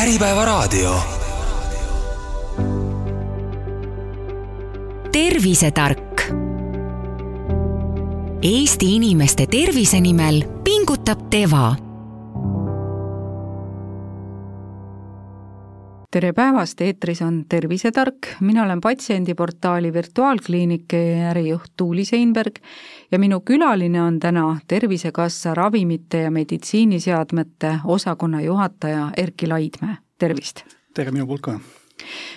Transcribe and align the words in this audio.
Äripäevaraadio. 0.00 0.96
tervisetark. 5.12 6.22
Eesti 8.42 8.94
inimeste 8.96 9.46
tervise 9.46 10.00
nimel 10.00 10.44
pingutab 10.64 11.18
Teva 11.30 11.76
tere 16.10 16.32
päevast, 16.34 16.80
eetris 16.82 17.20
on 17.22 17.44
Tervisetark, 17.48 18.26
mina 18.40 18.64
olen 18.64 18.80
patsiendiportaali 18.80 19.92
Virtuaalkliiniki 19.92 20.96
ärijuht 21.30 21.72
Tuuli 21.76 22.04
Seinberg 22.04 22.58
ja 23.12 23.18
minu 23.18 23.40
külaline 23.40 24.02
on 24.02 24.18
täna 24.20 24.56
Tervisekassa 24.68 25.54
ravimite 25.54 26.18
ja 26.18 26.30
meditsiiniseadmete 26.30 27.76
osakonna 27.84 28.40
juhataja 28.40 29.10
Erki 29.16 29.46
Laidmäe, 29.46 29.96
tervist! 30.18 30.64
tere 30.94 31.14
minu 31.14 31.26
poolt 31.26 31.46
ka! 31.46 31.58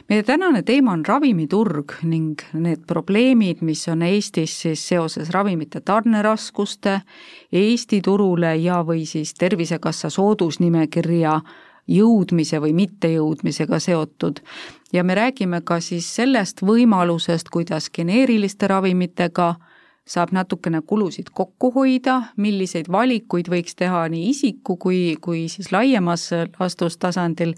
meie 0.09 0.23
tänane 0.23 0.61
teema 0.61 0.93
on 0.93 1.05
ravimiturg 1.05 1.97
ning 2.03 2.45
need 2.53 2.85
probleemid, 2.87 3.65
mis 3.65 3.87
on 3.89 4.05
Eestis 4.05 4.61
siis 4.61 4.87
seoses 4.87 5.33
ravimite 5.33 5.81
tarneraskuste, 5.81 6.99
Eesti 7.51 8.01
turule 8.05 8.55
ja 8.55 8.83
või 8.85 9.07
siis 9.09 9.33
Tervisekassa 9.33 10.13
soodusnimekirja 10.13 11.39
jõudmise 11.87 12.61
või 12.61 12.73
mittejõudmisega 12.73 13.79
seotud. 13.79 14.39
ja 14.93 15.03
me 15.03 15.15
räägime 15.15 15.61
ka 15.61 15.79
siis 15.79 16.15
sellest 16.15 16.61
võimalusest, 16.61 17.49
kuidas 17.49 17.89
geneeriliste 17.89 18.67
ravimitega 18.67 19.55
saab 20.07 20.31
natukene 20.31 20.81
kulusid 20.81 21.31
kokku 21.33 21.71
hoida, 21.71 22.21
milliseid 22.37 22.91
valikuid 22.91 23.47
võiks 23.49 23.75
teha 23.75 24.07
nii 24.11 24.29
isiku 24.29 24.75
kui, 24.77 25.15
kui 25.21 25.47
siis 25.47 25.71
laiemas 25.71 26.29
lastustasandil 26.59 27.53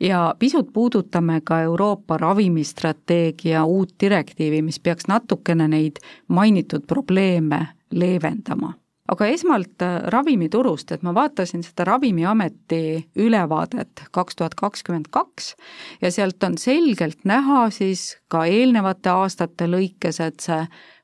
ja 0.00 0.34
pisut 0.38 0.72
puudutame 0.72 1.40
ka 1.44 1.62
Euroopa 1.62 2.18
ravimistrateegia 2.18 3.64
uut 3.64 3.94
direktiivi, 4.00 4.62
mis 4.62 4.80
peaks 4.80 5.06
natukene 5.08 5.68
neid 5.68 6.02
mainitud 6.28 6.86
probleeme 6.86 7.66
leevendama 7.90 8.74
aga 9.12 9.26
esmalt 9.28 9.82
äh, 9.84 9.98
ravimiturust, 10.12 10.92
et 10.94 11.04
ma 11.04 11.12
vaatasin 11.16 11.64
seda 11.66 11.84
Ravimiameti 11.88 13.04
ülevaadet 13.20 14.06
kaks 14.16 14.38
tuhat 14.40 14.56
kakskümmend 14.56 15.10
kaks 15.12 15.54
ja 16.02 16.10
sealt 16.14 16.42
on 16.46 16.58
selgelt 16.58 17.24
näha 17.28 17.68
siis 17.74 18.14
ka 18.32 18.46
eelnevate 18.48 19.12
aastate 19.12 19.68
lõikes, 19.68 20.20
et 20.24 20.40
see 20.40 20.62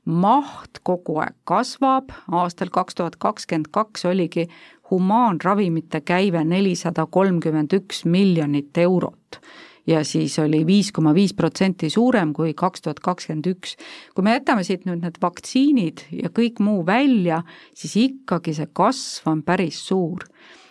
maht 0.09 0.81
kogu 0.83 1.19
aeg 1.21 1.37
kasvab, 1.45 2.13
aastal 2.33 2.73
kaks 2.73 2.97
tuhat 2.97 3.21
kakskümmend 3.21 3.69
kaks 3.75 4.07
oligi 4.09 4.49
humaanravimite 4.91 6.01
käive 6.01 6.45
nelisada 6.45 7.05
kolmkümmend 7.07 7.77
üks 7.77 8.05
miljonit 8.09 8.79
eurot 8.81 9.43
ja 9.91 10.05
siis 10.07 10.39
oli 10.39 10.63
viis 10.67 10.93
koma 10.95 11.13
viis 11.17 11.35
protsenti 11.35 11.91
suurem 11.91 12.33
kui 12.37 12.55
kaks 12.55 12.87
tuhat 12.87 13.03
kakskümmend 13.03 13.51
üks. 13.51 13.77
kui 14.15 14.25
me 14.25 14.37
jätame 14.39 14.65
siit 14.67 14.87
nüüd 14.87 15.03
need 15.03 15.19
vaktsiinid 15.23 16.07
ja 16.23 16.31
kõik 16.31 16.63
muu 16.63 16.85
välja, 16.87 17.43
siis 17.75 17.97
ikkagi 17.99 18.55
see 18.55 18.71
kasv 18.73 19.31
on 19.35 19.43
päris 19.43 19.83
suur 19.91 20.27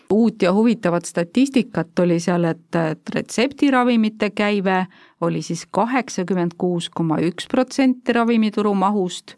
uut 0.09 0.41
ja 0.41 0.53
huvitavat 0.53 1.05
statistikat 1.05 1.99
oli 1.99 2.19
seal, 2.19 2.47
et, 2.49 2.75
et 2.75 3.11
retseptiravimite 3.13 4.31
käive 4.33 4.85
oli 5.21 5.41
siis 5.45 5.67
kaheksakümmend 5.71 6.57
kuus 6.57 6.89
koma 6.89 7.19
üks 7.21 7.45
protsenti 7.51 8.13
ravimituru 8.17 8.73
mahust, 8.73 9.35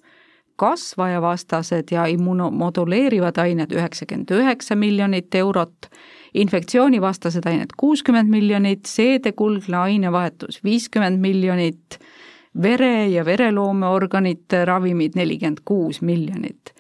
kasvajavastased 0.56 1.92
ja 1.92 2.06
immunomoduleerivad 2.08 3.38
ained 3.44 3.76
üheksakümmend 3.76 4.32
üheksa 4.32 4.76
miljonit 4.76 5.36
eurot 5.36 5.90
infektsioonivastased 6.34 7.46
ained 7.46 7.76
kuuskümmend 7.78 8.30
miljonit, 8.30 8.86
seedekulgne 8.88 9.78
ainevahetus 9.78 10.62
viiskümmend 10.64 11.20
miljonit, 11.20 12.00
vere- 12.62 13.08
ja 13.12 13.26
vereloomeorganite 13.26 14.66
ravimid 14.66 15.16
nelikümmend 15.16 15.64
kuus 15.66 16.02
miljonit. 16.02 16.74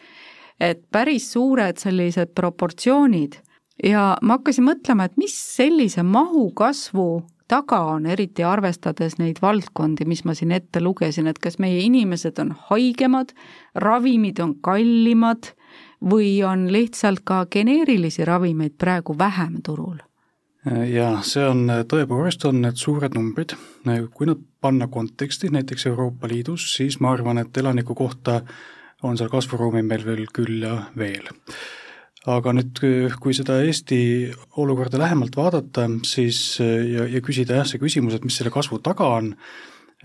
et 0.61 0.83
päris 0.91 1.31
suured 1.33 1.77
sellised 1.81 2.35
proportsioonid 2.35 3.33
ja 3.83 4.17
ma 4.21 4.35
hakkasin 4.37 4.67
mõtlema, 4.67 5.07
et 5.07 5.17
mis 5.17 5.33
sellise 5.55 6.03
mahu 6.03 6.51
kasvu 6.53 7.23
taga 7.51 7.79
on, 7.95 8.05
eriti 8.05 8.43
arvestades 8.45 9.17
neid 9.19 9.41
valdkondi, 9.41 10.05
mis 10.05 10.21
ma 10.23 10.35
siin 10.37 10.53
ette 10.55 10.81
lugesin, 10.81 11.27
et 11.27 11.39
kas 11.41 11.57
meie 11.59 11.81
inimesed 11.81 12.39
on 12.39 12.53
haigemad, 12.69 13.33
ravimid 13.75 14.39
on 14.39 14.53
kallimad 14.61 15.51
või 16.09 16.43
on 16.45 16.67
lihtsalt 16.73 17.21
ka 17.23 17.45
geneerilisi 17.51 18.25
ravimeid 18.25 18.77
praegu 18.77 19.17
vähem 19.17 19.59
turul? 19.65 19.99
jaa, 20.65 21.21
see 21.25 21.45
on, 21.47 21.65
tõepoolest 21.89 22.45
on 22.45 22.61
need 22.61 22.77
suured 22.77 23.15
numbrid, 23.17 23.55
kui 24.13 24.29
nad 24.29 24.41
panna 24.61 24.87
konteksti 24.87 25.49
näiteks 25.49 25.87
Euroopa 25.89 26.29
Liidus, 26.29 26.67
siis 26.75 26.99
ma 27.01 27.15
arvan, 27.15 27.41
et 27.41 27.57
elaniku 27.57 27.95
kohta 27.97 28.41
on 29.01 29.17
seal 29.17 29.31
kasvuruumi 29.33 29.81
meil 29.81 30.05
veel 30.05 30.27
küll 30.33 30.61
ja 30.61 30.75
veel. 30.97 31.25
aga 32.29 32.53
nüüd, 32.53 32.77
kui 33.17 33.33
seda 33.33 33.55
Eesti 33.65 34.29
olukorda 34.61 34.99
lähemalt 35.01 35.33
vaadata, 35.37 35.87
siis 36.05 36.59
ja, 36.61 37.07
ja 37.09 37.21
küsida 37.25 37.57
jah, 37.57 37.65
see 37.65 37.81
küsimus, 37.81 38.13
et 38.13 38.25
mis 38.25 38.37
selle 38.37 38.53
kasvu 38.53 38.77
taga 38.85 39.07
on, 39.17 39.33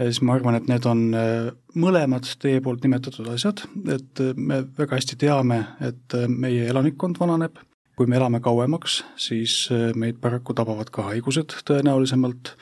siis 0.05 0.21
ma 0.23 0.37
arvan, 0.37 0.57
et 0.59 0.69
need 0.71 0.87
on 0.89 1.05
äh, 1.17 1.51
mõlemad 1.79 2.29
teie 2.43 2.61
poolt 2.65 2.85
nimetatud 2.85 3.29
asjad, 3.33 3.65
et 3.93 4.23
äh, 4.23 4.35
me 4.37 4.63
väga 4.79 4.99
hästi 4.99 5.19
teame, 5.21 5.63
et 5.85 6.17
äh, 6.17 6.27
meie 6.29 6.67
elanikkond 6.71 7.21
vananeb, 7.21 7.61
kui 7.97 8.09
me 8.11 8.19
elame 8.19 8.43
kauemaks, 8.45 9.01
siis 9.17 9.71
meid 9.97 10.19
paraku 10.21 10.53
tabavad 10.57 10.91
ka 10.93 11.07
haigused 11.09 11.63
tõenäolisemalt. 11.65 12.53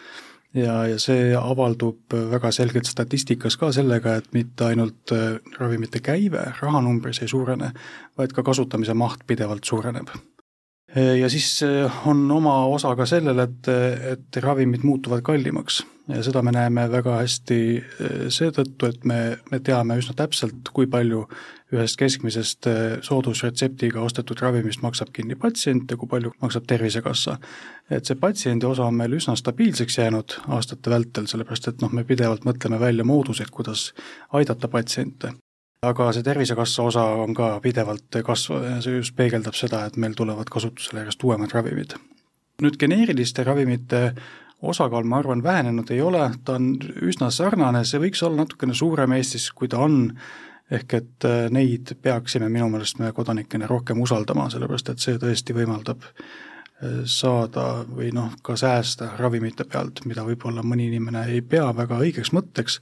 Ja, 0.55 0.85
ja 0.87 1.01
see 1.03 1.33
avaldub 1.35 2.15
väga 2.31 2.53
selgelt 2.55 2.87
statistikas 2.87 3.57
ka 3.59 3.73
sellega, 3.75 4.13
et 4.21 4.29
mitte 4.37 4.69
ainult 4.69 5.11
ravimite 5.59 5.99
käive 5.99 6.45
rahanumbris 6.61 7.19
ei 7.25 7.33
suurene, 7.33 7.73
vaid 8.15 8.37
ka 8.37 8.45
kasutamise 8.47 8.95
maht 8.95 9.27
pidevalt 9.27 9.67
suureneb 9.67 10.15
ja 10.95 11.29
siis 11.33 11.59
on 12.07 12.23
oma 12.31 12.61
osa 12.71 12.93
ka 12.97 13.07
sellel, 13.07 13.41
et, 13.43 13.69
et 14.15 14.43
ravimid 14.45 14.85
muutuvad 14.87 15.25
kallimaks 15.27 15.83
ja 16.09 16.23
seda 16.23 16.43
me 16.43 16.53
näeme 16.53 16.85
väga 16.93 17.17
hästi 17.23 17.59
eh, 17.77 18.25
seetõttu, 18.33 18.89
et 18.91 19.05
me, 19.09 19.19
me 19.51 19.61
teame 19.65 19.97
üsna 20.01 20.15
täpselt, 20.17 20.69
kui 20.77 20.89
palju 20.91 21.25
ühest 21.75 21.99
keskmisest 22.01 22.69
eh, 22.71 22.83
soodusretseptiga 23.05 24.03
ostetud 24.05 24.41
ravimist 24.45 24.85
maksab 24.85 25.15
kinni 25.17 25.39
patsient 25.41 25.91
ja 25.91 25.99
kui 26.01 26.11
palju 26.11 26.35
maksab 26.43 26.69
Tervisekassa. 26.69 27.39
et 27.91 28.05
see 28.05 28.21
patsiendi 28.21 28.67
osa 28.67 28.89
on 28.89 29.01
meil 29.01 29.17
üsna 29.17 29.37
stabiilseks 29.37 29.99
jäänud 29.99 30.39
aastate 30.57 30.91
vältel, 30.91 31.27
sellepärast 31.31 31.73
et 31.73 31.81
noh, 31.83 31.93
me 31.93 32.05
pidevalt 32.05 32.45
mõtleme 32.45 32.81
välja 32.81 33.05
mooduseid, 33.05 33.51
kuidas 33.53 33.93
aidata 34.33 34.69
patsiente 34.69 35.33
aga 35.89 36.11
see 36.13 36.25
Tervisekassa 36.27 36.87
osa 36.89 37.05
on 37.25 37.35
ka 37.35 37.55
pidevalt 37.65 38.21
kasvav 38.25 38.65
ja 38.69 38.79
see 38.85 38.99
just 38.99 39.17
peegeldab 39.17 39.57
seda, 39.59 39.85
et 39.89 39.99
meil 40.01 40.17
tulevad 40.19 40.51
kasutusele 40.53 41.05
järjest 41.05 41.25
uuemad 41.25 41.53
ravimid. 41.55 41.97
nüüd 42.63 42.77
geneeriliste 42.79 43.45
ravimite 43.45 44.15
osakaal, 44.63 45.05
ma 45.05 45.19
arvan, 45.19 45.43
vähenenud 45.43 45.91
ei 45.91 46.01
ole, 46.01 46.31
ta 46.45 46.55
on 46.59 46.75
üsna 47.03 47.31
sarnane, 47.35 47.85
see 47.85 48.01
võiks 48.01 48.23
olla 48.25 48.45
natukene 48.45 48.75
suurem 48.75 49.13
Eestis, 49.17 49.51
kui 49.53 49.69
ta 49.69 49.83
on, 49.85 50.13
ehk 50.71 50.95
et 51.01 51.27
äh, 51.29 51.49
neid 51.53 51.97
peaksime 52.03 52.49
minu 52.49 52.71
meelest 52.73 52.99
me 53.03 53.13
kodanikena 53.13 53.69
rohkem 53.71 54.01
usaldama, 54.01 54.49
sellepärast 54.53 54.95
et 54.95 55.05
see 55.05 55.19
tõesti 55.21 55.57
võimaldab 55.57 56.07
saada 57.11 57.85
või 57.89 58.11
noh, 58.15 58.33
ka 58.43 58.57
säästa 58.57 59.13
ravimite 59.19 59.67
pealt, 59.69 60.05
mida 60.09 60.25
võib-olla 60.27 60.65
mõni 60.67 60.89
inimene 60.91 61.27
ei 61.33 61.43
pea 61.43 61.69
väga 61.77 62.01
õigeks 62.03 62.33
mõtteks, 62.37 62.81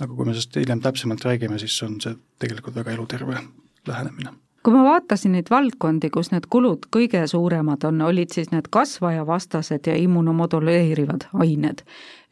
aga 0.00 0.12
kui 0.12 0.26
me 0.28 0.34
sellest 0.34 0.60
hiljem 0.60 0.82
täpsemalt 0.84 1.24
räägime, 1.24 1.58
siis 1.58 1.76
on 1.86 1.98
see 2.02 2.14
tegelikult 2.42 2.78
väga 2.80 2.94
eluterve 2.96 3.40
lähenemine. 3.88 4.32
Kui 4.60 4.74
ma 4.76 4.82
vaatasin 4.84 5.32
neid 5.32 5.48
valdkondi, 5.48 6.10
kus 6.12 6.34
need 6.34 6.44
kulud 6.52 6.84
kõige 6.92 7.22
suuremad 7.30 7.84
on, 7.88 8.02
olid 8.04 8.34
siis 8.34 8.50
need 8.52 8.68
kasvajavastased 8.72 9.88
ja 9.88 9.94
immunomoduleerivad 9.96 11.30
ained, 11.40 11.80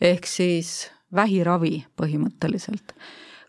ehk 0.01 0.29
siis 0.29 0.91
vähiravi 1.15 1.87
põhimõtteliselt. 1.97 2.93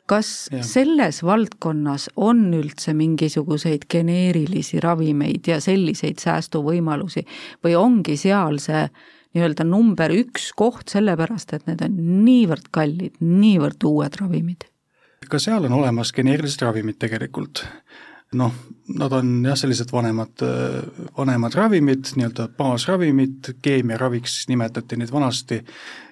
Kas 0.09 0.49
ja. 0.51 0.63
selles 0.65 1.21
valdkonnas 1.25 2.09
on 2.17 2.47
üldse 2.57 2.95
mingisuguseid 2.97 3.85
geneerilisi 3.91 4.81
ravimeid 4.83 5.47
ja 5.51 5.59
selliseid 5.63 6.21
säästuvõimalusi 6.23 7.25
või 7.65 7.77
ongi 7.77 8.17
seal 8.19 8.59
see 8.63 8.87
nii-öelda 9.37 9.65
number 9.67 10.11
üks 10.15 10.49
koht, 10.57 10.87
sellepärast 10.89 11.53
et 11.53 11.67
need 11.69 11.83
on 11.85 11.97
niivõrd 12.25 12.71
kallid, 12.73 13.19
niivõrd 13.21 13.89
uued 13.89 14.21
ravimid? 14.21 14.67
ka 15.29 15.37
seal 15.37 15.67
on 15.67 15.75
olemas 15.77 16.09
geneerilised 16.15 16.63
ravimid 16.65 16.97
tegelikult 16.97 17.67
noh, 18.37 18.53
nad 18.97 19.13
on 19.13 19.31
jah, 19.45 19.57
sellised 19.57 19.91
vanemad, 19.93 20.43
vanemad 21.17 21.55
ravimid, 21.57 22.11
nii-öelda 22.17 22.49
baasravimid, 22.57 23.53
keemiaraviks 23.65 24.43
nimetati 24.51 24.99
neid 24.99 25.13
vanasti, 25.13 25.61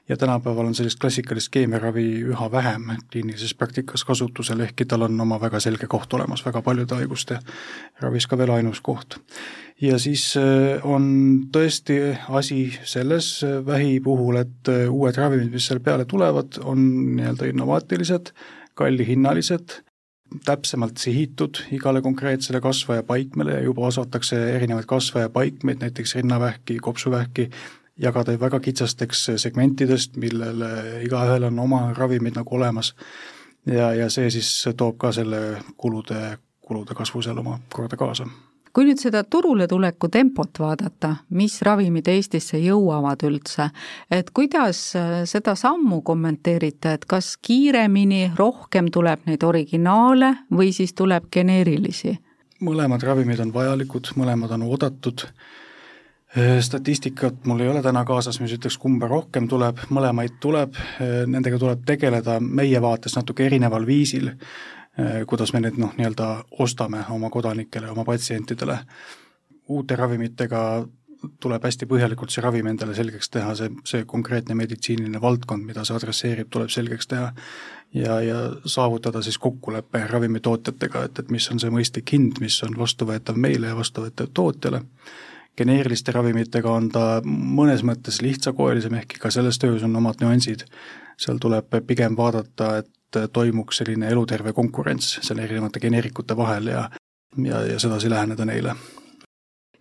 ja 0.09 0.17
tänapäeval 0.17 0.65
on 0.65 0.75
sellist 0.75 0.99
klassikalist 0.99 1.49
keemiaravi 1.51 2.05
üha 2.31 2.51
vähem 2.51 2.89
kliinilises 3.11 3.53
praktikas 3.55 4.03
kasutusel, 4.07 4.59
ehkki 4.59 4.85
tal 4.85 5.01
on 5.07 5.21
oma 5.21 5.39
väga 5.41 5.59
selge 5.59 5.87
koht 5.87 6.13
olemas 6.13 6.45
väga 6.45 6.61
paljude 6.61 6.95
haiguste 6.95 7.39
ravis 8.01 8.27
ka 8.27 8.37
veel 8.37 8.53
ainus 8.55 8.81
koht. 8.81 9.19
ja 9.81 9.99
siis 9.99 10.37
äh, 10.37 10.85
on 10.85 11.09
tõesti 11.53 11.99
asi 12.29 12.61
selles 12.83 13.43
äh, 13.43 13.65
vähi 13.65 13.99
puhul, 13.99 14.39
et 14.41 14.71
äh, 14.71 14.87
uued 14.89 15.17
ravimid, 15.17 15.51
mis 15.51 15.67
seal 15.67 15.79
peale 15.79 16.05
tulevad, 16.05 16.61
on 16.63 16.87
nii-öelda 17.17 17.51
innovaatilised, 17.51 18.31
kallihinnalised, 18.73 19.81
täpsemalt 20.45 20.97
sihitud 20.97 21.61
igale 21.71 22.01
konkreetsele 22.01 22.61
kasvajapaikmele 22.61 23.53
ja 23.53 23.61
juba 23.61 23.87
osatakse 23.87 24.39
erinevaid 24.55 24.85
kasvajapaikmeid, 24.85 25.79
näiteks 25.81 26.15
rinnavähki, 26.15 26.77
kopsuvähki, 26.83 27.49
jagada 27.97 28.39
väga 28.39 28.59
kitsasteks 28.59 29.29
segmentidest, 29.41 30.17
millele 30.17 31.03
igaühel 31.05 31.47
on 31.49 31.59
oma 31.59 31.93
ravimid 31.97 32.37
nagu 32.37 32.55
olemas. 32.55 32.93
Ja, 33.65 33.91
ja 33.93 34.09
see 34.09 34.29
siis 34.31 34.49
toob 34.77 34.97
ka 35.01 35.11
selle 35.11 35.57
kulude, 35.77 36.37
kulude 36.61 36.95
kasvu 36.95 37.21
seal 37.21 37.39
omakorda 37.41 37.97
kaasa. 37.99 38.27
Kui 38.73 38.85
nüüd 38.85 38.99
seda 39.01 39.23
turule 39.25 39.65
tuleku 39.67 40.05
tempot 40.13 40.59
vaadata, 40.61 41.15
mis 41.33 41.55
ravimid 41.65 42.07
Eestisse 42.13 42.59
jõuavad 42.61 43.23
üldse, 43.25 43.71
et 44.13 44.29
kuidas 44.29 44.81
seda 45.25 45.55
sammu 45.57 46.03
kommenteerite, 46.05 46.93
et 46.93 47.07
kas 47.09 47.33
kiiremini, 47.41 48.35
rohkem 48.37 48.91
tuleb 48.93 49.25
neid 49.25 49.43
originaale 49.43 50.35
või 50.53 50.69
siis 50.77 50.93
tuleb 50.93 51.31
geneerilisi? 51.33 52.19
mõlemad 52.57 53.03
ravimid 53.05 53.41
on 53.43 53.51
vajalikud, 53.53 54.07
mõlemad 54.17 54.53
on 54.55 54.63
oodatud. 54.65 55.25
Äh, 55.25 55.66
statistikat 56.61 57.45
mul 57.45 57.59
ei 57.59 57.69
ole 57.69 57.81
täna 57.81 58.03
kaasas, 58.05 58.39
mis 58.39 58.53
ütleks, 58.53 58.77
kumba 58.81 59.07
rohkem 59.07 59.47
tuleb, 59.47 59.79
mõlemaid 59.93 60.37
tuleb, 60.43 60.75
äh, 60.77 61.23
nendega 61.27 61.59
tuleb 61.61 61.85
tegeleda 61.85 62.39
meie 62.39 62.81
vaates 62.81 63.15
natuke 63.17 63.45
erineval 63.45 63.85
viisil, 63.87 64.29
äh, 64.29 65.23
kuidas 65.27 65.53
me 65.53 65.63
need 65.63 65.79
noh, 65.81 65.95
nii-öelda 65.97 66.29
ostame 66.59 67.05
oma 67.09 67.29
kodanikele, 67.29 67.89
oma 67.89 68.05
patsientidele. 68.05 68.79
uute 69.67 69.95
ravimitega 69.95 70.87
tuleb 71.39 71.63
hästi 71.63 71.85
põhjalikult 71.85 72.31
see 72.31 72.41
ravim 72.41 72.67
endale 72.67 72.93
selgeks 72.95 73.29
teha, 73.29 73.55
see, 73.55 73.69
see 73.83 74.05
konkreetne 74.05 74.55
meditsiiniline 74.55 75.21
valdkond, 75.21 75.65
mida 75.65 75.83
see 75.85 75.95
adresseerib, 75.95 76.49
tuleb 76.49 76.69
selgeks 76.69 77.07
teha. 77.07 77.33
Ja, 77.93 78.19
ja 78.21 78.37
saavutada 78.65 79.21
siis 79.21 79.37
kokkulepe 79.37 80.07
ravimitootjatega, 80.07 81.03
et, 81.03 81.19
et 81.19 81.29
mis 81.31 81.51
on 81.51 81.59
see 81.59 81.71
mõistlik 81.71 82.11
hind, 82.13 82.41
mis 82.43 82.63
on 82.63 82.77
vastuvõetav 82.77 83.35
meile 83.39 83.71
ja 83.71 83.75
vastuvõetav 83.75 84.29
tootjale 84.33 84.83
geneeriliste 85.57 86.13
ravimitega 86.15 86.71
on 86.71 86.89
ta 86.93 87.21
mõnes 87.25 87.83
mõttes 87.87 88.21
lihtsakoelisem, 88.21 88.99
ehkki 89.01 89.21
ka 89.21 89.31
selles 89.33 89.59
töös 89.59 89.83
on 89.83 89.95
omad 89.95 90.21
nüansid. 90.21 90.67
seal 91.17 91.39
tuleb 91.41 91.73
pigem 91.87 92.17
vaadata, 92.17 92.77
et 92.77 93.31
toimuks 93.33 93.77
selline 93.81 94.09
eluterve 94.09 94.53
konkurents 94.53 95.19
selle 95.21 95.43
erinevate 95.43 95.79
geneerikute 95.79 96.37
vahel 96.37 96.67
ja 96.67 96.89
ja, 97.37 97.61
ja 97.65 97.79
sedasi 97.79 98.09
läheneda 98.09 98.45
neile 98.45 98.75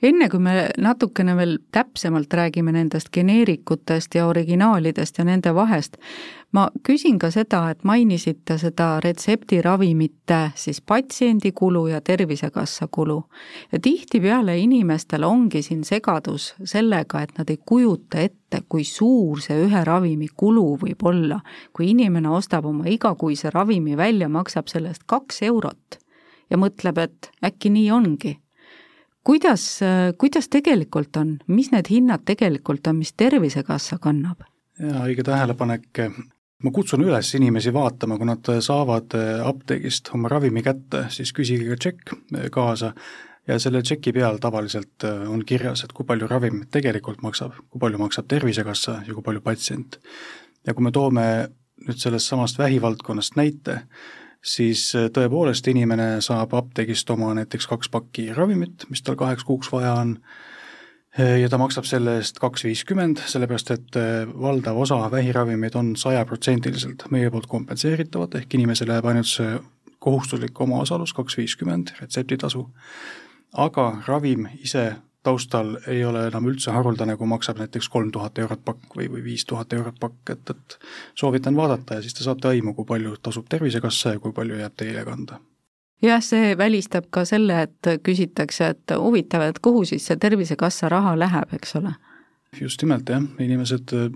enne 0.02 0.28
kui 0.28 0.40
me 0.42 0.68
natukene 0.78 1.36
veel 1.36 1.56
täpsemalt 1.72 2.34
räägime 2.34 2.72
nendest 2.72 3.08
geneerikutest 3.12 4.14
ja 4.14 4.26
originaalidest 4.26 5.18
ja 5.18 5.24
nende 5.24 5.54
vahest, 5.54 5.96
ma 6.52 6.68
küsin 6.86 7.18
ka 7.18 7.30
seda, 7.32 7.62
et 7.70 7.84
mainisite 7.84 8.58
seda 8.60 8.96
retseptiravimite 9.04 10.40
siis 10.54 10.80
patsiendi 10.80 11.52
kulu 11.52 11.86
ja 11.86 12.00
Tervisekassa 12.00 12.88
kulu. 12.90 13.24
ja 13.72 13.80
tihtipeale 13.80 14.58
inimestel 14.58 15.24
ongi 15.24 15.62
siin 15.62 15.84
segadus 15.84 16.54
sellega, 16.64 17.22
et 17.22 17.38
nad 17.38 17.50
ei 17.50 17.58
kujuta 17.66 18.20
ette, 18.20 18.62
kui 18.68 18.84
suur 18.84 19.40
see 19.40 19.58
ühe 19.66 19.84
ravimi 19.84 20.28
kulu 20.36 20.76
võib 20.76 21.02
olla. 21.02 21.40
kui 21.72 21.90
inimene 21.90 22.28
ostab 22.28 22.66
oma 22.66 22.84
igakuise 22.86 23.50
ravimi 23.50 23.96
välja, 23.96 24.28
maksab 24.28 24.68
selle 24.68 24.88
eest 24.88 25.06
kaks 25.06 25.42
eurot 25.42 26.04
ja 26.50 26.56
mõtleb, 26.56 26.98
et 26.98 27.30
äkki 27.44 27.70
nii 27.70 27.90
ongi 27.90 28.38
kuidas, 29.26 29.66
kuidas 30.18 30.48
tegelikult 30.52 31.18
on, 31.20 31.36
mis 31.50 31.72
need 31.74 31.90
hinnad 31.90 32.24
tegelikult 32.28 32.86
on, 32.86 33.00
mis 33.02 33.12
Tervisekassa 33.18 33.98
kannab? 34.02 34.46
jaa, 34.78 35.06
õige 35.08 35.24
tähelepanek, 35.26 36.02
ma 36.62 36.72
kutsun 36.74 37.04
üles 37.04 37.30
inimesi 37.38 37.72
vaatama, 37.74 38.18
kui 38.20 38.28
nad 38.28 38.50
saavad 38.64 39.16
apteegist 39.44 40.12
oma 40.14 40.30
ravimi 40.32 40.62
kätte, 40.64 41.06
siis 41.14 41.32
küsige 41.36 41.70
ka 41.70 41.78
tšekk 41.80 42.50
kaasa 42.52 42.92
ja 43.48 43.58
selle 43.62 43.82
tšeki 43.82 44.12
peal 44.16 44.40
tavaliselt 44.42 45.06
on 45.06 45.44
kirjas, 45.46 45.84
et 45.84 45.94
kui 45.96 46.06
palju 46.06 46.28
ravim 46.30 46.64
tegelikult 46.72 47.22
maksab, 47.24 47.56
kui 47.70 47.80
palju 47.82 48.00
maksab 48.02 48.28
Tervisekassa 48.30 49.00
ja 49.06 49.14
kui 49.14 49.24
palju 49.24 49.42
patsient. 49.44 50.00
ja 50.66 50.74
kui 50.74 50.84
me 50.84 50.92
toome 50.92 51.26
nüüd 51.86 52.00
sellest 52.00 52.30
samast 52.32 52.58
vähivaldkonnast 52.58 53.36
näite, 53.36 53.82
siis 54.46 54.88
äh, 54.96 55.08
tõepoolest 55.12 55.66
inimene 55.70 56.20
saab 56.24 56.54
apteegist 56.56 57.10
oma 57.10 57.32
näiteks 57.36 57.66
kaks 57.70 57.90
pakki 57.92 58.30
ravimit, 58.36 58.86
mis 58.90 59.02
tal 59.02 59.18
kaheks 59.18 59.44
kuuks 59.46 59.70
vaja 59.72 59.94
on, 60.00 60.16
äh, 61.18 61.38
ja 61.40 61.50
ta 61.52 61.58
maksab 61.60 61.88
selle 61.88 62.18
eest 62.20 62.38
kaks 62.42 62.66
viiskümmend, 62.68 63.24
sellepärast 63.26 63.72
et 63.74 63.98
äh, 64.00 64.26
valdav 64.26 64.78
osa 64.86 65.00
vähiravimeid 65.12 65.78
on 65.78 65.94
sajaprotsendiliselt 65.98 67.08
meie 67.10 67.30
poolt 67.30 67.50
kompenseeritavad, 67.50 68.38
ehk 68.38 68.58
inimesele 68.58 68.98
jääb 68.98 69.10
ainult 69.10 69.32
see 69.32 69.56
kohustuslik 70.06 70.60
omaosalus, 70.60 71.14
kaks 71.16 71.38
viiskümmend, 71.40 71.96
retseptitasu, 72.00 72.68
aga 73.58 73.90
ravim 74.06 74.46
ise 74.60 74.92
taustal 75.26 75.74
ei 75.90 76.04
ole 76.06 76.26
enam 76.28 76.46
üldse 76.46 76.70
haruldane, 76.74 77.16
kui 77.18 77.28
maksab 77.30 77.58
näiteks 77.58 77.88
kolm 77.90 78.12
tuhat 78.14 78.38
eurot 78.38 78.62
pakk 78.64 78.94
või, 78.98 79.08
või 79.10 79.24
viis 79.24 79.44
tuhat 79.48 79.72
eurot 79.74 79.98
pakk, 80.00 80.36
et, 80.36 80.54
et 80.54 80.78
soovitan 81.18 81.58
vaadata 81.58 81.98
ja 81.98 82.04
siis 82.04 82.14
te 82.14 82.26
saate 82.26 82.52
aimu, 82.52 82.76
kui 82.76 82.86
palju 82.88 83.16
tasub 83.22 83.48
Tervisekassa 83.50 84.16
ja 84.16 84.22
kui 84.22 84.34
palju 84.36 84.60
jääb 84.60 84.76
teile 84.78 85.04
kanda. 85.08 85.40
Jah, 86.04 86.20
see 86.22 86.52
välistab 86.58 87.08
ka 87.10 87.24
selle, 87.24 87.62
et 87.66 87.90
küsitakse, 88.04 88.68
et 88.74 88.96
huvitav, 89.00 89.46
et 89.48 89.58
kuhu 89.64 89.84
siis 89.88 90.06
see 90.06 90.20
Tervisekassa 90.20 90.92
raha 90.92 91.16
läheb, 91.18 91.56
eks 91.58 91.76
ole? 91.80 91.96
just 92.60 92.80
nimelt 92.80 93.10
jah, 93.10 93.24
inimesed 93.42 93.92
äh, 93.92 94.12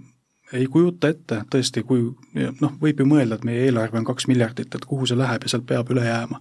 ei 0.57 0.67
kujuta 0.71 1.11
ette 1.13 1.43
tõesti, 1.53 1.83
kui 1.87 2.07
noh, 2.61 2.77
võib 2.81 3.03
ju 3.03 3.07
mõelda, 3.07 3.37
et 3.37 3.45
meie 3.45 3.67
eelarve 3.67 3.99
on 4.01 4.07
kaks 4.09 4.29
miljardit, 4.31 4.75
et 4.75 4.87
kuhu 4.89 5.09
see 5.09 5.19
läheb 5.19 5.45
ja 5.45 5.53
sealt 5.53 5.67
peab 5.69 5.91
üle 5.93 6.07
jääma 6.07 6.41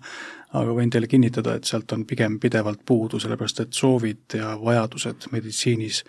aga 0.54 0.74
võin 0.74 0.90
teile 0.90 1.08
kinnitada, 1.08 1.56
et 1.56 1.70
sealt 1.70 1.92
on 1.94 2.06
pigem 2.10 2.40
pidevalt 2.42 2.82
puudu, 2.86 3.20
sellepärast 3.22 3.64
et 3.66 3.74
soovid 3.74 4.38
ja 4.40 4.56
vajadused 4.62 5.30
meditsiinis 5.32 6.04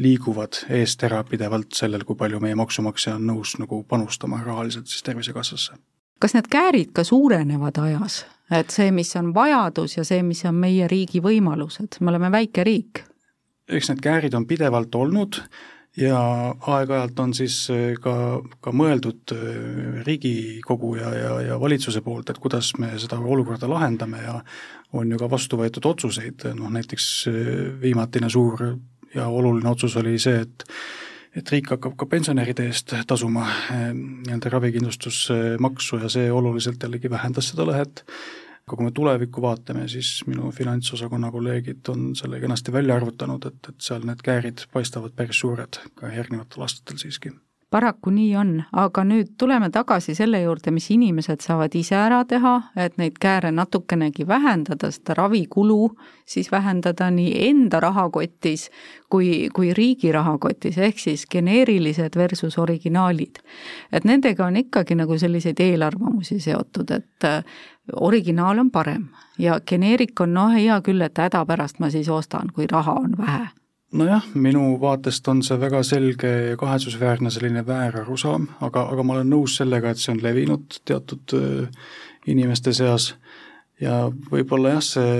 liiguvad 0.00 0.62
eest 0.72 1.02
ära 1.04 1.20
pidevalt 1.28 1.76
sellel, 1.76 2.04
kui 2.08 2.16
palju 2.16 2.40
meie 2.40 2.56
maksumaksja 2.56 3.18
on 3.18 3.26
nõus 3.28 3.56
nagu 3.60 3.82
panustama 3.88 4.40
rahaliselt 4.44 4.88
siis 4.88 5.02
Tervisekassasse. 5.02 5.76
kas 6.22 6.34
need 6.34 6.48
käärid 6.48 6.92
ka 6.94 7.04
suurenevad 7.04 7.78
ajas, 7.82 8.24
et 8.50 8.70
see, 8.70 8.90
mis 8.90 9.16
on 9.16 9.34
vajadus 9.34 9.96
ja 9.96 10.04
see, 10.04 10.22
mis 10.22 10.44
on 10.48 10.54
meie 10.54 10.88
riigi 10.88 11.20
võimalused, 11.20 12.00
me 12.00 12.14
oleme 12.14 12.30
väike 12.32 12.64
riik? 12.64 13.04
eks 13.68 13.92
need 13.92 14.00
käärid 14.00 14.34
on 14.34 14.46
pidevalt 14.46 14.94
olnud 14.94 15.42
ja 15.96 16.20
aeg-ajalt 16.60 17.20
on 17.20 17.34
siis 17.36 17.56
äh, 17.72 17.92
ka, 18.00 18.14
ka 18.64 18.72
mõeldud 18.72 19.34
äh, 19.34 20.00
Riigikogu 20.06 20.94
ja, 20.96 21.12
ja, 21.16 21.34
ja 21.50 21.60
valitsuse 21.60 22.00
poolt, 22.04 22.30
et 22.32 22.40
kuidas 22.42 22.72
me 22.80 22.94
seda 23.00 23.20
olukorda 23.20 23.68
lahendame 23.70 24.22
ja 24.24 24.38
on 24.96 25.12
ju 25.12 25.20
ka 25.20 25.28
vastu 25.30 25.60
võetud 25.60 25.86
otsuseid, 25.88 26.48
noh 26.56 26.72
näiteks 26.72 27.08
äh, 27.28 27.36
viimatine 27.82 28.30
suur 28.32 28.64
ja 29.14 29.28
oluline 29.28 29.68
otsus 29.68 29.96
oli 30.00 30.18
see, 30.18 30.44
et 30.46 30.68
et 31.32 31.48
riik 31.48 31.70
hakkab 31.72 31.94
ka 31.96 32.04
pensionäride 32.04 32.66
eest 32.68 32.90
tasuma 33.08 33.46
nii-öelda 33.72 34.50
ravikindlustusmaksu 34.52 36.02
ja 36.02 36.10
see 36.12 36.26
oluliselt 36.28 36.82
jällegi 36.84 37.08
vähendas 37.08 37.48
seda 37.48 37.64
lõhet 37.64 38.02
aga 38.66 38.76
kui 38.76 38.86
me 38.86 38.92
tulevikku 38.94 39.42
vaatame, 39.42 39.86
siis 39.90 40.10
minu 40.26 40.50
finantsosakonna 40.54 41.30
kolleegid 41.34 41.88
on 41.92 42.12
selle 42.18 42.40
kenasti 42.40 42.72
välja 42.72 42.96
arvutanud, 42.96 43.46
et, 43.50 43.72
et 43.72 43.88
seal 43.88 44.06
need 44.06 44.22
käärid 44.24 44.66
paistavad 44.72 45.16
päris 45.18 45.42
suured 45.42 45.80
ka 45.98 46.12
järgnevatel 46.14 46.66
aastatel 46.66 47.00
siiski 47.02 47.34
paraku 47.72 48.12
nii 48.12 48.36
on, 48.36 48.50
aga 48.76 49.04
nüüd 49.08 49.32
tuleme 49.40 49.70
tagasi 49.72 50.14
selle 50.14 50.42
juurde, 50.42 50.70
mis 50.74 50.90
inimesed 50.92 51.40
saavad 51.40 51.72
ise 51.78 51.96
ära 51.96 52.20
teha, 52.28 52.54
et 52.76 52.98
neid 53.00 53.16
kääre 53.20 53.52
natukenegi 53.54 54.26
vähendada, 54.28 54.90
seda 54.92 55.16
ravikulu 55.16 55.78
siis 56.28 56.50
vähendada 56.52 57.08
nii 57.10 57.32
enda 57.48 57.80
rahakotis 57.80 58.68
kui, 59.10 59.48
kui 59.54 59.72
riigi 59.76 60.12
rahakotis, 60.12 60.78
ehk 60.78 61.00
siis 61.00 61.24
geneerilised 61.32 62.16
versus 62.16 62.58
originaalid. 62.58 63.40
et 63.92 64.04
nendega 64.04 64.46
on 64.46 64.56
ikkagi 64.56 64.94
nagu 64.94 65.18
selliseid 65.18 65.60
eelarvamusi 65.60 66.40
seotud, 66.40 66.90
et 66.90 67.24
äh, 67.24 67.44
originaal 67.96 68.58
on 68.58 68.70
parem 68.70 69.08
ja 69.38 69.60
geneerik 69.60 70.20
on 70.20 70.34
noh, 70.34 70.52
hea 70.52 70.80
küll, 70.80 71.00
et 71.00 71.18
hädapärast 71.18 71.80
ma 71.80 71.90
siis 71.90 72.08
ostan, 72.08 72.52
kui 72.52 72.66
raha 72.70 73.00
on 73.00 73.18
vähe 73.18 73.48
nojah, 73.92 74.26
minu 74.34 74.64
vaatest 74.80 75.28
on 75.28 75.42
see 75.44 75.58
väga 75.60 75.82
selge 75.86 76.32
ja 76.50 76.56
kahetsusväärne 76.60 77.30
selline 77.30 77.64
väärarusaam, 77.66 78.48
aga, 78.60 78.86
aga 78.94 79.04
ma 79.06 79.18
olen 79.18 79.32
nõus 79.32 79.56
sellega, 79.60 79.92
et 79.92 80.02
see 80.02 80.14
on 80.14 80.22
levinud 80.24 80.80
teatud 80.88 81.36
äh, 81.38 81.86
inimeste 82.26 82.74
seas 82.76 83.12
ja 83.80 84.04
võib-olla 84.30 84.76
jah, 84.76 84.84
see 84.86 85.16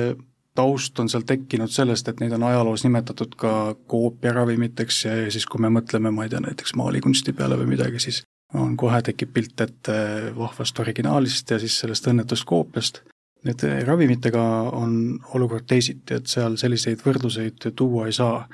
taust 0.55 0.99
on 1.01 1.09
seal 1.09 1.25
tekkinud 1.29 1.73
sellest, 1.73 2.09
et 2.09 2.21
neid 2.21 2.35
on 2.37 2.45
ajaloos 2.49 2.85
nimetatud 2.85 3.37
ka 3.41 3.53
koopiaravimiteks 3.89 5.05
ja, 5.07 5.15
siis, 5.33 5.47
kui 5.49 5.63
me 5.65 5.73
mõtleme, 5.73 6.13
ma 6.13 6.27
ei 6.27 6.33
tea, 6.33 6.43
näiteks 6.45 6.77
maalikunsti 6.77 7.33
peale 7.37 7.57
või 7.61 7.73
midagi, 7.73 8.03
siis 8.05 8.23
on, 8.55 8.77
kohe 8.77 9.01
tekib 9.05 9.33
pilt 9.33 9.65
ette 9.65 9.97
vahvast 10.37 10.79
originaalist 10.85 11.51
ja 11.55 11.61
siis 11.63 11.79
sellest 11.85 12.09
õnnetust 12.13 12.45
koopiast. 12.49 13.03
Et 13.49 13.65
ravimitega 13.87 14.43
on 14.79 15.19
olukord 15.35 15.67
teisiti, 15.67 16.15
et 16.15 16.27
seal 16.31 16.57
selliseid 16.61 17.03
võrdluseid 17.03 17.73
tuua 17.77 18.07
ei 18.07 18.15
saa. 18.15 18.45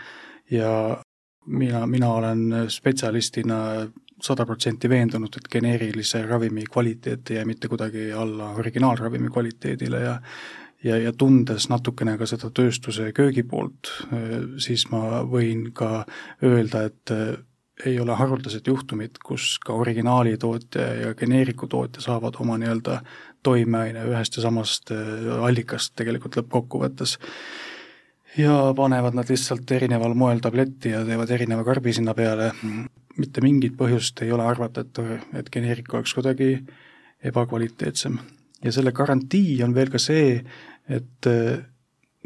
Ja 0.51 0.71
mina, 1.47 1.87
mina 1.87 2.13
olen 2.17 2.71
spetsialistina 2.73 3.59
sada 4.23 4.47
protsenti 4.47 4.89
veendunud, 4.91 5.37
et 5.37 5.51
geneerilise 5.53 6.23
ravimi 6.27 6.65
kvaliteet 6.73 7.31
ei 7.31 7.37
jää 7.37 7.45
mitte 7.47 7.69
kuidagi 7.69 8.13
alla 8.13 8.55
originaalravimi 8.59 9.29
kvaliteedile 9.31 10.01
ja 10.01 10.17
ja, 10.85 10.99
ja 10.99 11.13
tundes 11.13 11.69
natukene 11.69 12.17
ka 12.19 12.27
seda 12.27 12.51
tööstuse 12.55 13.11
köögipoolt, 13.13 13.91
siis 14.63 14.87
ma 14.93 15.25
võin 15.27 15.73
ka 15.75 16.05
öelda, 16.45 16.85
et 16.87 17.15
ei 17.87 17.99
ole 18.01 18.15
haruldased 18.19 18.67
juhtumid, 18.67 19.21
kus 19.25 19.57
ka 19.63 19.77
originaalitootja 19.79 20.87
ja 21.03 21.15
geneeriku 21.19 21.69
tootja 21.71 22.03
saavad 22.03 22.39
oma 22.43 22.59
nii-öelda 22.59 23.01
toimeaine 23.43 24.05
ühest 24.11 24.39
ja 24.39 24.45
samast 24.45 24.93
allikast 24.93 25.95
tegelikult 25.99 26.39
lõppkokkuvõttes. 26.41 27.17
Ja 28.39 28.75
panevad 28.77 29.17
nad 29.17 29.31
lihtsalt 29.31 29.71
erineval 29.73 30.15
moel 30.19 30.43
tabletti 30.45 30.93
ja 30.93 31.01
teevad 31.07 31.31
erineva 31.35 31.65
karbi 31.67 31.95
sinna 31.97 32.15
peale. 32.15 32.53
Mitte 33.19 33.43
mingit 33.43 33.75
põhjust 33.79 34.21
ei 34.23 34.31
ole 34.35 34.45
arvata, 34.47 34.85
et, 34.85 35.01
et 35.41 35.49
geneerik 35.51 35.95
oleks 35.95 36.13
kuidagi 36.15 36.53
ebakvaliteetsem. 37.25 38.19
ja 38.65 38.73
selle 38.73 38.93
garantii 38.93 39.63
on 39.63 39.75
veel 39.75 39.91
ka 39.91 39.99
see, 40.03 40.45
et 40.89 41.27
äh, 41.27 41.59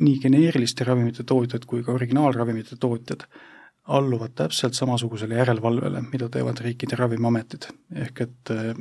nii 0.00 0.18
geneeriliste 0.20 0.84
ravimite 0.84 1.24
tootjad 1.28 1.64
kui 1.68 1.82
ka 1.84 1.92
originaalravimite 1.92 2.76
tootjad 2.80 3.26
alluvad 3.92 4.34
täpselt 4.34 4.74
samasugusele 4.74 5.34
järelevalvele, 5.34 6.04
mida 6.12 6.28
teevad 6.28 6.60
riikide 6.64 6.96
ravimiametid, 6.96 7.68
ehk 8.04 8.24
et 8.26 8.52
äh, 8.54 8.72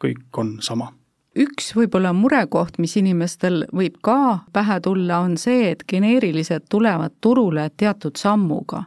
kõik 0.00 0.42
on 0.42 0.56
sama 0.64 0.90
üks 1.38 1.72
võib-olla 1.76 2.12
murekoht, 2.16 2.78
mis 2.78 2.96
inimestel 2.96 3.64
võib 3.76 4.00
ka 4.02 4.38
pähe 4.52 4.80
tulla, 4.80 5.20
on 5.24 5.36
see, 5.38 5.70
et 5.70 5.84
geneerilised 5.88 6.68
tulevad 6.70 7.16
turule 7.20 7.70
teatud 7.76 8.16
sammuga 8.16 8.84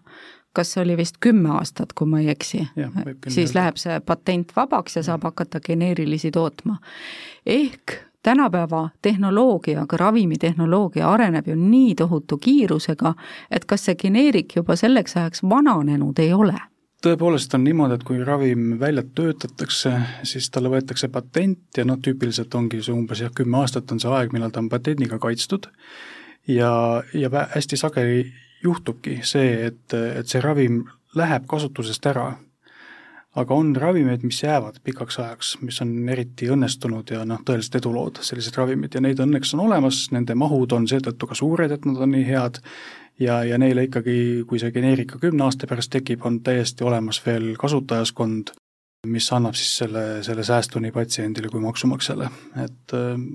kas 0.54 0.78
oli 0.78 0.98
vist 0.98 1.16
kümme 1.20 1.50
aastat, 1.50 1.94
kui 1.98 2.08
ma 2.08 2.20
ei 2.22 2.30
eksi, 2.30 2.60
siis 3.28 3.56
läheb 3.56 3.78
see 3.82 4.00
patent 4.06 4.52
vabaks 4.56 5.00
ja 5.00 5.04
saab 5.04 5.24
hakata 5.26 5.60
geneerilisi 5.60 6.32
tootma. 6.32 6.78
ehk 7.46 7.96
tänapäeva 8.24 8.90
tehnoloogia, 9.02 9.86
ka 9.88 9.98
ravimitehnoloogia 9.98 11.10
areneb 11.10 11.48
ju 11.48 11.56
nii 11.56 11.96
tohutu 11.96 12.38
kiirusega, 12.38 13.14
et 13.52 13.66
kas 13.66 13.86
see 13.86 13.96
geneerik 13.96 14.56
juba 14.56 14.76
selleks 14.76 15.18
ajaks 15.18 15.44
vananenud 15.44 16.20
ei 16.20 16.34
ole? 16.34 16.60
Tõepoolest 17.04 17.54
on 17.58 17.66
niimoodi, 17.66 17.98
et 17.98 18.06
kui 18.08 18.24
ravim 18.24 18.78
välja 18.80 19.04
töötatakse, 19.16 19.92
siis 20.28 20.50
talle 20.54 20.72
võetakse 20.72 21.10
patent 21.12 21.78
ja 21.78 21.86
noh, 21.88 22.00
tüüpiliselt 22.00 22.56
ongi 22.56 22.82
see 22.84 22.96
umbes 22.96 23.24
jah, 23.24 23.34
kümme 23.36 23.60
aastat 23.60 23.92
on 23.92 24.00
see 24.00 24.12
aeg, 24.12 24.34
millal 24.36 24.54
ta 24.54 24.64
on 24.64 24.72
patendiga 24.72 25.20
kaitstud. 25.22 25.68
Ja, 26.48 27.04
ja 27.16 27.30
hästi 27.56 27.80
sageli 27.80 28.26
juhtubki 28.64 29.20
see, 29.28 29.68
et, 29.68 29.94
et 29.94 30.28
see 30.28 30.42
ravim 30.44 30.84
läheb 31.16 31.46
kasutusest 31.48 32.06
ära, 32.10 32.32
aga 33.40 33.56
on 33.58 33.72
ravimeid, 33.80 34.24
mis 34.28 34.44
jäävad 34.44 34.80
pikaks 34.86 35.20
ajaks, 35.20 35.54
mis 35.66 35.80
on 35.82 35.94
eriti 36.10 36.50
õnnestunud 36.54 37.14
ja 37.16 37.24
noh, 37.28 37.42
tõelised 37.46 37.80
edulood, 37.80 38.22
sellised 38.22 38.58
ravimid. 38.60 38.94
Ja 38.94 39.02
neid 39.02 39.22
õnneks 39.24 39.56
on 39.58 39.66
olemas, 39.66 40.06
nende 40.14 40.36
mahud 40.38 40.76
on 40.78 40.86
seetõttu 40.90 41.30
ka 41.30 41.38
suured, 41.38 41.74
et 41.74 41.88
nad 41.90 42.04
on 42.06 42.14
nii 42.14 42.28
head 42.30 42.62
ja, 43.20 43.44
ja 43.44 43.58
neile 43.58 43.88
ikkagi, 43.88 44.44
kui 44.48 44.60
see 44.62 44.72
geneerika 44.76 45.20
kümne 45.22 45.46
aasta 45.48 45.70
pärast 45.70 45.92
tekib, 45.94 46.26
on 46.26 46.42
täiesti 46.44 46.84
olemas 46.84 47.22
veel 47.26 47.54
kasutajaskond, 47.60 48.54
mis 49.08 49.30
annab 49.36 49.58
siis 49.60 49.78
selle, 49.84 50.06
selle 50.24 50.46
säästu 50.48 50.80
nii 50.80 50.94
patsiendile 50.96 51.52
kui 51.52 51.64
maksumaksjale, 51.64 52.30
et 52.64 52.96
äh, 52.98 53.28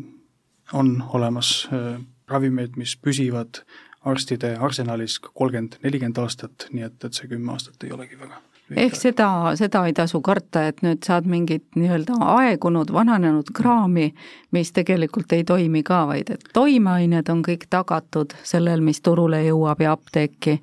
on 0.72 0.96
olemas 1.14 1.68
äh, 1.72 2.00
ravimeid, 2.28 2.76
mis 2.80 2.96
püsivad 2.96 3.62
arstide 4.08 4.54
arsenalis 4.56 5.18
kolmkümmend, 5.20 5.80
nelikümmend 5.82 6.20
aastat, 6.22 6.68
nii 6.72 6.86
et, 6.86 7.00
et 7.04 7.16
see 7.16 7.28
kümme 7.30 7.52
aastat 7.52 7.84
ei 7.84 7.92
olegi 7.92 8.20
väga 8.20 8.40
ehk 8.76 8.96
seda, 8.96 9.28
seda 9.58 9.84
ei 9.88 9.94
tasu 9.96 10.20
karta, 10.24 10.66
et 10.68 10.82
nüüd 10.84 11.04
saad 11.06 11.28
mingit 11.30 11.64
nii-öelda 11.78 12.18
aegunud, 12.34 12.92
vananenud 12.92 13.52
kraami, 13.56 14.10
mis 14.52 14.72
tegelikult 14.76 15.32
ei 15.32 15.44
toimi 15.48 15.82
ka, 15.86 16.04
vaid 16.10 16.34
et 16.34 16.44
toimeained 16.56 17.32
on 17.32 17.42
kõik 17.46 17.68
tagatud 17.70 18.34
sellel, 18.42 18.84
mis 18.84 19.00
turule 19.04 19.42
jõuab 19.46 19.82
ja 19.84 19.94
apteeki 19.96 20.58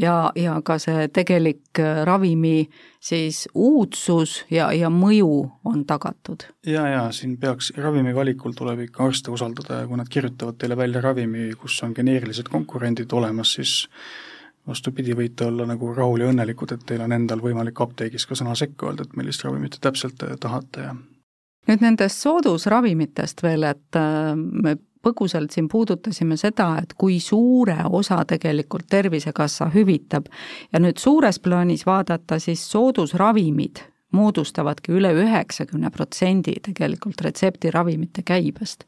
ja, 0.00 0.14
ja 0.36 0.56
ka 0.64 0.78
see 0.82 1.08
tegelik 1.12 1.80
äh, 1.80 2.02
ravimi 2.08 2.70
siis 3.00 3.46
uudsus 3.54 4.40
ja, 4.52 4.70
ja 4.76 4.90
mõju 4.92 5.30
on 5.64 5.84
tagatud. 5.88 6.44
ja, 6.66 6.86
ja 6.88 7.04
siin 7.12 7.36
peaks, 7.40 7.72
ravimi 7.76 8.14
valikul 8.14 8.56
tuleb 8.56 8.86
ikka 8.86 9.04
arste 9.08 9.32
usaldada 9.34 9.82
ja 9.82 9.88
kui 9.88 10.00
nad 10.00 10.08
kirjutavad 10.10 10.58
teile 10.60 10.76
välja 10.76 11.00
ravimi, 11.04 11.50
kus 11.60 11.80
on 11.84 11.94
geneerilised 11.96 12.48
konkurendid 12.52 13.12
olemas, 13.12 13.54
siis 13.58 13.88
vastupidi, 14.70 15.16
võite 15.18 15.50
olla 15.50 15.66
nagu 15.68 15.94
rahul 15.94 16.24
ja 16.24 16.32
õnnelikud, 16.32 16.74
et 16.74 16.86
teil 16.86 17.04
on 17.04 17.12
endal 17.16 17.42
võimalik 17.44 17.80
apteegis 17.82 18.26
ka 18.26 18.38
sõna 18.38 18.56
sekka 18.58 18.90
öelda, 18.90 19.06
et 19.06 19.16
millist 19.18 19.44
ravimit 19.44 19.76
te 19.76 19.82
täpselt 19.90 20.22
äh, 20.26 20.36
tahate 20.40 20.88
ja 20.88 20.94
nüüd 21.68 21.82
nendest 21.84 22.24
soodusravimitest 22.24 23.42
veel, 23.44 23.66
et 23.68 23.98
äh, 23.98 24.32
me 24.34 24.76
põgusalt 25.04 25.54
siin 25.54 25.68
puudutasime 25.70 26.36
seda, 26.40 26.74
et 26.82 26.94
kui 26.98 27.20
suure 27.24 27.76
osa 27.88 28.20
tegelikult 28.28 28.88
Tervisekassa 28.90 29.70
hüvitab. 29.74 30.28
Ja 30.72 30.80
nüüd 30.82 31.00
suures 31.00 31.40
plaanis 31.40 31.86
vaadata, 31.88 32.38
siis 32.38 32.66
soodusravimid 32.68 33.80
moodustavadki 34.10 34.92
üle 34.92 35.12
üheksakümne 35.14 35.90
protsendi 35.90 36.56
tegelikult 36.62 37.22
retseptiravimite 37.22 38.22
käibest. 38.26 38.84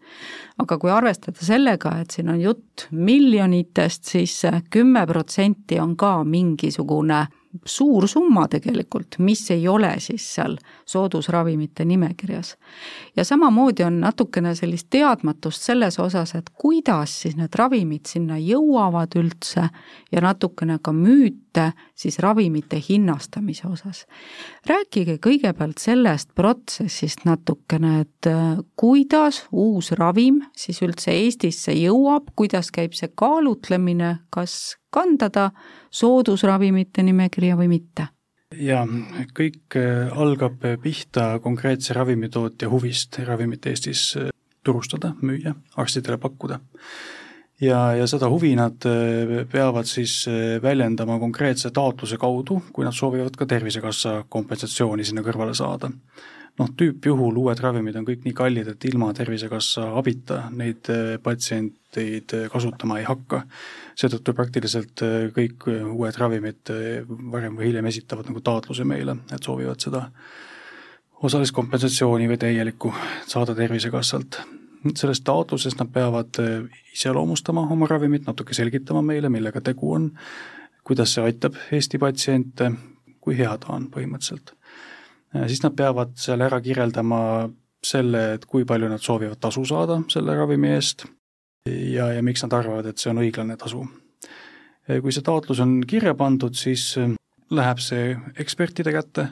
aga 0.58 0.78
kui 0.78 0.90
arvestada 0.90 1.44
sellega, 1.44 1.96
et 2.00 2.10
siin 2.10 2.28
on 2.28 2.40
jutt 2.40 2.88
miljonitest, 2.90 4.04
siis 4.04 4.42
kümme 4.70 5.06
protsenti 5.06 5.80
on 5.80 5.96
ka 5.96 6.24
mingisugune 6.24 7.26
suur 7.66 8.08
summa 8.08 8.46
tegelikult, 8.48 9.18
mis 9.18 9.44
ei 9.50 9.68
ole 9.68 9.92
siis 10.00 10.24
seal 10.34 10.56
soodusravimite 10.88 11.84
nimekirjas. 11.84 12.56
ja 13.16 13.24
samamoodi 13.24 13.84
on 13.84 14.00
natukene 14.00 14.54
sellist 14.54 14.86
teadmatust 14.90 15.62
selles 15.62 15.98
osas, 15.98 16.34
et 16.34 16.50
kuidas 16.50 17.20
siis 17.22 17.36
need 17.36 17.54
ravimid 17.54 18.08
sinna 18.08 18.38
jõuavad 18.38 19.16
üldse 19.16 19.68
ja 20.12 20.20
natukene 20.20 20.78
ka 20.82 20.92
müüte 20.92 21.72
siis 21.94 22.18
ravimite 22.18 22.80
hinnastamise 22.88 23.68
osas. 23.68 24.06
rääkige 24.66 25.18
kõigepealt 25.18 25.78
sellest 25.78 26.34
protsessist 26.34 27.24
natukene, 27.24 28.00
et 28.00 28.26
äh, 28.26 28.58
kuidas 28.76 29.46
uus 29.52 29.92
ravim 29.92 30.42
siis 30.56 30.82
üldse 30.82 31.12
Eestisse 31.12 31.72
jõuab, 31.72 32.32
kuidas 32.36 32.70
käib 32.70 32.94
see 32.96 33.12
kaalutlemine, 33.14 34.16
kas 34.30 34.76
kanda 34.92 35.30
ta 35.32 35.50
soodusravimite 35.90 37.02
nimekirja 37.02 37.56
või 37.56 37.70
mitte? 37.76 38.08
jaa, 38.60 38.84
kõik 39.36 39.76
äh, 39.80 40.12
algab 40.18 40.60
pihta 40.82 41.38
konkreetse 41.42 41.94
ravimitootja 41.96 42.68
huvist 42.68 43.18
ravimit 43.24 43.66
Eestis 43.70 44.10
äh, 44.20 44.30
turustada, 44.64 45.14
müüa, 45.22 45.54
arstidele 45.80 46.18
pakkuda. 46.20 46.60
ja, 47.60 47.94
ja 47.96 48.06
seda 48.06 48.28
huvi 48.28 48.54
nad 48.58 48.84
äh, 48.88 49.46
peavad 49.52 49.88
siis 49.88 50.26
väljendama 50.62 51.18
konkreetse 51.18 51.70
taotluse 51.70 52.18
kaudu, 52.20 52.60
kui 52.72 52.84
nad 52.84 52.96
soovivad 52.96 53.36
ka 53.36 53.46
Tervisekassa 53.46 54.24
kompensatsiooni 54.28 55.04
sinna 55.04 55.24
kõrvale 55.24 55.54
saada 55.54 55.90
noh, 56.60 56.70
tüüpjuhul 56.78 57.38
uued 57.42 57.60
ravimid 57.62 57.96
on 57.98 58.06
kõik 58.06 58.26
nii 58.26 58.36
kallid, 58.36 58.68
et 58.72 58.86
ilma 58.88 59.12
Tervisekassa 59.16 59.88
abita 59.98 60.44
neid 60.54 60.88
äh, 60.92 61.16
patsienteid 61.22 62.36
äh, 62.36 62.46
kasutama 62.52 63.00
ei 63.00 63.08
hakka. 63.08 63.42
seetõttu 63.98 64.34
praktiliselt 64.36 65.04
äh, 65.04 65.28
kõik 65.34 65.68
uued 65.70 66.18
ravimid 66.20 66.72
varem 67.32 67.58
või 67.58 67.70
hiljem 67.70 67.90
esitavad 67.92 68.28
nagu 68.28 68.40
taotluse 68.44 68.84
meile, 68.88 69.16
et 69.32 69.42
soovivad 69.42 69.80
seda 69.80 70.06
osalist 71.22 71.54
kompensatsiooni 71.54 72.28
või 72.28 72.40
täielikku 72.40 72.92
saada 73.26 73.54
Tervisekassalt. 73.54 74.40
sellest 74.98 75.24
taotlusest 75.24 75.78
nad 75.78 75.92
peavad 75.92 76.40
iseloomustama 76.92 77.68
oma 77.70 77.86
ravimit, 77.86 78.26
natuke 78.26 78.54
selgitama 78.54 79.02
meile, 79.02 79.28
millega 79.28 79.60
tegu 79.60 79.92
on, 79.94 80.10
kuidas 80.84 81.14
see 81.14 81.22
aitab 81.22 81.54
Eesti 81.70 81.98
patsiente, 81.98 82.72
kui 83.20 83.38
hea 83.38 83.54
ta 83.62 83.70
on 83.76 83.86
põhimõtteliselt 83.94 84.56
siis 85.32 85.62
nad 85.64 85.74
peavad 85.76 86.14
seal 86.20 86.44
ära 86.44 86.60
kirjeldama 86.60 87.48
selle, 87.82 88.22
et 88.36 88.44
kui 88.46 88.66
palju 88.68 88.90
nad 88.90 89.02
soovivad 89.02 89.40
tasu 89.42 89.64
saada 89.66 89.98
selle 90.12 90.36
ravimi 90.38 90.70
eest 90.76 91.06
ja, 91.66 92.12
ja 92.12 92.22
miks 92.22 92.44
nad 92.44 92.54
arvavad, 92.58 92.86
et 92.86 93.02
see 93.02 93.10
on 93.10 93.22
õiglane 93.22 93.56
tasu. 93.58 93.82
kui 94.86 95.12
see 95.14 95.24
taotlus 95.24 95.60
on 95.62 95.80
kirja 95.88 96.14
pandud, 96.18 96.54
siis 96.58 96.94
läheb 97.52 97.82
see 97.82 98.16
ekspertide 98.42 98.92
kätte, 98.94 99.28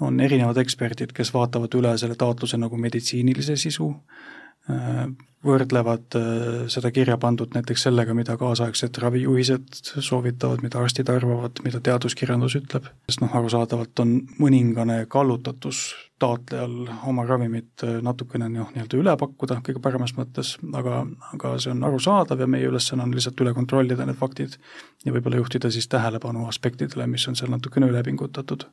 on 0.00 0.20
erinevad 0.20 0.58
eksperdid, 0.62 1.12
kes 1.12 1.32
vaatavad 1.34 1.74
üle 1.76 1.92
selle 2.00 2.16
taotluse 2.18 2.58
nagu 2.58 2.76
meditsiinilise 2.80 3.56
sisu, 3.60 3.90
võrdlevad 5.44 6.16
seda 6.68 6.90
kirja 6.92 7.16
pandud 7.16 7.54
näiteks 7.56 7.86
sellega, 7.86 8.12
mida 8.14 8.36
kaasaegsed 8.36 8.98
ravijuhised 9.00 9.80
soovitavad, 10.04 10.60
mida 10.60 10.82
arstid 10.82 11.08
arvavad, 11.08 11.62
mida 11.64 11.80
teaduskirjandus 11.80 12.58
ütleb, 12.60 12.90
sest 13.08 13.24
noh, 13.24 13.32
arusaadavalt 13.40 14.04
on 14.04 14.18
mõningane 14.42 15.06
kallutatus 15.08 15.86
taotlejal 16.20 16.90
oma 17.08 17.24
ravimit 17.26 17.84
äh, 17.84 17.98
natukene 18.04 18.48
noh, 18.52 18.68
nii-öelda 18.74 18.98
üle 19.00 19.14
pakkuda 19.20 19.60
kõige 19.64 19.82
paremas 19.82 20.12
mõttes, 20.18 20.54
aga, 20.76 21.02
aga 21.34 21.54
see 21.62 21.72
on 21.72 21.82
arusaadav 21.88 22.42
ja 22.42 22.48
meie 22.50 22.68
ülesanne 22.68 23.06
on 23.06 23.14
lihtsalt 23.16 23.40
üle 23.40 23.54
kontrollida 23.56 24.06
need 24.08 24.18
faktid 24.20 24.58
ja 25.06 25.14
võib-olla 25.14 25.40
juhtida 25.40 25.72
siis 25.72 25.88
tähelepanu 25.90 26.46
aspektidele, 26.50 27.08
mis 27.10 27.26
on 27.30 27.38
seal 27.38 27.52
natukene 27.54 27.88
üle 27.90 28.02
pingutatud. 28.04 28.66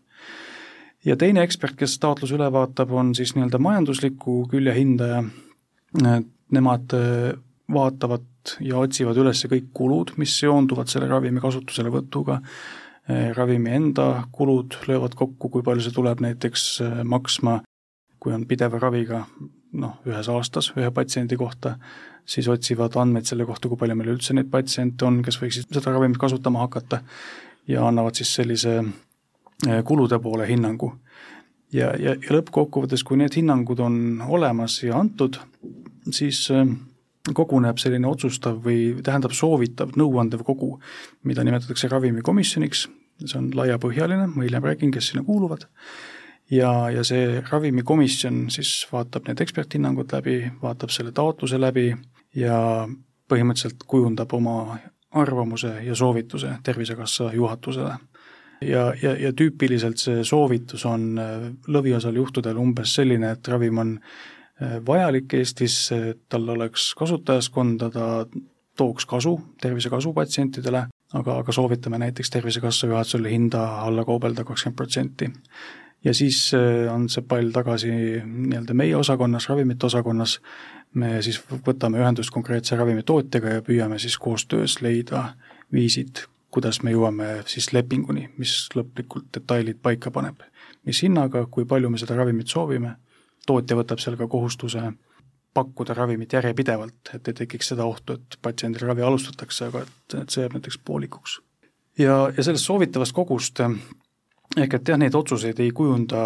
ja 1.05 1.15
teine 1.15 1.43
ekspert, 1.47 1.77
kes 1.79 1.97
taotluse 2.03 2.35
üle 2.35 2.51
vaatab, 2.51 2.91
on 2.91 3.15
siis 3.15 3.35
nii-öelda 3.35 3.61
majandusliku 3.63 4.41
külje 4.51 4.75
hindaja, 4.75 5.23
nemad 5.95 6.97
äh, 6.97 7.37
vaatavad 7.73 8.57
ja 8.63 8.79
otsivad 8.79 9.17
üles 9.19 9.43
kõik 9.51 9.71
kulud, 9.75 10.13
mis 10.17 10.35
seonduvad 10.39 10.87
selle 10.91 11.07
ravimi 11.11 11.41
kasutuselevõtuga 11.43 12.41
Eh, 13.07 13.31
ravimi 13.35 13.69
enda 13.71 14.23
kulud 14.31 14.73
löövad 14.87 15.13
kokku, 15.15 15.49
kui 15.49 15.63
palju 15.63 15.85
see 15.85 15.93
tuleb 15.95 16.19
näiteks 16.19 16.63
maksma, 17.07 17.61
kui 18.19 18.33
on 18.35 18.43
pideva 18.49 18.81
raviga 18.83 19.21
noh, 19.79 19.93
ühes 20.03 20.27
aastas 20.27 20.73
ühe 20.75 20.89
patsiendi 20.91 21.37
kohta, 21.39 21.77
siis 22.27 22.49
otsivad 22.51 22.97
andmeid 22.99 23.29
selle 23.29 23.47
kohta, 23.47 23.71
kui 23.71 23.79
palju 23.79 23.95
meil 23.95 24.11
üldse 24.17 24.35
neid 24.35 24.49
patsiente 24.51 25.07
on, 25.07 25.21
kes 25.23 25.39
võiksid 25.39 25.71
seda 25.71 25.93
ravimit 25.95 26.19
kasutama 26.19 26.65
hakata 26.65 26.99
ja 27.71 27.87
annavad 27.87 28.19
siis 28.19 28.33
sellise 28.41 28.81
kulude 29.87 30.19
poole 30.19 30.49
hinnangu. 30.51 30.91
Ja, 31.73 31.93
ja, 31.99 32.15
ja 32.15 32.35
lõppkokkuvõttes, 32.35 33.03
kui 33.03 33.19
need 33.21 33.35
hinnangud 33.37 33.79
on 33.83 33.97
olemas 34.27 34.79
ja 34.83 34.99
antud, 34.99 35.39
siis 36.11 36.47
koguneb 37.35 37.79
selline 37.81 38.07
otsustav 38.07 38.59
või 38.63 38.95
tähendab 39.03 39.33
soovitav 39.35 39.95
nõuandev 39.99 40.43
kogu, 40.47 40.77
mida 41.27 41.43
nimetatakse 41.43 41.89
ravimikomisjoniks, 41.91 42.85
see 43.23 43.39
on 43.39 43.49
laiapõhjaline, 43.57 44.29
ma 44.31 44.45
hiljem 44.45 44.69
räägin, 44.69 44.93
kes 44.95 45.11
sinna 45.11 45.25
kuuluvad, 45.27 45.65
ja, 46.51 46.71
ja 46.93 47.03
see 47.07 47.41
ravimikomisjon 47.49 48.45
siis 48.53 48.79
vaatab 48.91 49.27
need 49.27 49.41
eksperthinnangud 49.43 50.13
läbi, 50.15 50.39
vaatab 50.61 50.93
selle 50.93 51.11
taotluse 51.15 51.59
läbi 51.59 51.89
ja 52.37 52.59
põhimõtteliselt 53.27 53.83
kujundab 53.87 54.33
oma 54.37 54.77
arvamuse 55.17 55.73
ja 55.83 55.95
soovituse 55.95 56.57
Tervisekassa 56.63 57.31
juhatusele. 57.33 57.95
Ja, 58.61 58.89
ja, 59.01 59.13
ja 59.19 59.33
tüüpiliselt 59.33 60.01
see 60.01 60.23
soovitus 60.25 60.85
on 60.85 61.13
lõviosal 61.67 62.15
juhtudel 62.15 62.57
umbes 62.57 62.95
selline, 62.97 63.31
et 63.35 63.47
ravim 63.47 63.83
on 63.83 63.95
vajalik 64.85 65.33
Eestis, 65.37 65.91
et 65.93 66.23
tal 66.29 66.49
oleks 66.49 66.89
kasutajaskonda, 66.97 67.89
ta 67.93 68.07
tooks 68.77 69.05
kasu, 69.05 69.39
tervisekasu 69.61 70.13
patsientidele, 70.13 70.83
aga, 71.13 71.39
aga 71.41 71.51
soovitame 71.51 71.99
näiteks 72.01 72.29
Tervisekassa 72.29 72.87
juhatusele 72.87 73.31
hinda 73.31 73.63
alla 73.87 74.05
kaubelda 74.05 74.43
kakskümmend 74.43 74.77
protsenti. 74.77 75.31
ja 76.03 76.13
siis 76.13 76.53
äh, 76.53 76.93
on 76.93 77.09
see 77.09 77.23
pall 77.27 77.49
tagasi 77.51 77.89
nii-öelda 78.23 78.73
meie 78.77 78.95
osakonnas, 78.95 79.49
ravimite 79.49 79.85
osakonnas, 79.85 80.39
me 80.93 81.21
siis 81.25 81.41
võtame 81.65 81.99
ühendust 81.99 82.31
konkreetse 82.31 82.77
ravimitootjaga 82.77 83.57
ja 83.57 83.61
püüame 83.65 83.99
siis 83.99 84.17
koostöös 84.17 84.77
leida 84.81 85.23
viisid, 85.73 86.21
kuidas 86.51 86.81
me 86.83 86.93
jõuame 86.93 87.41
siis 87.49 87.71
lepinguni, 87.73 88.29
mis 88.37 88.69
lõplikult 88.75 89.27
detailid 89.35 89.81
paika 89.83 90.11
paneb. 90.11 90.43
mis 90.85 91.01
hinnaga, 91.03 91.45
kui 91.51 91.65
palju 91.65 91.89
me 91.89 91.97
seda 91.99 92.15
ravimit 92.15 92.47
soovime 92.47 92.95
tootja 93.47 93.75
võtab 93.79 93.99
seal 94.03 94.17
ka 94.19 94.27
kohustuse 94.31 94.83
pakkuda 95.57 95.95
ravimit 95.97 96.33
järjepidevalt, 96.33 97.13
et 97.15 97.27
ei 97.27 97.37
tekiks 97.41 97.71
seda 97.73 97.85
ohtu, 97.89 98.17
et 98.17 98.37
patsiendil 98.41 98.85
ravi 98.85 99.05
alustatakse, 99.05 99.71
aga 99.71 99.85
et, 99.87 100.17
et 100.21 100.33
see 100.33 100.43
jääb 100.43 100.57
näiteks 100.57 100.79
poolikuks. 100.85 101.39
ja, 101.97 102.17
ja 102.37 102.43
sellest 102.43 102.67
soovitavast 102.67 103.15
kogust 103.15 103.63
ehk 104.57 104.77
et 104.77 104.91
jah, 104.91 104.99
neid 105.01 105.15
otsuseid 105.17 105.59
ei 105.59 105.71
kujunda 105.75 106.21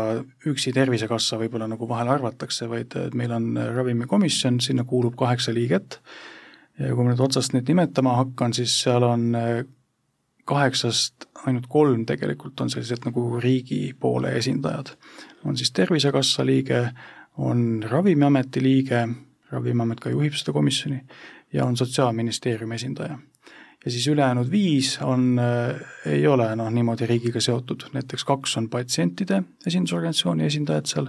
üksi 0.47 0.73
Tervisekassa, 0.75 1.39
võib-olla 1.41 1.67
nagu 1.71 1.87
vahel 1.89 2.11
arvatakse, 2.11 2.67
vaid 2.69 2.95
meil 3.17 3.31
on 3.35 3.55
ravimikomisjon, 3.75 4.59
sinna 4.61 4.85
kuulub 4.87 5.15
kaheksa 5.19 5.53
liiget 5.55 6.01
ja 6.79 6.93
kui 6.95 7.05
ma 7.05 7.13
nüüd 7.13 7.23
otsast 7.23 7.55
neid 7.55 7.69
nimetama 7.71 8.17
hakkan, 8.19 8.53
siis 8.57 8.75
seal 8.83 9.05
on 9.07 9.31
kaheksast 10.51 11.27
ainult 11.47 11.67
kolm 11.71 12.05
tegelikult 12.05 12.59
on 12.61 12.69
sellised 12.69 13.05
nagu 13.07 13.39
riigi 13.41 13.95
poole 13.99 14.35
esindajad. 14.37 14.93
on 15.45 15.57
siis 15.57 15.71
Tervisekassa 15.71 16.45
liige, 16.45 16.89
on 17.37 17.83
Ravimiameti 17.89 18.63
liige, 18.63 19.07
Ravimiamet 19.51 19.99
ka 19.99 20.09
juhib 20.09 20.35
seda 20.37 20.53
komisjoni, 20.53 21.01
ja 21.53 21.65
on 21.65 21.77
Sotsiaalministeeriumi 21.77 22.75
esindaja. 22.75 23.17
ja 23.85 23.91
siis 23.91 24.07
ülejäänud 24.07 24.51
viis 24.51 24.99
on 25.01 25.39
äh,, 25.39 25.75
ei 26.05 26.27
ole 26.27 26.55
noh, 26.55 26.69
niimoodi 26.69 27.05
riigiga 27.05 27.41
seotud, 27.41 27.87
näiteks 27.93 28.23
kaks 28.23 28.57
on 28.57 28.69
patsientide 28.69 29.43
esindusorganisatsiooni 29.67 30.45
esindajad 30.45 30.85
seal, 30.85 31.07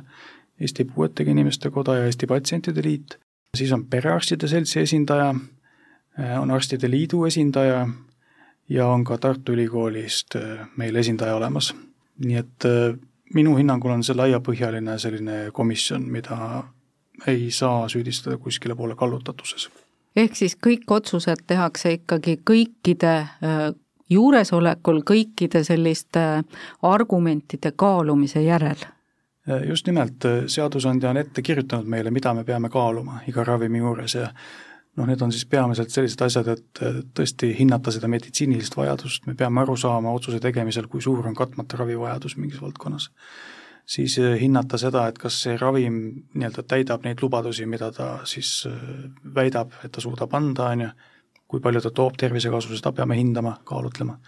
Eesti 0.60 0.84
Puuetega 0.84 1.30
Inimeste 1.30 1.70
Koda 1.70 1.96
ja 1.96 2.04
Eesti 2.04 2.26
Patsientide 2.26 2.82
Liit, 2.84 3.18
siis 3.56 3.72
on 3.72 3.84
Perearstide 3.84 4.48
Seltsi 4.48 4.80
esindaja, 4.80 5.34
äh, 6.20 6.40
on 6.40 6.50
Arstide 6.50 6.90
Liidu 6.90 7.24
esindaja, 7.24 7.86
ja 8.68 8.86
on 8.86 9.04
ka 9.04 9.18
Tartu 9.18 9.52
Ülikoolist 9.52 10.36
äh, 10.36 10.68
meil 10.76 10.96
esindaja 10.96 11.36
olemas. 11.36 11.74
nii 12.24 12.36
et 12.36 12.64
äh, 12.64 12.98
minu 13.34 13.56
hinnangul 13.56 13.90
on 13.90 14.04
see 14.04 14.16
laiapõhjaline 14.16 14.98
selline 14.98 15.36
komisjon, 15.52 16.02
mida 16.02 16.62
ei 17.26 17.50
saa 17.50 17.88
süüdistada 17.88 18.36
kuskile 18.38 18.74
poole 18.74 18.96
kallutatuses. 18.96 19.70
ehk 20.16 20.36
siis 20.36 20.56
kõik 20.66 20.84
otsused 20.90 21.44
tehakse 21.46 21.92
ikkagi 21.92 22.38
kõikide 22.50 23.14
äh, 23.18 23.72
juuresolekul, 24.10 25.02
kõikide 25.10 25.64
selliste 25.64 26.42
argumentide 26.82 27.72
kaalumise 27.76 28.42
järel? 28.42 28.88
just 29.66 29.86
nimelt, 29.86 30.22
seadusandja 30.46 31.10
on 31.10 31.16
ette 31.16 31.42
kirjutanud 31.42 31.86
meile, 31.86 32.10
mida 32.10 32.34
me 32.34 32.44
peame 32.44 32.68
kaaluma 32.70 33.20
iga 33.26 33.44
ravimi 33.44 33.78
juures 33.78 34.14
ja 34.14 34.28
noh, 34.96 35.06
need 35.08 35.22
on 35.24 35.32
siis 35.32 35.46
peamiselt 35.48 35.92
sellised 35.92 36.24
asjad, 36.26 36.50
et 36.52 36.82
tõesti 37.16 37.52
hinnata 37.56 37.92
seda 37.94 38.10
meditsiinilist 38.12 38.76
vajadust, 38.76 39.26
me 39.26 39.36
peame 39.38 39.62
aru 39.62 39.76
saama 39.80 40.12
otsuse 40.12 40.40
tegemisel, 40.42 40.88
kui 40.92 41.02
suur 41.04 41.26
on 41.28 41.36
katmata 41.36 41.80
ravivajadus 41.80 42.36
mingis 42.40 42.60
valdkonnas. 42.62 43.10
siis 43.86 44.18
eh, 44.18 44.36
hinnata 44.40 44.78
seda, 44.78 45.08
et 45.08 45.18
kas 45.18 45.40
see 45.42 45.56
ravim 45.58 45.96
nii-öelda 46.34 46.62
täidab 46.62 47.02
neid 47.04 47.18
lubadusi, 47.22 47.66
mida 47.66 47.90
ta 47.92 48.20
siis 48.24 48.66
eh, 48.70 49.08
väidab, 49.34 49.72
et 49.84 49.92
ta 49.92 50.00
suudab 50.00 50.34
anda, 50.34 50.68
on 50.70 50.84
ju, 50.86 50.90
kui 51.48 51.60
palju 51.60 51.80
ta 51.80 51.90
toob 51.90 52.16
tervisekasu, 52.16 52.76
seda 52.76 52.92
peame 52.92 53.16
hindama, 53.16 53.56
kaalutlema. 53.64 54.18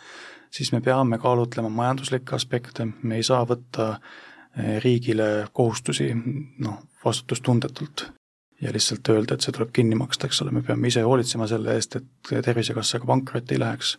siis 0.51 0.73
me 0.73 0.81
peame 0.81 1.19
kaalutlema 1.19 1.69
majanduslikke 1.69 2.35
aspekte, 2.35 2.89
me 3.03 3.17
ei 3.17 3.23
saa 3.23 3.45
võtta 3.47 3.95
eh, 4.57 4.81
riigile 4.83 5.47
kohustusi 5.53 6.11
noh, 6.59 6.83
vastutustundetult 7.05 8.09
ja 8.63 8.73
lihtsalt 8.73 9.09
öelda, 9.09 9.35
et 9.35 9.45
see 9.45 9.53
tuleb 9.53 9.73
kinni 9.75 9.99
maksta, 9.99 10.29
eks 10.31 10.43
ole, 10.43 10.55
me 10.55 10.63
peame 10.63 10.89
ise 10.89 11.03
hoolitsema 11.05 11.49
selle 11.51 11.75
eest, 11.75 11.97
et 12.01 12.35
Tervisekassaga 12.45 13.07
pankrotti 13.07 13.55
ei 13.55 13.61
läheks. 13.61 13.99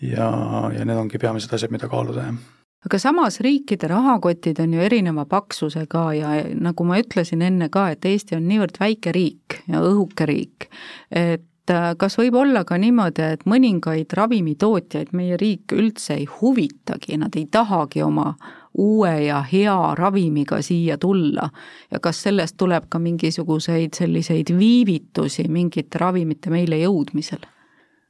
ja, 0.00 0.30
ja 0.76 0.84
need 0.84 0.96
ongi 0.96 1.18
peamised 1.18 1.52
asjad, 1.54 1.72
mida 1.72 1.88
kaaluda, 1.88 2.30
jah 2.30 2.58
aga 2.86 2.98
samas 2.98 3.40
riikide 3.44 3.88
rahakotid 3.90 4.60
on 4.60 4.74
ju 4.74 4.80
erineva 4.80 5.26
paksusega 5.28 6.04
ja 6.16 6.30
nagu 6.56 6.84
ma 6.88 7.00
ütlesin 7.00 7.42
enne 7.44 7.68
ka, 7.72 7.90
et 7.92 8.04
Eesti 8.08 8.38
on 8.38 8.46
niivõrd 8.48 8.80
väike 8.80 9.12
riik 9.12 9.60
ja 9.68 9.82
õhuke 9.84 10.26
riik, 10.28 10.70
et 11.10 11.72
äh, 11.72 11.90
kas 12.00 12.16
võib 12.18 12.38
olla 12.40 12.64
ka 12.64 12.78
niimoodi, 12.80 13.26
et 13.36 13.44
mõningaid 13.44 14.16
ravimitootjaid 14.16 15.12
meie 15.12 15.36
riik 15.40 15.76
üldse 15.76 16.16
ei 16.16 16.26
huvitagi, 16.40 17.20
nad 17.20 17.36
ei 17.36 17.46
tahagi 17.52 18.02
oma 18.06 18.32
uue 18.80 19.12
ja 19.26 19.42
hea 19.52 19.94
ravimiga 19.94 20.62
siia 20.64 20.98
tulla 20.98 21.50
ja 21.90 22.00
kas 22.00 22.22
sellest 22.26 22.56
tuleb 22.56 22.88
ka 22.88 22.98
mingisuguseid 22.98 23.96
selliseid 23.96 24.52
viivitusi 24.58 25.48
mingite 25.48 26.00
ravimite 26.00 26.50
meile 26.50 26.80
jõudmisel? 26.80 27.44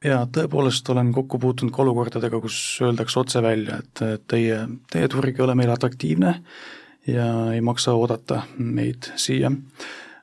jaa, 0.05 0.25
tõepoolest 0.33 0.89
olen 0.89 1.11
kokku 1.13 1.39
puutunud 1.39 1.73
ka 1.75 1.83
olukordadega, 1.83 2.39
kus 2.41 2.57
öeldakse 2.81 3.19
otse 3.19 3.41
välja, 3.43 3.81
et 3.83 4.27
teie, 4.27 4.61
teie 4.91 5.09
turg 5.11 5.37
ei 5.37 5.45
ole 5.45 5.55
meile 5.59 5.75
atraktiivne 5.75 6.35
ja 7.07 7.27
ei 7.53 7.61
maksa 7.61 7.93
oodata 7.97 8.43
meid 8.57 9.11
siia. 9.15 9.51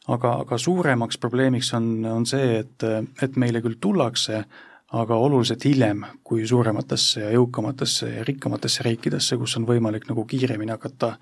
aga, 0.08 0.32
aga 0.42 0.58
suuremaks 0.58 1.18
probleemiks 1.18 1.74
on, 1.74 2.04
on 2.06 2.26
see, 2.26 2.58
et, 2.62 2.88
et 3.22 3.36
meile 3.36 3.60
küll 3.62 3.76
tullakse, 3.80 4.44
aga 4.92 5.16
oluliselt 5.16 5.64
hiljem 5.64 6.02
kui 6.24 6.46
suurematesse 6.48 7.20
ja 7.20 7.30
jõukamatesse 7.34 8.08
ja 8.16 8.24
rikkamatesse 8.24 8.82
riikidesse, 8.86 9.36
kus 9.36 9.56
on 9.60 9.66
võimalik 9.68 10.08
nagu 10.08 10.24
kiiremini 10.24 10.72
hakata 10.72 11.16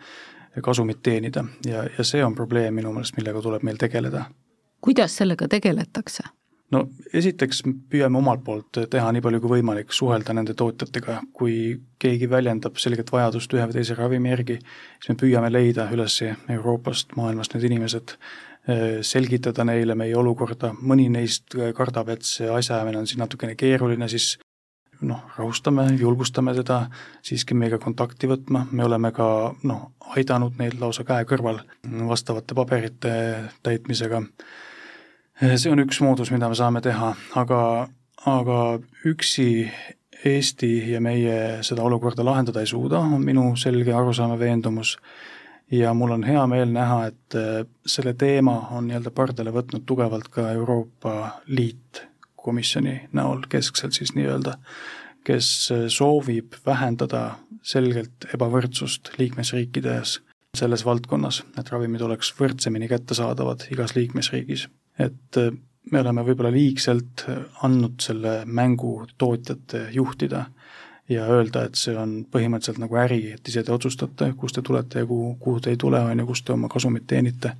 kasumit 0.62 1.02
teenida 1.02 1.44
ja, 1.66 1.84
ja 1.98 2.04
see 2.04 2.24
on 2.24 2.34
probleem 2.34 2.74
minu 2.74 2.92
meelest, 2.94 3.16
millega 3.18 3.42
tuleb 3.42 3.66
meil 3.66 3.76
tegeleda. 3.80 4.24
kuidas 4.80 5.16
sellega 5.16 5.48
tegeletakse? 5.48 6.22
no 6.70 6.82
esiteks 7.14 7.62
püüame 7.90 8.18
omalt 8.18 8.42
poolt 8.44 8.80
teha 8.90 9.10
nii 9.12 9.22
palju 9.24 9.40
kui 9.42 9.52
võimalik, 9.56 9.92
suhelda 9.94 10.34
nende 10.36 10.54
tootjatega, 10.54 11.20
kui 11.32 11.76
keegi 12.02 12.30
väljendab 12.30 12.78
selget 12.82 13.12
vajadust 13.12 13.54
ühe 13.54 13.66
või 13.66 13.78
teise 13.78 13.98
ravimi 13.98 14.32
järgi, 14.32 14.58
siis 14.98 15.12
me 15.12 15.18
püüame 15.20 15.50
leida 15.52 15.88
üles 15.94 16.18
Euroopast, 16.24 17.14
maailmast 17.18 17.54
need 17.54 17.68
inimesed, 17.70 18.16
selgitada 19.06 19.62
neile 19.64 19.94
meie 19.94 20.16
olukorda, 20.18 20.72
mõni 20.82 21.06
neist 21.12 21.54
kardab, 21.76 22.08
et 22.10 22.26
see 22.26 22.48
asjaajamine 22.50 22.98
on 22.98 23.06
siin 23.06 23.20
natukene 23.22 23.54
keeruline, 23.54 24.08
siis 24.10 24.32
noh, 25.00 25.22
rahustame, 25.36 25.86
julgustame 26.00 26.54
teda 26.56 26.86
siiski 27.24 27.54
meiega 27.54 27.78
kontakti 27.82 28.28
võtma, 28.30 28.66
me 28.72 28.84
oleme 28.84 29.12
ka 29.14 29.28
noh, 29.68 29.90
aidanud 30.16 30.56
neid 30.60 30.78
lausa 30.80 31.04
käe 31.04 31.26
kõrval 31.28 31.60
vastavate 32.08 32.56
paberite 32.56 33.12
täitmisega. 33.66 34.22
see 35.56 35.70
on 35.70 35.84
üks 35.84 36.00
moodus, 36.00 36.30
mida 36.30 36.48
me 36.48 36.54
saame 36.54 36.80
teha, 36.80 37.14
aga, 37.34 37.60
aga 38.24 38.58
üksi 39.04 39.68
Eesti 40.24 40.92
ja 40.92 41.00
meie 41.00 41.62
seda 41.62 41.84
olukorda 41.84 42.24
lahendada 42.24 42.62
ei 42.64 42.66
suuda, 42.66 42.98
on 42.98 43.20
minu 43.24 43.50
selge 43.60 43.92
arusaam 43.92 44.32
ja 44.32 44.38
veendumus 44.38 44.96
ja 45.70 45.94
mul 45.94 46.10
on 46.10 46.24
hea 46.24 46.46
meel 46.46 46.70
näha, 46.72 47.06
et 47.10 47.34
äh, 47.34 47.64
selle 47.86 48.14
teema 48.14 48.58
on 48.76 48.88
nii-öelda 48.88 49.10
pardale 49.14 49.52
võtnud 49.54 49.86
tugevalt 49.86 50.28
ka 50.32 50.50
Euroopa 50.52 51.40
Liit 51.46 52.02
komisjoni 52.36 53.08
näol 53.16 53.46
keskselt 53.50 53.96
siis 53.96 54.14
nii-öelda, 54.14 54.56
kes 55.26 55.50
äh, 55.74 55.86
soovib 55.92 56.58
vähendada 56.66 57.38
selgelt 57.66 58.28
ebavõrdsust 58.34 59.16
liikmesriikides 59.18 60.20
selles 60.56 60.84
valdkonnas, 60.86 61.42
et 61.58 61.68
ravimid 61.68 62.00
oleks 62.06 62.30
võrdsemini 62.38 62.88
kättesaadavad 62.88 63.66
igas 63.74 63.96
liikmesriigis. 63.96 64.68
et 64.98 65.40
äh, 65.42 65.50
me 65.90 66.00
oleme 66.00 66.22
võib-olla 66.26 66.50
liigselt 66.50 67.26
andnud 67.62 68.00
selle 68.02 68.40
mängu 68.46 69.04
tootjate 69.18 69.88
juhtida 69.94 70.46
ja 71.08 71.26
öelda, 71.30 71.66
et 71.66 71.78
see 71.78 71.94
on 71.98 72.18
põhimõtteliselt 72.32 72.80
nagu 72.82 72.98
äri, 72.98 73.20
et 73.36 73.48
ise 73.48 73.62
te 73.62 73.72
otsustate, 73.72 74.32
kust 74.38 74.58
te 74.58 74.64
tulete 74.66 75.04
ja 75.04 75.06
kuhu, 75.06 75.36
kuhu 75.40 75.60
te 75.60 75.70
ei 75.70 75.78
tule, 75.80 76.00
on 76.00 76.18
ju, 76.18 76.26
kust 76.26 76.46
te 76.46 76.54
oma 76.54 76.68
kasumit 76.72 77.06
teenite. 77.06 77.54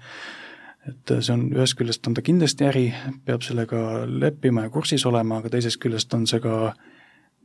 et 0.86 1.10
see 1.18 1.32
on, 1.34 1.48
ühest 1.50 1.74
küljest 1.74 2.06
on 2.06 2.14
ta 2.14 2.22
kindlasti 2.22 2.66
äri, 2.66 2.84
peab 3.26 3.42
sellega 3.42 4.04
leppima 4.06 4.62
ja 4.62 4.70
kursis 4.70 5.06
olema, 5.06 5.40
aga 5.40 5.50
teisest 5.50 5.80
küljest 5.82 6.14
on 6.14 6.26
see 6.30 6.40
ka 6.40 6.74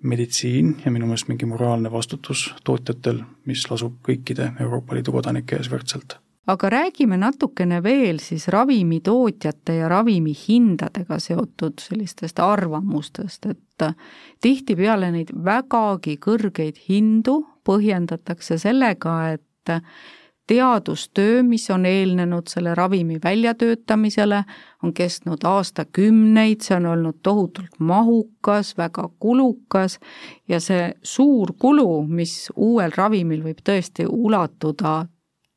meditsiin 0.01 0.75
ja 0.85 0.91
minu 0.91 1.09
meelest 1.09 1.29
mingi 1.29 1.49
moraalne 1.49 1.91
vastutus 1.91 2.51
tootjatel, 2.63 3.23
mis 3.45 3.65
lasub 3.69 3.97
kõikide 4.05 4.51
Euroopa 4.59 4.97
Liidu 4.97 5.13
kodanike 5.17 5.57
ees 5.57 5.73
võrdselt 5.73 6.19
aga 6.47 6.69
räägime 6.69 7.17
natukene 7.17 7.83
veel 7.83 8.19
siis 8.19 8.47
ravimitootjate 8.47 9.75
ja 9.75 9.89
ravimihindadega 9.89 11.19
seotud 11.19 11.79
sellistest 11.79 12.39
arvamustest, 12.39 13.45
et 13.45 13.85
tihtipeale 14.41 15.11
neid 15.11 15.29
vägagi 15.45 16.17
kõrgeid 16.21 16.81
hindu 16.89 17.41
põhjendatakse 17.65 18.57
sellega, 18.61 19.37
et 19.37 19.73
teadustöö, 20.51 21.43
mis 21.43 21.69
on 21.71 21.85
eelnenud 21.85 22.49
selle 22.49 22.75
ravimi 22.75 23.19
väljatöötamisele, 23.23 24.43
on 24.83 24.93
kestnud 24.93 25.45
aastakümneid, 25.45 26.65
see 26.65 26.75
on 26.75 26.89
olnud 26.91 27.21
tohutult 27.23 27.79
mahukas, 27.79 28.73
väga 28.77 29.09
kulukas 29.19 29.99
ja 30.49 30.59
see 30.59 30.89
suur 31.03 31.53
kulu, 31.59 32.03
mis 32.03 32.49
uuel 32.55 32.91
ravimil 32.97 33.45
võib 33.45 33.61
tõesti 33.63 34.09
ulatuda 34.09 35.05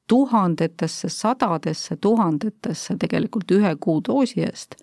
tuhandetesse, 0.08 1.08
sadadesse 1.08 1.96
tuhandetesse 1.96 2.96
tegelikult 3.00 3.54
ühe 3.56 3.74
kuudoosi 3.80 4.44
eest, 4.44 4.76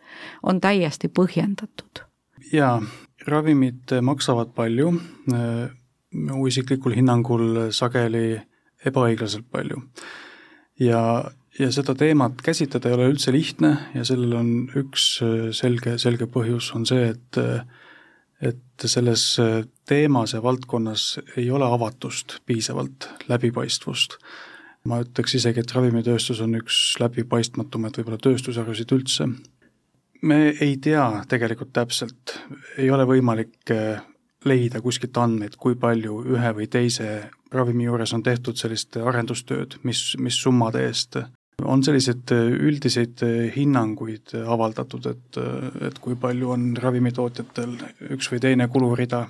on 0.44 0.62
täiesti 0.62 1.12
põhjendatud. 1.20 2.04
jaa, 2.52 2.82
ravimid 3.28 3.94
maksavad 4.02 4.54
palju, 4.56 4.94
mu 6.12 6.48
isiklikul 6.48 6.96
hinnangul 6.98 7.70
sageli 7.72 8.42
ebaõiglaselt 8.86 9.46
palju. 9.52 9.84
ja, 10.80 11.02
ja 11.60 11.72
seda 11.72 11.96
teemat 11.96 12.42
käsitleda 12.42 12.90
ei 12.90 12.98
ole 12.98 13.12
üldse 13.14 13.32
lihtne 13.32 13.76
ja 13.94 14.06
sellel 14.06 14.34
on 14.40 14.52
üks 14.76 15.14
selge, 15.58 15.98
selge 16.02 16.26
põhjus, 16.26 16.74
on 16.76 16.86
see, 16.86 17.14
et 17.14 17.44
et 18.42 18.86
selles 18.90 19.38
teemas 19.86 20.32
ja 20.34 20.40
valdkonnas 20.42 21.20
ei 21.38 21.52
ole 21.54 21.68
avatust 21.70 22.40
piisavalt, 22.50 23.06
läbipaistvust 23.30 24.18
ma 24.90 25.02
ütleks 25.04 25.36
isegi, 25.38 25.62
et 25.62 25.74
ravimitööstus 25.76 26.42
on 26.44 26.56
üks 26.60 26.78
läbipaistmatumaid 27.02 28.00
võib-olla 28.00 28.22
tööstusharusid 28.22 28.94
üldse. 28.96 29.28
me 30.22 30.54
ei 30.62 30.78
tea 30.78 31.24
tegelikult 31.30 31.74
täpselt, 31.74 32.38
ei 32.78 32.90
ole 32.90 33.06
võimalik 33.10 33.74
eh, 33.74 34.02
leida 34.46 34.82
kuskilt 34.82 35.18
andmeid, 35.18 35.58
kui 35.58 35.76
palju 35.76 36.24
ühe 36.34 36.54
või 36.58 36.68
teise 36.70 37.30
ravimi 37.52 37.86
juures 37.86 38.14
on 38.14 38.24
tehtud 38.24 38.58
sellist 38.58 38.98
arendustööd, 38.98 39.80
mis, 39.84 40.16
mis 40.18 40.38
summade 40.42 40.86
eest. 40.88 41.18
on 41.64 41.84
selliseid 41.84 42.32
eh, 42.32 42.50
üldiseid 42.70 43.22
eh, 43.28 43.52
hinnanguid 43.56 44.34
avaldatud, 44.46 45.06
et, 45.06 45.42
et 45.88 46.00
kui 46.00 46.16
palju 46.16 46.50
on 46.58 46.72
ravimitootjatel 46.78 47.78
üks 48.18 48.32
või 48.34 48.42
teine 48.42 48.68
kulurida 48.68 49.28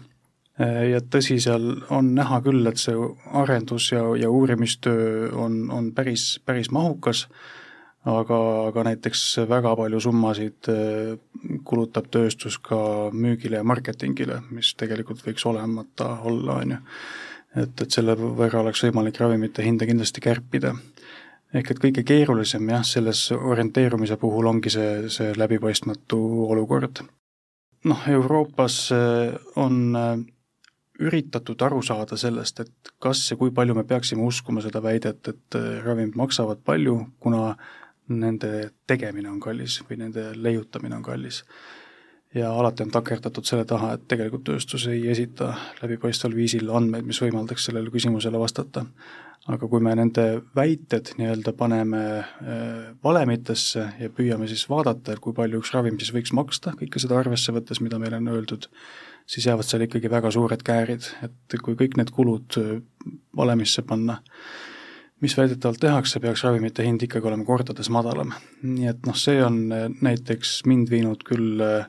ja 0.61 0.99
tõsi, 1.01 1.39
seal 1.41 1.63
on 1.93 2.13
näha 2.15 2.41
küll, 2.45 2.65
et 2.69 2.79
see 2.81 2.95
arendus 3.37 3.91
ja, 3.93 4.03
ja 4.19 4.29
uurimistöö 4.29 5.31
on, 5.39 5.63
on 5.71 5.91
päris, 5.95 6.35
päris 6.45 6.71
mahukas, 6.71 7.25
aga, 8.05 8.37
aga 8.69 8.85
näiteks 8.89 9.23
väga 9.49 9.75
palju 9.77 10.01
summasid 10.03 10.69
äh, 10.71 11.15
kulutab 11.67 12.09
tööstus 12.13 12.57
ka 12.61 13.09
müügile 13.13 13.61
ja 13.61 13.67
marketingile, 13.67 14.41
mis 14.51 14.73
tegelikult 14.77 15.23
võiks 15.25 15.45
olemata 15.49 16.15
olla, 16.27 16.59
on 16.61 16.75
ju. 16.75 16.81
et, 17.63 17.85
et 17.85 17.89
selle 17.91 18.17
võrra 18.17 18.63
oleks 18.65 18.83
võimalik 18.87 19.21
ravimite 19.21 19.63
hinda 19.65 19.87
kindlasti 19.89 20.23
kärpida. 20.23 20.75
ehk 21.53 21.71
et 21.71 21.79
kõige 21.79 22.03
keerulisem 22.03 22.69
jah, 22.69 22.83
selles 22.83 23.31
orienteerumise 23.31 24.17
puhul 24.17 24.47
ongi 24.47 24.69
see, 24.69 25.09
see 25.09 25.33
läbipaistmatu 25.37 26.21
olukord. 26.49 27.03
noh, 27.85 28.07
Euroopas 28.07 28.91
äh, 28.91 29.33
on 29.55 29.95
äh, 29.95 30.19
üritatud 31.01 31.61
aru 31.65 31.81
saada 31.85 32.17
sellest, 32.17 32.59
et 32.63 32.91
kas 33.01 33.23
ja 33.31 33.37
kui 33.37 33.51
palju 33.55 33.75
me 33.77 33.83
peaksime 33.87 34.23
uskuma 34.25 34.63
seda 34.63 34.81
väidet, 34.83 35.27
et 35.27 35.59
äh, 35.59 35.69
ravimid 35.85 36.17
maksavad 36.19 36.61
palju, 36.65 36.97
kuna 37.19 37.55
nende 38.11 38.71
tegemine 38.87 39.29
on 39.31 39.39
kallis 39.39 39.79
või 39.87 40.01
nende 40.01 40.31
leiutamine 40.35 40.97
on 40.97 41.03
kallis. 41.05 41.43
ja 42.35 42.51
alati 42.55 42.83
on 42.83 42.91
takerdatud 42.91 43.43
selle 43.43 43.65
taha, 43.67 43.93
et 43.93 44.07
tegelikult 44.07 44.45
tööstus 44.47 44.85
ei 44.87 45.07
esita 45.11 45.53
läbipaistval 45.81 46.35
viisil 46.35 46.69
andmeid, 46.71 47.05
mis 47.05 47.19
võimaldaks 47.21 47.65
sellele 47.65 47.91
küsimusele 47.91 48.39
vastata. 48.39 48.85
aga 49.47 49.67
kui 49.67 49.81
me 49.81 49.95
nende 49.95 50.41
väited 50.55 51.15
nii-öelda 51.17 51.53
paneme 51.53 52.01
äh, 52.19 52.91
valemitesse 53.03 53.87
ja 53.99 54.09
püüame 54.09 54.47
siis 54.47 54.69
vaadata, 54.69 55.13
et 55.13 55.19
kui 55.19 55.33
palju 55.33 55.59
üks 55.59 55.73
ravim 55.73 55.99
siis 55.99 56.13
võiks 56.13 56.33
maksta, 56.33 56.75
kõike 56.77 56.99
seda 56.99 57.17
arvesse 57.19 57.51
võttes, 57.51 57.81
mida 57.81 57.99
meile 57.99 58.17
on 58.17 58.27
öeldud, 58.27 58.67
siis 59.31 59.45
jäävad 59.47 59.67
seal 59.67 59.85
ikkagi 59.85 60.11
väga 60.11 60.31
suured 60.33 60.63
käärid, 60.65 61.07
et 61.23 61.55
kui 61.63 61.77
kõik 61.79 61.95
need 61.99 62.11
kulud 62.15 62.57
äh, 62.59 62.75
valemisse 63.37 63.83
panna, 63.87 64.19
mis 65.21 65.37
väidetavalt 65.37 65.79
tehakse, 65.79 66.19
peaks 66.19 66.43
ravimite 66.43 66.83
hind 66.85 67.03
ikkagi 67.05 67.29
olema 67.29 67.45
kordades 67.47 67.91
madalam. 67.93 68.33
nii 68.63 68.89
et 68.91 69.07
noh, 69.07 69.17
see 69.17 69.39
on 69.45 69.63
äh, 69.71 69.87
näiteks 70.01 70.61
mind 70.67 70.91
viinud 70.91 71.23
küll 71.27 71.63
äh, 71.65 71.87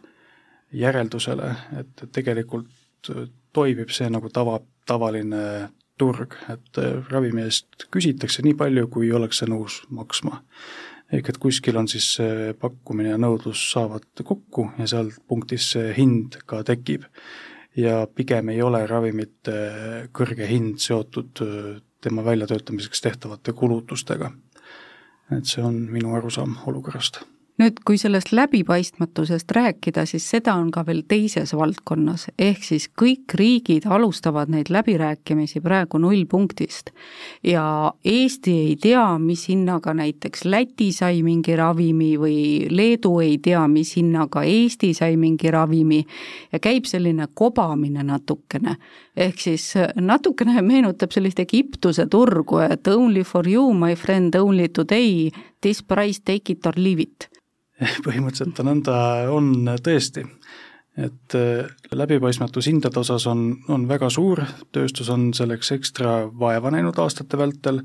järeldusele, 0.72 1.54
et 1.80 2.06
tegelikult 2.12 3.10
toimib 3.52 3.90
see 3.90 4.06
nagu 4.08 4.30
tava, 4.30 4.60
tavaline 4.86 5.72
turg, 5.98 6.36
et 6.48 6.78
ravimi 7.10 7.42
eest 7.44 7.88
küsitakse 7.92 8.44
nii 8.46 8.54
palju, 8.58 8.86
kui 8.94 9.10
ollakse 9.12 9.46
nõus 9.50 9.82
maksma 9.90 10.38
ehk 11.12 11.28
et 11.28 11.38
kuskil 11.38 11.76
on 11.76 11.88
siis 11.90 12.16
pakkumine 12.60 13.12
ja 13.12 13.20
nõudlus 13.20 13.62
saavad 13.72 14.24
kokku 14.24 14.70
ja 14.78 14.88
seal 14.88 15.10
punktis 15.28 15.72
see 15.74 15.92
hind 15.96 16.38
ka 16.46 16.62
tekib. 16.64 17.04
ja 17.76 18.06
pigem 18.06 18.48
ei 18.52 18.62
ole 18.62 18.86
ravimite 18.86 19.52
kõrge 20.12 20.46
hind 20.48 20.80
seotud 20.80 21.40
äh, 21.40 21.82
tema 22.00 22.24
väljatöötamiseks 22.24 23.00
tehtavate 23.00 23.52
kulutustega. 23.52 24.32
et 25.36 25.46
see 25.46 25.62
on 25.64 25.78
minu 25.92 26.14
arusaam 26.16 26.58
olukorrast 26.66 27.22
nüüd, 27.60 27.82
kui 27.86 27.98
sellest 28.00 28.32
läbipaistmatusest 28.32 29.50
rääkida, 29.52 30.06
siis 30.08 30.24
seda 30.30 30.54
on 30.58 30.70
ka 30.72 30.84
veel 30.86 31.02
teises 31.08 31.52
valdkonnas, 31.56 32.28
ehk 32.40 32.64
siis 32.64 32.88
kõik 32.88 33.34
riigid 33.38 33.86
alustavad 33.86 34.50
neid 34.52 34.70
läbirääkimisi 34.72 35.60
praegu 35.60 36.00
nullpunktist. 36.00 36.90
ja 37.42 37.92
Eesti 38.04 38.52
ei 38.68 38.76
tea, 38.76 39.18
mis 39.18 39.48
hinnaga 39.48 39.94
näiteks 39.94 40.44
Läti 40.44 40.92
sai 40.92 41.22
mingi 41.22 41.56
ravimi 41.56 42.16
või 42.18 42.66
Leedu 42.70 43.18
ei 43.20 43.38
tea, 43.38 43.66
mis 43.68 43.96
hinnaga 43.96 44.42
Eesti 44.42 44.94
sai 44.94 45.16
mingi 45.16 45.50
ravimi 45.50 46.02
ja 46.52 46.58
käib 46.58 46.84
selline 46.84 47.28
kobamine 47.34 48.02
natukene. 48.02 48.76
ehk 49.16 49.40
siis 49.40 49.74
natukene 49.94 50.62
meenutab 50.62 51.12
sellist 51.12 51.38
Egiptuse 51.38 52.06
turgu, 52.06 52.58
et 52.58 52.88
only 52.88 53.22
for 53.24 53.48
you, 53.48 53.72
my 53.74 53.94
friend, 53.94 54.34
only 54.34 54.68
today, 54.68 55.30
this 55.62 55.82
price, 55.82 56.20
take 56.20 56.52
it 56.52 56.66
or 56.66 56.76
leave 56.76 57.02
it. 57.02 57.28
Põhimõtteliselt 58.06 58.56
ta 58.58 58.66
nõnda 58.66 58.96
on 59.32 59.54
tõesti, 59.82 60.24
et 61.00 61.36
äh, 61.38 61.70
läbipaistmatus 61.92 62.68
hindade 62.68 63.00
osas 63.00 63.26
on, 63.30 63.46
on 63.72 63.86
väga 63.88 64.10
suur, 64.12 64.44
tööstus 64.74 65.10
on 65.12 65.30
selleks 65.36 65.72
ekstra 65.78 66.18
vaeva 66.28 66.72
näinud 66.74 66.98
aastate 67.02 67.40
vältel. 67.40 67.82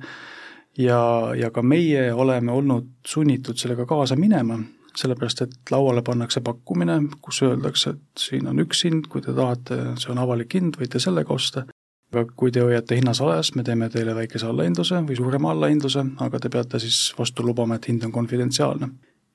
Ja, 0.78 1.34
ja 1.34 1.50
ka 1.50 1.64
meie 1.66 2.12
oleme 2.14 2.52
olnud 2.54 2.92
sunnitud 3.08 3.58
sellega 3.58 3.88
kaasa 3.90 4.14
minema, 4.20 4.60
sellepärast 4.98 5.42
et 5.42 5.72
lauale 5.74 6.04
pannakse 6.06 6.44
pakkumine, 6.46 7.00
kus 7.22 7.42
öeldakse, 7.48 7.96
et 7.96 8.22
siin 8.22 8.46
on 8.50 8.62
üks 8.62 8.84
hind, 8.86 9.08
kui 9.10 9.24
te 9.26 9.34
tahate, 9.34 9.80
see 9.98 10.12
on 10.14 10.22
avalik 10.22 10.54
hind, 10.58 10.78
võite 10.78 11.02
sellega 11.02 11.34
osta, 11.34 11.66
aga 12.14 12.26
kui 12.40 12.54
te 12.56 12.64
hoiate 12.64 12.96
hinna 13.00 13.14
salajas, 13.18 13.52
me 13.56 13.66
teeme 13.68 13.90
teile 13.92 14.16
väikese 14.16 14.48
allahindluse 14.48 15.02
või 15.08 15.18
suurema 15.20 15.52
allahindluse, 15.52 16.06
aga 16.24 16.40
te 16.40 16.52
peate 16.54 16.80
siis 16.84 17.12
vastu 17.18 17.46
lubama, 17.46 17.76
et 17.76 17.90
hind 17.92 18.06
on 18.08 18.16
konfidentsiaalne. 18.16 18.92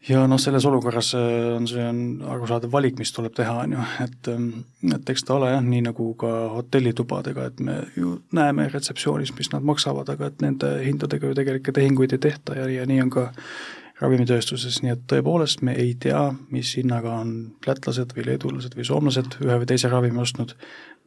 Ja 0.08 0.24
noh, 0.26 0.38
selles 0.42 0.64
olukorras 0.66 1.12
äh, 1.14 1.52
on 1.54 1.68
see 1.70 1.82
on 1.87 1.98
arusaadav 2.26 2.72
valik, 2.72 2.96
mis 2.98 3.12
tuleb 3.14 3.37
teha, 3.38 3.52
on 3.62 3.76
ju, 3.76 3.82
et 4.02 4.30
ähm, 4.32 4.48
et 4.96 5.12
eks 5.12 5.22
ta 5.28 5.37
ole 5.37 5.52
jah, 5.52 5.62
nii 5.62 5.85
nagu 5.87 6.08
ka 6.18 6.30
hotellitubadega, 6.56 7.44
et 7.52 7.61
me 7.62 7.76
ju 7.94 8.16
näeme 8.35 8.66
retseptsioonis, 8.72 9.30
mis 9.38 9.52
nad 9.52 9.62
maksavad, 9.62 10.11
aga 10.11 10.32
et 10.32 10.42
nende 10.42 10.72
hindadega 10.82 11.30
ju 11.30 11.38
tegelikke 11.38 11.76
tehinguid 11.76 12.16
ei 12.16 12.24
tehta 12.26 12.58
ja, 12.58 12.66
ja 12.80 12.88
nii 12.88 12.98
on 13.04 13.14
ka 13.14 13.28
ravimitööstuses, 14.02 14.80
nii 14.82 14.96
et 14.96 15.06
tõepoolest 15.11 15.62
me 15.62 15.76
ei 15.78 15.94
tea, 16.02 16.24
mis 16.50 16.74
hinnaga 16.80 17.20
on 17.22 17.35
lätlased 17.66 18.16
või 18.16 18.26
leedulased 18.32 18.74
või 18.74 18.88
soomlased 18.88 19.38
ühe 19.44 19.61
või 19.62 19.70
teise 19.70 19.90
ravimi 19.92 20.18
ostnud, 20.22 20.56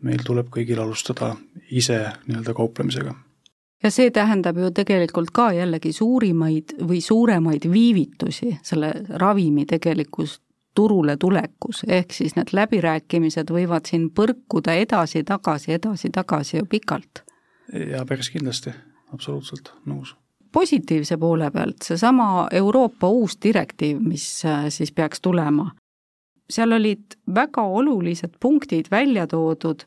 meil 0.06 0.24
tuleb 0.26 0.52
kõigil 0.54 0.80
alustada 0.82 1.34
ise 1.72 2.00
nii-öelda 2.28 2.54
kauplemisega 2.54 3.15
ja 3.84 3.91
see 3.94 4.12
tähendab 4.13 4.58
ju 4.58 4.72
tegelikult 4.74 5.34
ka 5.36 5.52
jällegi 5.54 5.91
suurimaid 5.94 6.78
või 6.88 7.02
suuremaid 7.04 7.68
viivitusi 7.72 8.56
selle 8.63 8.94
ravimi 9.22 9.65
tegelikus 9.70 10.39
turule 10.76 11.18
tulekus, 11.18 11.84
ehk 11.88 12.13
siis 12.13 12.36
need 12.36 12.52
läbirääkimised 12.54 13.52
võivad 13.52 13.88
siin 13.89 14.10
põrkuda 14.12 14.76
edasi-tagasi, 14.84 15.72
edasi-tagasi 15.80 16.58
ju 16.58 16.65
pikalt. 16.70 17.24
jaa, 17.74 18.06
päris 18.06 18.30
kindlasti, 18.30 18.74
absoluutselt 19.13 19.72
nõus. 19.86 20.15
positiivse 20.52 21.18
poole 21.18 21.52
pealt, 21.52 21.82
seesama 21.84 22.48
Euroopa 22.52 23.08
uus 23.08 23.38
direktiiv, 23.44 24.00
mis 24.00 24.46
äh, 24.46 24.68
siis 24.70 24.91
peaks 24.91 25.22
tulema, 25.22 25.72
seal 26.50 26.72
olid 26.72 27.18
väga 27.36 27.62
olulised 27.62 28.38
punktid 28.40 28.86
välja 28.92 29.28
toodud 29.28 29.86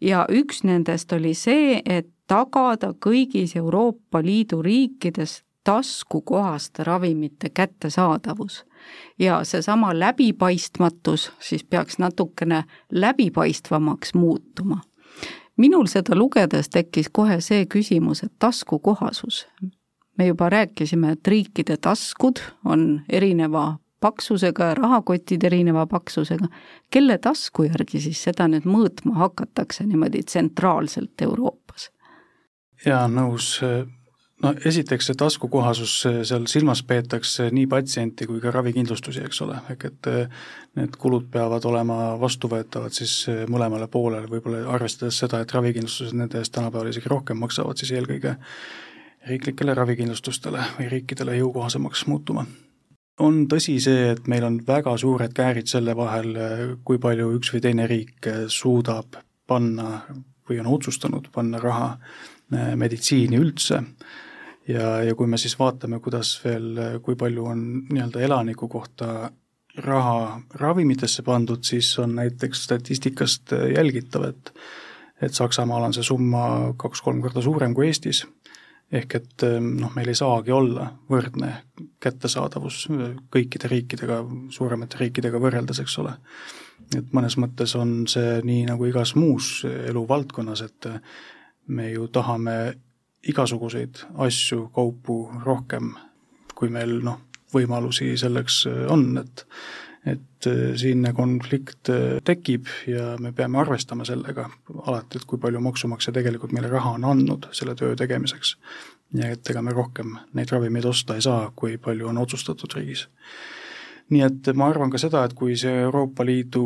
ja 0.00 0.26
üks 0.30 0.64
nendest 0.64 1.12
oli 1.12 1.34
see, 1.34 1.80
et 1.84 2.08
tagada 2.26 2.92
kõigis 2.98 3.56
Euroopa 3.56 4.22
Liidu 4.22 4.62
riikides 4.62 5.42
taskukohaste 5.64 6.84
ravimite 6.84 7.48
kättesaadavus. 7.48 8.64
ja 9.18 9.44
seesama 9.44 9.98
läbipaistmatus 9.98 11.32
siis 11.38 11.64
peaks 11.64 11.98
natukene 11.98 12.64
läbipaistvamaks 12.90 14.14
muutuma. 14.14 14.80
minul 15.56 15.86
seda 15.86 16.16
lugedes 16.16 16.68
tekkis 16.68 17.08
kohe 17.12 17.40
see 17.40 17.66
küsimus, 17.66 18.24
et 18.24 18.32
taskukohasus. 18.38 19.46
me 20.18 20.26
juba 20.26 20.48
rääkisime, 20.48 21.12
et 21.12 21.26
riikide 21.26 21.76
taskud 21.76 22.40
on 22.64 23.02
erineva 23.08 23.76
paksusega 24.02 24.72
ja 24.72 24.76
rahakotid 24.78 25.44
erineva 25.48 25.86
paksusega, 25.86 26.50
kelle 26.90 27.18
tasku 27.22 27.66
järgi 27.70 28.02
siis 28.08 28.22
seda 28.28 28.48
nüüd 28.50 28.68
mõõtma 28.68 29.16
hakatakse 29.22 29.86
niimoodi 29.86 30.24
tsentraalselt 30.26 31.22
Euroopas? 31.22 31.90
jaa, 32.86 33.06
nõus. 33.08 33.60
no 34.42 34.52
esiteks 34.66 35.06
see 35.10 35.18
taskukohasus, 35.18 35.92
seal 36.26 36.46
silmas 36.50 36.82
peetakse 36.86 37.48
nii 37.54 37.68
patsienti 37.70 38.26
kui 38.26 38.40
ka 38.42 38.50
ravikindlustusi, 38.54 39.22
eks 39.26 39.42
ole, 39.46 39.58
ehk 39.74 39.86
et 39.90 40.10
eh, 40.10 40.40
need 40.78 40.96
kulud 40.98 41.28
peavad 41.30 41.64
olema 41.70 41.98
vastuvõetavad 42.20 42.94
siis 42.96 43.14
eh, 43.30 43.44
mõlemale 43.50 43.86
poolele, 43.92 44.30
võib-olla 44.30 44.64
arvestades 44.74 45.20
seda, 45.22 45.42
et 45.42 45.54
ravikindlustused 45.54 46.18
nende 46.18 46.42
eest 46.42 46.54
tänapäeval 46.56 46.90
isegi 46.90 47.12
rohkem 47.12 47.38
maksavad, 47.42 47.78
siis 47.78 47.94
eelkõige 47.94 48.34
riiklikele 49.30 49.78
ravikindlustustele 49.78 50.66
või 50.78 50.90
riikidele 50.90 51.38
jõukohasemaks 51.38 52.06
muutuma 52.10 52.46
on 53.20 53.44
tõsi 53.50 53.76
see, 53.82 54.12
et 54.14 54.28
meil 54.30 54.44
on 54.46 54.58
väga 54.66 54.96
suured 54.98 55.34
käärid 55.36 55.68
selle 55.70 55.96
vahel, 55.96 56.32
kui 56.84 56.98
palju 56.98 57.32
üks 57.36 57.52
või 57.54 57.60
teine 57.64 57.86
riik 57.90 58.28
suudab 58.48 59.18
panna 59.46 60.00
või 60.48 60.60
on 60.62 60.70
otsustanud 60.72 61.28
panna 61.34 61.60
raha 61.62 61.92
eh, 61.94 62.74
meditsiini 62.76 63.38
üldse. 63.38 63.82
ja, 64.68 65.02
ja 65.04 65.14
kui 65.14 65.26
me 65.26 65.38
siis 65.38 65.58
vaatame, 65.58 66.00
kuidas 66.00 66.34
veel, 66.44 67.00
kui 67.02 67.16
palju 67.16 67.46
on 67.46 67.64
nii-öelda 67.90 68.20
elaniku 68.20 68.68
kohta 68.68 69.30
raha 69.76 70.40
ravimitesse 70.60 71.22
pandud, 71.22 71.64
siis 71.64 71.98
on 71.98 72.14
näiteks 72.14 72.64
statistikast 72.64 73.52
jälgitav, 73.76 74.28
et 74.28 74.54
et 75.22 75.34
Saksamaal 75.34 75.84
on 75.86 75.92
see 75.94 76.02
summa 76.02 76.72
kaks-kolm 76.76 77.20
korda 77.22 77.42
suurem 77.44 77.74
kui 77.74 77.86
Eestis 77.86 78.24
ehk 78.92 79.14
et 79.16 79.44
ehm, 79.46 79.74
noh, 79.80 79.92
meil 79.96 80.10
ei 80.12 80.18
saagi 80.18 80.52
olla 80.52 80.88
võrdne 81.10 81.52
kättesaadavus 82.02 82.84
kõikide 83.32 83.70
riikidega, 83.72 84.20
suuremate 84.52 85.00
riikidega 85.00 85.40
võrreldes, 85.42 85.80
eks 85.82 85.98
ole. 86.02 86.14
et 86.96 87.12
mõnes 87.16 87.38
mõttes 87.40 87.74
on 87.78 88.06
see 88.10 88.40
nii 88.44 88.66
nagu 88.68 88.86
igas 88.86 89.14
muus 89.16 89.62
eluvaldkonnas, 89.64 90.62
et 90.66 90.88
me 91.68 91.90
ju 91.92 92.08
tahame 92.12 92.74
igasuguseid 93.22 94.02
asju, 94.18 94.66
kaupu 94.74 95.30
rohkem, 95.44 95.94
kui 96.54 96.68
meil 96.68 96.98
noh, 97.04 97.20
võimalusi 97.54 98.16
selleks 98.18 98.66
on, 98.90 99.16
et 99.22 99.46
et 100.06 100.46
siinne 100.76 101.12
konflikt 101.14 101.88
tekib 102.26 102.66
ja 102.90 103.12
me 103.22 103.30
peame 103.32 103.60
arvestama 103.62 104.02
sellega 104.04 104.48
alati, 104.86 105.20
et 105.20 105.26
kui 105.30 105.38
palju 105.38 105.60
maksumaksja 105.62 106.14
tegelikult 106.16 106.52
meile 106.56 106.72
raha 106.72 106.96
on 106.96 107.06
andnud 107.06 107.46
selle 107.54 107.76
töö 107.78 107.94
tegemiseks 107.96 108.56
ja 109.14 109.30
et 109.32 109.50
ega 109.50 109.62
me 109.62 109.74
rohkem 109.76 110.16
neid 110.36 110.52
ravimeid 110.52 110.86
osta 110.88 111.16
ei 111.16 111.24
saa, 111.24 111.50
kui 111.56 111.76
palju 111.78 112.08
on 112.08 112.18
otsustatud 112.18 112.74
riigis. 112.76 113.06
nii 114.10 114.22
et 114.26 114.52
ma 114.56 114.68
arvan 114.68 114.90
ka 114.90 114.98
seda, 114.98 115.24
et 115.24 115.34
kui 115.38 115.56
see 115.56 115.84
Euroopa 115.86 116.24
Liidu 116.26 116.64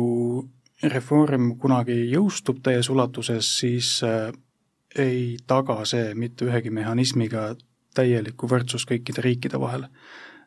reform 0.83 1.55
kunagi 1.61 1.95
jõustub 2.11 2.59
täies 2.63 2.89
ulatuses, 2.89 3.47
siis 3.59 4.01
äh, 4.03 4.31
ei 4.97 5.37
taga 5.47 5.83
see 5.85 6.13
mitte 6.15 6.45
ühegi 6.45 6.71
mehhanismiga 6.73 7.49
täielikku 7.97 8.49
võrdsust 8.49 8.89
kõikide 8.89 9.23
riikide 9.25 9.59
vahel. 9.59 9.87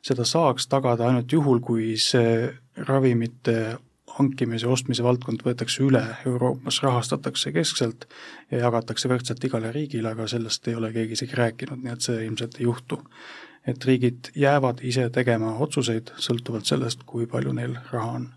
Seda 0.02 0.24
saaks 0.24 0.68
tagada 0.70 1.08
ainult 1.08 1.32
juhul, 1.32 1.60
kui 1.64 1.94
see 2.00 2.50
ravimite 2.88 3.76
hankimise, 4.18 4.68
ostmise 4.68 5.04
valdkond 5.04 5.44
võetakse 5.46 5.84
üle 5.86 6.02
Euroopas, 6.26 6.80
rahastatakse 6.84 7.52
keskselt 7.54 8.08
ja 8.50 8.64
jagatakse 8.66 9.08
võrdselt 9.08 9.44
igale 9.46 9.72
riigile, 9.72 10.14
aga 10.14 10.26
sellest 10.30 10.68
ei 10.68 10.76
ole 10.78 10.92
keegi 10.96 11.16
isegi 11.18 11.38
rääkinud, 11.38 11.84
nii 11.84 11.94
et 11.94 12.08
see 12.08 12.26
ilmselt 12.26 12.58
ei 12.60 12.68
juhtu. 12.68 13.02
et 13.68 13.84
riigid 13.84 14.30
jäävad 14.34 14.78
ise 14.82 15.10
tegema 15.12 15.50
otsuseid 15.60 16.14
sõltuvalt 16.16 16.64
sellest, 16.64 17.02
kui 17.06 17.26
palju 17.26 17.52
neil 17.52 17.74
raha 17.92 18.12
on 18.18 18.30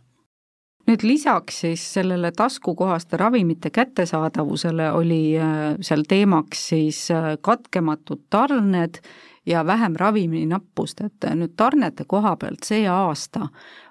nüüd 0.88 1.04
lisaks 1.08 1.62
siis 1.64 1.84
sellele 1.94 2.32
taskukohaste 2.36 3.18
ravimite 3.18 3.70
kättesaadavusele 3.70 4.92
oli 4.92 5.38
äh, 5.40 5.78
seal 5.82 6.04
teemaks 6.08 6.68
siis 6.74 7.06
äh, 7.12 7.38
katkematud 7.42 8.26
tarned 8.30 9.00
ja 9.46 9.66
vähem 9.66 9.96
raviminappust, 10.00 11.02
et 11.02 11.30
nüüd 11.36 11.54
tarnete 11.58 12.06
koha 12.08 12.36
pealt 12.40 12.64
see 12.64 12.88
aasta 12.88 13.48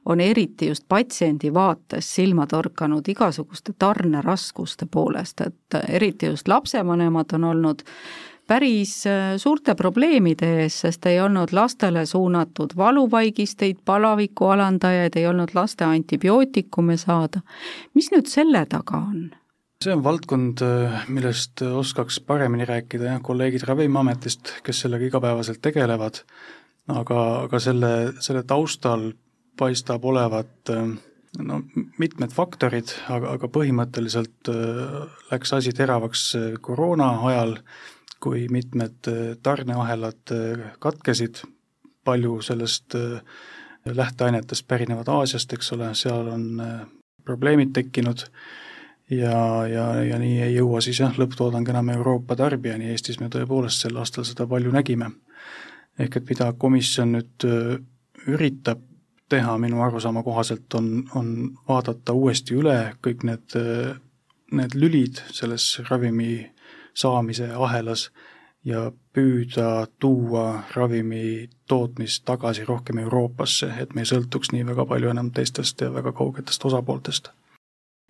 on 0.07 0.21
eriti 0.21 0.69
just 0.73 0.85
patsiendi 0.89 1.53
vaates 1.55 2.15
silma 2.15 2.47
torkanud 2.47 3.09
igasuguste 3.09 3.73
tarneraskuste 3.79 4.87
poolest, 4.91 5.41
et 5.41 5.81
eriti 5.89 6.27
just 6.27 6.49
lapsevanemad 6.49 7.35
on 7.35 7.45
olnud 7.45 7.83
päris 8.47 9.07
äh, 9.07 9.37
suurte 9.37 9.75
probleemide 9.75 10.49
ees, 10.63 10.81
sest 10.81 11.07
ei 11.07 11.21
olnud 11.21 11.53
lastele 11.53 12.07
suunatud 12.07 12.75
valuvaigisteid, 12.77 13.79
palaviku 13.85 14.51
alandajaid, 14.57 15.17
ei 15.17 15.27
olnud 15.27 15.55
laste 15.55 15.85
antibiootikume 15.85 16.97
saada. 16.97 17.41
mis 17.95 18.11
nüüd 18.13 18.27
selle 18.27 18.67
taga 18.67 18.99
on? 18.99 19.31
See 19.83 19.95
on 19.95 20.03
valdkond, 20.05 20.63
millest 21.11 21.63
oskaks 21.67 22.21
paremini 22.27 22.67
rääkida 22.69 23.09
jah, 23.09 23.23
kolleegid 23.25 23.65
Ravimiametist, 23.67 24.59
kes 24.67 24.85
sellega 24.85 25.09
igapäevaselt 25.09 25.63
tegelevad, 25.65 26.23
aga, 26.93 27.23
aga 27.47 27.61
selle, 27.63 27.93
selle 28.23 28.45
taustal 28.49 29.11
paistab 29.59 30.05
olevat 30.09 30.73
no 31.43 31.61
mitmed 32.01 32.35
faktorid, 32.35 32.93
aga, 33.13 33.35
aga 33.37 33.51
põhimõtteliselt 33.53 34.53
läks 35.33 35.57
asi 35.59 35.75
teravaks 35.77 36.29
koroona 36.61 37.11
ajal, 37.33 37.57
kui 38.23 38.47
mitmed 38.53 39.11
tarneahelad 39.43 40.35
katkesid, 40.83 41.43
palju 42.07 42.39
sellest 42.43 42.95
lähteainetest 43.87 44.67
pärinevad 44.71 45.09
Aasiast, 45.11 45.53
eks 45.55 45.73
ole, 45.75 45.91
seal 45.99 46.29
on 46.31 46.45
probleemid 47.27 47.73
tekkinud 47.75 48.29
ja, 49.13 49.67
ja, 49.69 49.87
ja 50.05 50.19
nii 50.19 50.41
ei 50.47 50.55
jõua 50.55 50.81
siis 50.85 51.01
jah, 51.03 51.13
lõpptoodang 51.19 51.69
enam 51.69 51.91
Euroopa 51.95 52.37
tarbijani, 52.39 52.91
Eestis 52.93 53.21
me 53.21 53.29
tõepoolest 53.33 53.85
sel 53.85 53.99
aastal 54.01 54.27
seda 54.29 54.47
palju 54.49 54.73
nägime. 54.73 55.11
ehk 55.99 56.17
et 56.17 56.29
mida 56.31 56.53
komisjon 56.59 57.13
nüüd 57.13 57.45
üritab 58.27 58.81
teha 59.29 59.59
minu 59.59 59.83
arusaama 59.83 60.23
kohaselt, 60.23 60.75
on, 60.75 61.05
on 61.15 61.29
vaadata 61.69 62.13
uuesti 62.13 62.57
üle 62.57 62.95
kõik 63.05 63.25
need, 63.29 63.57
need 64.53 64.75
lülid 64.77 65.21
selles 65.33 65.81
ravimi 65.91 66.51
saamise 66.95 67.49
ahelas 67.53 68.11
ja 68.65 68.91
püüda 69.13 69.87
tuua 69.99 70.63
ravimi 70.75 71.49
tootmist 71.69 72.25
tagasi 72.25 72.65
rohkem 72.65 72.99
Euroopasse, 73.05 73.73
et 73.81 73.95
me 73.95 74.05
ei 74.05 74.11
sõltuks 74.13 74.53
nii 74.53 74.67
väga 74.73 74.87
palju 74.87 75.13
enam 75.13 75.33
teistest 75.35 75.81
ja 75.81 75.93
väga 75.93 76.13
kaugetest 76.17 76.65
osapooltest 76.65 77.33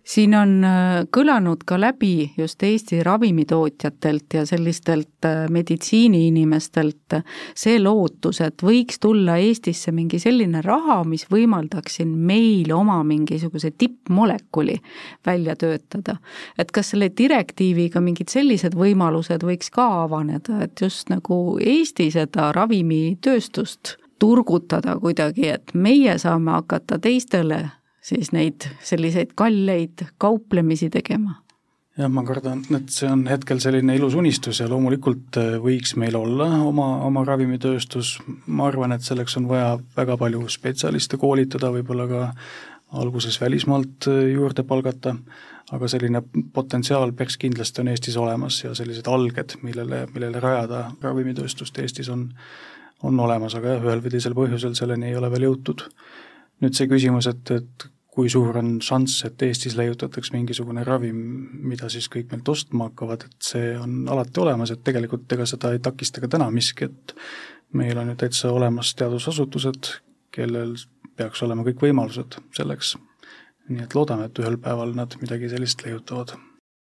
siin 0.03 0.35
on 0.35 0.63
äh, 0.63 1.05
kõlanud 1.15 1.63
ka 1.65 1.77
läbi 1.79 2.33
just 2.37 2.63
Eesti 2.63 3.03
ravimitootjatelt 3.03 4.33
ja 4.33 4.45
sellistelt 4.45 5.25
äh, 5.25 5.45
meditsiiniinimestelt 5.49 7.17
see 7.55 7.79
lootus, 7.79 8.41
et 8.43 8.63
võiks 8.63 8.99
tulla 8.99 9.37
Eestisse 9.41 9.91
mingi 9.95 10.19
selline 10.19 10.61
raha, 10.61 11.01
mis 11.07 11.25
võimaldaks 11.31 11.99
siin 11.99 12.13
meil 12.17 12.71
oma 12.75 12.99
mingisuguse 13.07 13.71
tippmolekuli 13.71 14.77
välja 15.25 15.55
töötada. 15.55 16.17
et 16.57 16.71
kas 16.71 16.89
selle 16.93 17.11
direktiiviga 17.17 18.01
mingid 18.01 18.29
sellised 18.29 18.75
võimalused 18.75 19.43
võiks 19.43 19.71
ka 19.71 19.87
avaneda, 20.03 20.61
et 20.63 20.81
just 20.81 21.09
nagu 21.09 21.59
Eesti 21.59 22.11
seda 22.11 22.51
ravimitööstust 22.51 23.97
turgutada 24.19 24.97
kuidagi, 24.99 25.47
et 25.47 25.73
meie 25.73 26.17
saame 26.17 26.51
hakata 26.51 26.99
teistele 26.99 27.63
siis 28.03 28.33
neid 28.35 28.67
selliseid 28.83 29.33
kalleid 29.35 30.05
kauplemisi 30.21 30.89
tegema? 30.93 31.39
jah, 31.97 32.09
ma 32.09 32.23
kardan, 32.25 32.63
et 32.73 32.89
see 32.89 33.05
on 33.05 33.27
hetkel 33.29 33.59
selline 33.61 33.93
ilus 33.99 34.15
unistus 34.17 34.63
ja 34.63 34.67
loomulikult 34.69 35.37
äh, 35.37 35.55
võiks 35.61 35.93
meil 36.01 36.17
olla 36.17 36.47
oma, 36.65 36.87
oma 37.05 37.21
ravimitööstus, 37.27 38.15
ma 38.47 38.65
arvan, 38.71 38.95
et 38.95 39.05
selleks 39.05 39.37
on 39.37 39.45
vaja 39.51 39.75
väga 39.97 40.17
palju 40.17 40.47
spetsialiste 40.49 41.19
koolitada, 41.21 41.69
võib-olla 41.75 42.07
ka 42.09 42.23
alguses 43.03 43.37
välismaalt 43.41 44.09
äh, 44.09 44.23
juurde 44.33 44.65
palgata, 44.65 45.13
aga 45.73 45.89
selline 45.89 46.23
potentsiaal 46.53 47.13
peaks 47.17 47.37
kindlasti 47.41 47.85
on 47.85 47.93
Eestis 47.93 48.17
olemas 48.17 48.57
ja 48.63 48.73
sellised 48.77 49.07
alged, 49.07 49.59
millele, 49.61 50.07
millele 50.15 50.41
rajada 50.41 50.87
ravimitööstust 51.01 51.77
Eestis 51.85 52.09
on, 52.09 52.31
on 53.05 53.21
olemas, 53.21 53.53
aga 53.59 53.77
jah, 53.77 53.85
ühel 53.85 54.01
või 54.01 54.17
teisel 54.17 54.33
põhjusel 54.37 54.73
selleni 54.81 55.11
ei 55.13 55.21
ole 55.21 55.29
veel 55.33 55.51
jõutud 55.51 55.85
nüüd 56.63 56.77
see 56.77 56.89
küsimus, 56.91 57.27
et, 57.31 57.51
et 57.53 57.87
kui 58.13 58.29
suur 58.29 58.57
on 58.59 58.75
šanss, 58.83 59.23
et 59.25 59.41
Eestis 59.41 59.73
leiutatakse 59.77 60.35
mingisugune 60.35 60.83
ravim, 60.85 61.17
mida 61.65 61.89
siis 61.89 62.05
kõik 62.13 62.29
meilt 62.31 62.49
ostma 62.53 62.91
hakkavad, 62.91 63.25
et 63.25 63.47
see 63.47 63.71
on 63.79 64.03
alati 64.13 64.43
olemas, 64.43 64.73
et 64.73 64.83
tegelikult 64.85 65.31
ega 65.33 65.47
seda 65.49 65.73
ei 65.73 65.81
takista 65.81 66.21
ka 66.21 66.29
täna 66.35 66.51
miski, 66.53 66.91
et 66.91 67.15
meil 67.73 67.97
on 67.97 68.13
ju 68.13 68.17
täitsa 68.21 68.53
olemas 68.53 68.93
teadusasutused, 68.99 69.95
kellel 70.33 70.75
peaks 71.17 71.41
olema 71.45 71.65
kõik 71.65 71.81
võimalused 71.87 72.37
selleks. 72.57 72.95
nii 73.69 73.85
et 73.85 73.93
loodame, 73.95 74.27
et 74.27 74.39
ühel 74.43 74.57
päeval 74.59 74.91
nad 74.93 75.15
midagi 75.21 75.49
sellist 75.49 75.85
leiutavad 75.85 76.35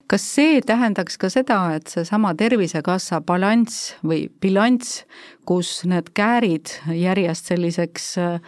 kas 0.07 0.23
see 0.35 0.61
tähendaks 0.65 1.17
ka 1.19 1.29
seda, 1.31 1.59
et 1.77 1.91
seesama 1.91 2.33
Tervisekassa 2.37 3.19
balanss 3.25 3.95
või 4.05 4.27
bilanss, 4.41 5.03
kus 5.47 5.81
need 5.87 6.11
käärid 6.17 6.71
järjest 6.95 7.51
selliseks 7.51 8.07
äh, 8.21 8.39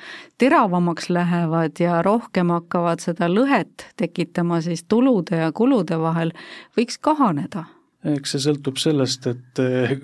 teravamaks 0.41 1.09
lähevad 1.13 1.81
ja 1.83 2.01
rohkem 2.05 2.53
hakkavad 2.55 3.03
seda 3.03 3.29
lõhet 3.31 3.89
tekitama 3.99 4.61
siis 4.65 4.85
tulude 4.87 5.43
ja 5.43 5.51
kulude 5.55 5.99
vahel, 5.99 6.33
võiks 6.77 6.99
kahaneda? 7.01 7.67
eks 8.07 8.35
see 8.35 8.45
sõltub 8.47 8.79
sellest, 8.79 9.27
et 9.27 9.59
äh, 9.63 9.97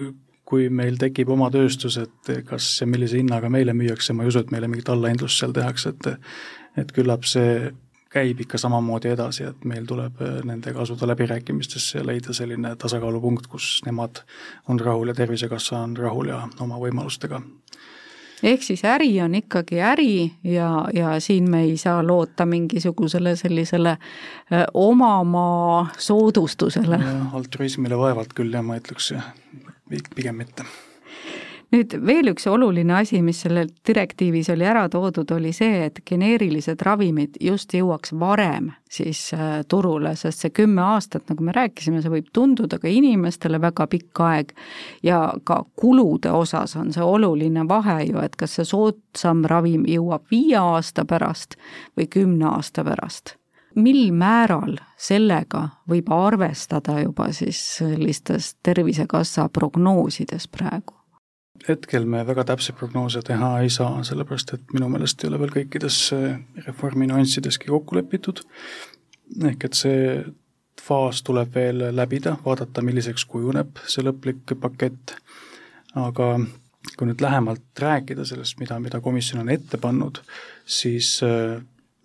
kui 0.45 0.67
meil 0.69 0.99
tekib 1.01 1.31
oma 1.33 1.47
tööstus, 1.53 1.97
et 1.97 2.33
kas 2.45 2.67
ja 2.81 2.87
millise 2.87 3.17
hinnaga 3.17 3.49
meile 3.49 3.73
müüakse, 3.73 4.13
ma 4.13 4.25
ei 4.25 4.29
usu, 4.29 4.43
et 4.43 4.51
meile 4.53 4.69
mingit 4.69 4.91
allahindlust 4.91 5.41
seal 5.41 5.55
tehakse, 5.55 5.95
et 5.95 6.13
et 6.75 6.89
küllap 6.91 7.23
see 7.23 7.71
käib 8.15 8.41
ikka 8.45 8.59
samamoodi 8.61 9.11
edasi, 9.11 9.49
et 9.51 9.67
meil 9.67 9.85
tuleb 9.89 10.21
äh, 10.23 10.39
nendega 10.47 10.81
asuda 10.85 11.07
läbirääkimistesse 11.11 11.99
ja 11.99 12.07
leida 12.07 12.33
selline 12.33 12.75
tasakaalupunkt, 12.79 13.47
kus 13.51 13.81
nemad 13.85 14.23
on 14.69 14.79
rahul 14.79 15.11
ja 15.11 15.17
Tervisekassa 15.17 15.81
on 15.83 15.97
rahul 15.97 16.31
ja 16.31 16.41
oma 16.63 16.79
võimalustega. 16.81 17.41
ehk 18.43 18.63
siis 18.63 18.83
äri 18.85 19.09
on 19.21 19.35
ikkagi 19.35 19.81
äri 19.81 20.31
ja, 20.43 20.69
ja 20.93 21.19
siin 21.19 21.49
me 21.51 21.63
ei 21.63 21.77
saa 21.77 22.07
loota 22.07 22.45
mingisugusele 22.45 23.35
sellisele 23.35 23.97
äh, 23.97 24.65
omamaa 24.73 25.87
soodustusele. 25.97 26.99
altruismile 27.33 27.97
vaevalt 27.97 28.33
küll 28.33 28.53
jah, 28.53 28.63
ma 28.63 28.79
ütleks 28.79 29.13
pigem 30.15 30.43
mitte 30.43 30.65
nüüd 31.75 31.93
veel 32.07 32.31
üks 32.31 32.47
oluline 32.49 32.95
asi, 33.01 33.19
mis 33.25 33.41
selle 33.43 33.65
direktiivis 33.87 34.49
oli 34.53 34.65
ära 34.67 34.85
toodud, 34.91 35.29
oli 35.35 35.51
see, 35.55 35.85
et 35.89 36.01
geneerilised 36.07 36.81
ravimid 36.85 37.37
just 37.43 37.75
jõuaks 37.75 38.15
varem 38.19 38.71
siis 38.95 39.27
äh, 39.35 39.61
turule, 39.67 40.15
sest 40.15 40.45
see 40.45 40.53
kümme 40.55 40.83
aastat, 40.85 41.25
nagu 41.29 41.43
me 41.43 41.55
rääkisime, 41.55 42.01
see 42.01 42.13
võib 42.13 42.29
tunduda 42.33 42.79
ka 42.79 42.89
inimestele 42.91 43.59
väga 43.61 43.87
pikk 43.91 44.23
aeg 44.23 44.53
ja 45.03 45.21
ka 45.43 45.61
kulude 45.75 46.31
osas 46.31 46.77
on 46.79 46.93
see 46.95 47.03
oluline 47.03 47.67
vahe 47.67 48.01
ju, 48.07 48.19
et 48.23 48.37
kas 48.39 48.57
see 48.59 48.67
soodsam 48.67 49.43
ravim 49.49 49.83
jõuab 49.89 50.29
viie 50.31 50.59
aasta 50.61 51.05
pärast 51.05 51.59
või 51.97 52.07
kümne 52.11 52.53
aasta 52.55 52.85
pärast 52.87 53.35
mil 53.75 54.11
määral 54.15 54.77
sellega 54.97 55.65
võib 55.89 56.11
arvestada 56.15 57.01
juba 57.01 57.31
siis 57.35 57.59
sellistes 57.77 58.53
Tervisekassa 58.63 59.49
prognoosides 59.53 60.47
praegu? 60.47 60.95
Hetkel 61.67 62.05
me 62.09 62.21
väga 62.27 62.45
täpseid 62.51 62.77
prognoose 62.79 63.21
teha 63.25 63.51
ei 63.63 63.69
saa, 63.73 64.03
sellepärast 64.05 64.53
et 64.55 64.73
minu 64.75 64.89
meelest 64.91 65.23
ei 65.23 65.29
ole 65.31 65.39
veel 65.41 65.53
kõikides 65.55 65.99
äh, 66.15 66.39
reformi 66.67 67.07
nüanssideski 67.09 67.71
kokku 67.71 67.97
lepitud, 67.97 68.43
ehk 69.49 69.67
et 69.69 69.77
see 69.77 70.01
faas 70.85 71.23
tuleb 71.25 71.53
veel 71.55 71.87
läbida, 71.95 72.35
vaadata, 72.45 72.83
milliseks 72.85 73.25
kujuneb 73.29 73.79
see 73.89 74.05
lõplik 74.05 74.53
pakett, 74.61 75.15
aga 75.97 76.35
kui 76.95 77.07
nüüd 77.09 77.23
lähemalt 77.23 77.81
rääkida 77.81 78.27
sellest, 78.27 78.59
mida, 78.61 78.77
mida 78.83 79.01
komisjon 79.01 79.41
on 79.41 79.53
ette 79.53 79.79
pannud, 79.81 80.21
siis 80.65 81.17
äh, 81.25 81.57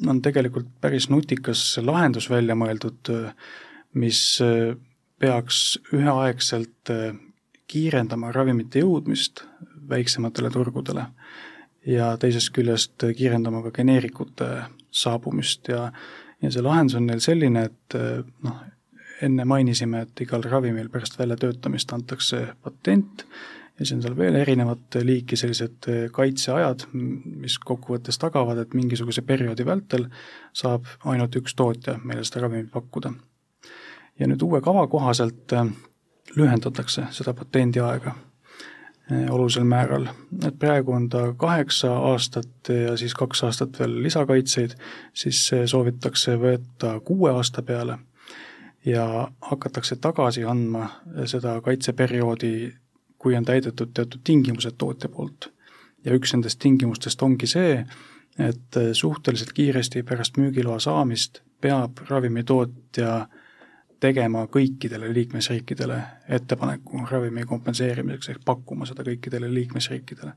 on 0.08 0.22
tegelikult 0.24 0.70
päris 0.80 1.10
nutikas 1.12 1.64
lahendus 1.84 2.30
välja 2.32 2.56
mõeldud, 2.56 3.12
äh, 3.12 3.34
mis 4.00 4.22
peaks 5.20 5.74
üheaegselt 5.92 6.90
kiirendama 7.70 8.32
ravimite 8.34 8.82
jõudmist 8.82 9.44
väiksematele 9.90 10.50
turgudele 10.50 11.06
ja 11.86 12.12
teisest 12.20 12.52
küljest 12.54 13.06
kiirendama 13.16 13.62
ka 13.66 13.74
geneerikute 13.80 14.50
saabumist 14.90 15.70
ja 15.72 15.90
ja 16.40 16.50
see 16.50 16.62
lahendus 16.64 16.96
on 16.96 17.04
neil 17.04 17.20
selline, 17.20 17.66
et 17.68 17.96
noh, 18.46 18.60
enne 19.20 19.44
mainisime, 19.44 20.06
et 20.06 20.22
igal 20.24 20.44
ravimil 20.48 20.88
pärast 20.92 21.18
väljatöötamist 21.20 21.92
antakse 21.92 22.46
patent 22.64 23.26
ja 23.80 23.84
siis 23.86 23.92
on 23.96 24.02
seal 24.04 24.16
veel 24.16 24.36
erinevat 24.40 24.96
liiki 25.04 25.36
sellised 25.40 25.88
kaitseajad, 26.16 26.86
mis 26.92 27.58
kokkuvõttes 27.64 28.20
tagavad, 28.20 28.60
et 28.60 28.74
mingisuguse 28.76 29.24
perioodi 29.26 29.64
vältel 29.68 30.08
saab 30.56 30.88
ainult 31.08 31.36
üks 31.40 31.56
tootja 31.56 31.98
meile 32.04 32.24
seda 32.24 32.46
ravimit 32.46 32.72
pakkuda. 32.72 33.12
ja 34.20 34.26
nüüd 34.28 34.42
uue 34.44 34.60
kava 34.60 34.86
kohaselt 34.86 35.52
lühendatakse 36.36 37.06
seda 37.10 37.34
patendiaega 37.34 38.12
eh, 39.10 39.30
olulisel 39.30 39.64
määral, 39.64 40.06
et 40.46 40.58
praegu 40.58 40.92
on 40.92 41.08
ta 41.08 41.32
kaheksa 41.36 41.92
aastat 42.12 42.70
ja 42.86 42.96
siis 42.96 43.14
kaks 43.14 43.44
aastat 43.44 43.80
veel 43.80 44.02
lisakaitseid, 44.02 44.76
siis 45.14 45.50
soovitakse 45.66 46.36
võtta 46.38 47.00
kuue 47.04 47.32
aasta 47.32 47.62
peale 47.62 47.98
ja 48.84 49.30
hakatakse 49.40 49.96
tagasi 49.96 50.44
andma 50.44 50.88
seda 51.26 51.60
kaitseperioodi, 51.60 52.72
kui 53.18 53.36
on 53.36 53.44
täidetud 53.44 53.90
teatud 53.94 54.20
tingimused 54.24 54.78
tootja 54.78 55.08
poolt. 55.08 55.52
ja 56.04 56.14
üks 56.16 56.32
nendest 56.32 56.58
tingimustest 56.58 57.22
ongi 57.22 57.46
see, 57.46 57.84
et 58.38 58.76
suhteliselt 58.96 59.52
kiiresti 59.52 60.02
pärast 60.02 60.38
müügiloa 60.40 60.78
saamist 60.80 61.42
peab 61.60 62.00
ravimitootja 62.08 63.16
äh, 63.16 63.39
tegema 64.00 64.46
kõikidele 64.46 65.12
liikmesriikidele 65.14 66.02
ettepaneku 66.28 67.04
ravimi 67.10 67.44
kompenseerimiseks 67.48 68.34
ehk 68.34 68.44
pakkuma 68.44 68.88
seda 68.88 69.04
kõikidele 69.06 69.52
liikmesriikidele. 69.54 70.32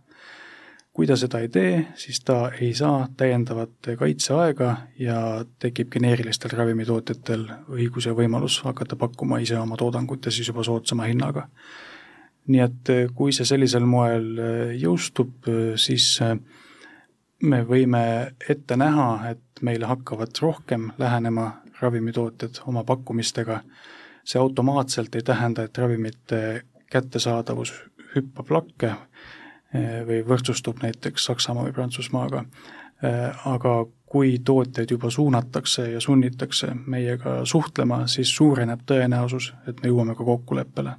kui 0.93 1.07
ta 1.09 1.15
seda 1.17 1.39
ei 1.41 1.47
tee, 1.49 1.87
siis 1.97 2.19
ta 2.21 2.51
ei 2.61 2.73
saa 2.77 3.07
täiendavat 3.17 3.87
kaitseaega 3.97 4.75
ja 4.99 5.45
tekib 5.59 5.89
geneerilistel 5.91 6.53
ravimitootjatel 6.53 7.47
õigus 7.73 8.05
ja 8.05 8.13
võimalus 8.13 8.59
hakata 8.63 8.95
pakkuma 8.95 9.39
ise 9.41 9.57
oma 9.59 9.77
toodangut 9.77 10.25
ja 10.25 10.31
siis 10.31 10.47
juba 10.47 10.63
soodsama 10.63 11.09
hinnaga. 11.09 11.47
nii 12.47 12.59
et 12.59 12.89
kui 13.15 13.31
see 13.33 13.45
sellisel 13.45 13.85
moel 13.87 14.37
jõustub, 14.77 15.47
siis 15.75 16.19
me 17.41 17.63
võime 17.63 18.03
ette 18.49 18.75
näha, 18.77 19.29
et 19.31 19.61
meile 19.61 19.85
hakkavad 19.85 20.37
rohkem 20.41 20.91
lähenema 20.99 21.62
ravimitootjad 21.83 22.63
oma 22.67 22.83
pakkumistega, 22.87 23.59
see 24.23 24.39
automaatselt 24.39 25.15
ei 25.15 25.25
tähenda, 25.25 25.67
et 25.67 25.77
ravimite 25.77 26.63
kättesaadavus 26.91 27.73
hüppab 28.15 28.51
lakke 28.53 28.91
eh, 28.93 29.99
või 30.07 30.21
võrdsustub 30.27 30.83
näiteks 30.83 31.25
Saksamaa 31.29 31.67
või 31.67 31.75
Prantsusmaaga, 31.75 32.45
eh, 33.03 33.45
aga 33.49 33.75
kui 34.13 34.35
tootjaid 34.45 34.91
juba 34.93 35.09
suunatakse 35.09 35.87
ja 35.91 36.01
sunnitakse 36.01 36.75
meiega 36.85 37.39
suhtlema, 37.49 38.03
siis 38.07 38.35
suureneb 38.35 38.83
tõenäosus, 38.85 39.53
et 39.67 39.81
me 39.81 39.89
jõuame 39.89 40.15
ka 40.15 40.23
kokkuleppele. 40.23 40.95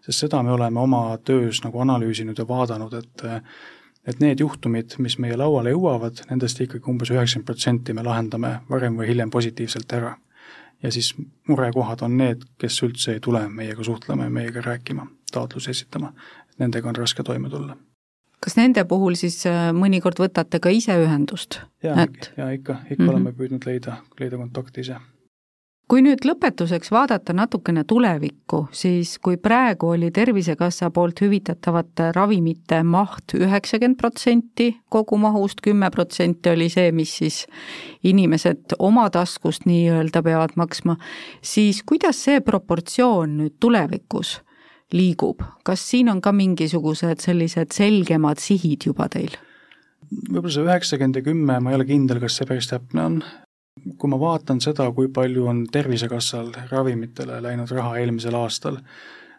sest 0.00 0.18
seda 0.18 0.42
me 0.42 0.52
oleme 0.52 0.80
oma 0.80 1.18
töös 1.24 1.60
nagu 1.64 1.80
analüüsinud 1.80 2.38
ja 2.38 2.48
vaadanud, 2.48 2.94
et 2.94 3.22
et 4.10 4.22
need 4.22 4.40
juhtumid, 4.40 4.96
mis 4.98 5.18
meie 5.22 5.36
lauale 5.38 5.74
jõuavad, 5.74 6.24
nendest 6.30 6.60
ikkagi 6.60 6.90
umbes 6.90 7.12
üheksakümmend 7.12 7.46
protsenti 7.46 7.94
me 7.96 8.04
lahendame 8.06 8.56
varem 8.70 8.98
või 8.98 9.10
hiljem 9.10 9.30
positiivselt 9.30 9.92
ära. 9.92 10.16
ja 10.82 10.90
siis 10.92 11.12
murekohad 11.48 12.02
on 12.02 12.16
need, 12.16 12.44
kes 12.58 12.82
üldse 12.82 13.12
ei 13.12 13.20
tule 13.20 13.42
meiega 13.48 13.84
suhtlema 13.84 14.24
ja 14.24 14.30
meiega 14.30 14.62
rääkima, 14.64 15.06
taotlusi 15.32 15.70
esitama, 15.70 16.12
nendega 16.58 16.88
on 16.88 16.96
raske 16.96 17.22
toime 17.22 17.50
tulla 17.50 17.76
kas 18.40 18.56
nende 18.56 18.84
puhul 18.88 19.14
siis 19.20 19.42
äh, 19.46 19.68
mõnikord 19.76 20.16
võtate 20.20 20.60
ka 20.60 20.70
ise 20.72 20.96
ühendust? 20.96 21.60
jaa 21.84 22.06
et..., 22.06 22.32
jaa 22.36 22.50
ikka, 22.50 22.78
ikka 22.90 23.02
mm 23.02 23.08
-hmm. 23.08 23.10
oleme 23.10 23.32
püüdnud 23.32 23.66
leida, 23.66 23.96
leida 24.20 24.36
kontakti 24.36 24.80
ise 24.80 24.96
kui 25.90 26.04
nüüd 26.06 26.22
lõpetuseks 26.22 26.92
vaadata 26.94 27.34
natukene 27.34 27.82
tulevikku, 27.88 28.60
siis 28.70 29.16
kui 29.22 29.40
praegu 29.42 29.88
oli 29.96 30.12
Tervisekassa 30.14 30.92
poolt 30.94 31.18
hüvitatavate 31.24 32.12
ravimite 32.14 32.82
maht 32.86 33.34
üheksakümmend 33.34 33.98
protsenti 33.98 34.68
kogumahust, 34.88 35.64
kümme 35.66 35.90
protsenti 35.90 36.52
oli 36.52 36.68
see, 36.70 36.92
mis 36.94 37.16
siis 37.22 37.40
inimesed 38.06 38.76
oma 38.78 39.08
taskust 39.10 39.66
nii-öelda 39.66 40.22
peavad 40.22 40.54
maksma, 40.60 40.94
siis 41.42 41.82
kuidas 41.82 42.22
see 42.22 42.38
proportsioon 42.44 43.36
nüüd 43.42 43.58
tulevikus 43.58 44.38
liigub, 44.94 45.42
kas 45.66 45.82
siin 45.90 46.14
on 46.14 46.22
ka 46.22 46.30
mingisugused 46.34 47.22
sellised 47.22 47.74
selgemad 47.74 48.38
sihid 48.42 48.86
juba 48.90 49.10
teil? 49.10 49.34
võib-olla 50.10 50.54
see 50.54 50.66
üheksakümmend 50.66 51.18
ja 51.18 51.26
kümme, 51.26 51.60
ma 51.62 51.70
ei 51.70 51.82
ole 51.82 51.86
kindel, 51.86 52.22
kas 52.22 52.38
see 52.38 52.46
päris 52.46 52.70
täpne 52.70 53.02
on, 53.02 53.22
kui 53.98 54.10
ma 54.10 54.18
vaatan 54.20 54.60
seda, 54.60 54.88
kui 54.96 55.08
palju 55.12 55.46
on 55.50 55.64
Tervisekassal 55.72 56.52
ravimitele 56.70 57.40
läinud 57.42 57.70
raha 57.74 57.96
eelmisel 58.00 58.36
aastal, 58.38 58.78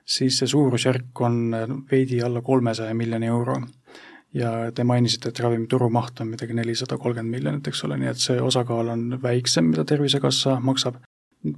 siis 0.05 0.39
see 0.41 0.49
suurusjärk 0.49 1.21
on 1.21 1.55
veidi 1.91 2.21
alla 2.21 2.41
kolmesaja 2.41 2.93
miljoni 2.93 3.27
euro. 3.27 3.61
ja 4.33 4.71
te 4.71 4.83
mainisite, 4.83 5.29
et 5.29 5.39
ravimi 5.39 5.67
turumaht 5.67 6.21
on 6.23 6.29
midagi 6.31 6.53
nelisada 6.55 6.97
kolmkümmend 6.97 7.35
miljonit, 7.35 7.65
eks 7.67 7.83
ole, 7.83 7.97
nii 7.99 8.07
et 8.13 8.21
see 8.23 8.37
osakaal 8.41 8.87
on 8.93 9.17
väiksem, 9.23 9.65
mida 9.73 9.83
Tervisekassa 9.85 10.59
maksab. 10.59 11.01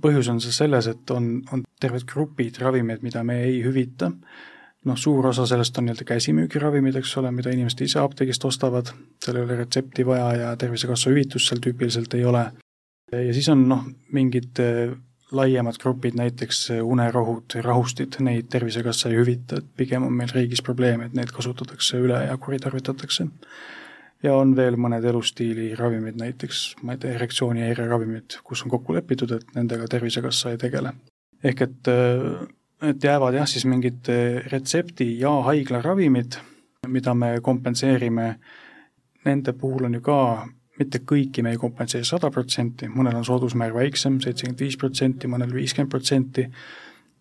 põhjus 0.01 0.29
on 0.31 0.41
siis 0.41 0.57
selles, 0.57 0.87
et 0.87 1.11
on, 1.11 1.43
on 1.51 1.61
terved 1.79 2.07
grupid 2.13 2.57
ravimeid, 2.61 3.03
mida 3.03 3.23
me 3.23 3.43
ei 3.43 3.61
hüvita, 3.63 4.11
noh, 4.85 4.97
suur 4.97 5.27
osa 5.27 5.45
sellest 5.45 5.77
on 5.77 5.85
nii-öelda 5.85 6.07
käsimüügiravimid, 6.07 6.95
eks 6.95 7.17
ole, 7.17 7.31
mida 7.31 7.51
inimesed 7.51 7.85
ise 7.85 7.99
apteegist 7.99 8.45
ostavad, 8.45 8.89
seal 9.23 9.37
ei 9.37 9.45
ole 9.45 9.59
retsepti 9.61 10.05
vaja 10.05 10.33
ja 10.41 10.55
Tervisekassa 10.57 11.13
hüvitust 11.13 11.51
seal 11.51 11.61
tüüpiliselt 11.61 12.17
ei 12.17 12.25
ole 12.25 12.47
ja 13.27 13.33
siis 13.33 13.49
on 13.49 13.67
noh, 13.69 13.83
mingid 14.15 14.59
äh, 14.61 14.93
laiemad 15.33 15.77
grupid, 15.81 16.17
näiteks 16.19 16.63
äh, 16.71 16.81
unerohud, 16.85 17.57
rahustid, 17.65 18.17
neid 18.23 18.49
Tervisekassa 18.53 19.09
ei 19.09 19.19
hüvita, 19.19 19.59
et 19.61 19.69
pigem 19.77 20.07
on 20.07 20.13
meil 20.13 20.31
riigis 20.33 20.61
probleem, 20.65 21.01
et 21.05 21.15
neid 21.17 21.33
kasutatakse 21.35 22.01
üle 22.01 22.23
ja 22.27 22.37
kuritarvitatakse. 22.37 23.27
ja 24.23 24.35
on 24.39 24.55
veel 24.55 24.77
mõned 24.79 25.03
elustiili 25.03 25.73
ravimid, 25.75 26.15
näiteks 26.15 26.59
ma 26.83 26.93
ei 26.93 27.01
tea, 27.01 27.15
erektsioonihäire 27.17 27.87
ravimid, 27.89 28.37
kus 28.43 28.63
on 28.63 28.71
kokku 28.71 28.93
lepitud, 28.95 29.31
et 29.31 29.55
nendega 29.55 29.87
Tervisekassa 29.87 30.51
ei 30.51 30.57
tegele. 30.57 30.93
ehk 31.43 31.61
et, 31.61 31.87
äh, 31.87 32.89
et 32.89 33.03
jäävad 33.03 33.33
jah, 33.33 33.47
siis 33.47 33.65
mingid 33.65 34.07
retsepti- 34.51 35.19
ja 35.19 35.31
haiglaravimid, 35.49 36.35
mida 36.87 37.13
me 37.13 37.39
kompenseerime, 37.41 38.35
nende 39.25 39.53
puhul 39.53 39.85
on 39.85 39.93
ju 39.93 40.01
ka 40.01 40.47
mitte 40.79 41.03
kõiki 41.05 41.43
me 41.45 41.53
ei 41.53 41.59
kompenseeri 41.61 42.05
sada 42.07 42.31
protsenti, 42.33 42.89
mõnel 42.89 43.19
on 43.19 43.25
soodusmäär 43.27 43.73
väiksem, 43.75 44.19
seitsekümmend 44.23 44.65
viis 44.65 44.77
protsenti, 44.79 45.29
mõnel 45.29 45.53
viiskümmend 45.53 45.91
protsenti, 45.91 46.47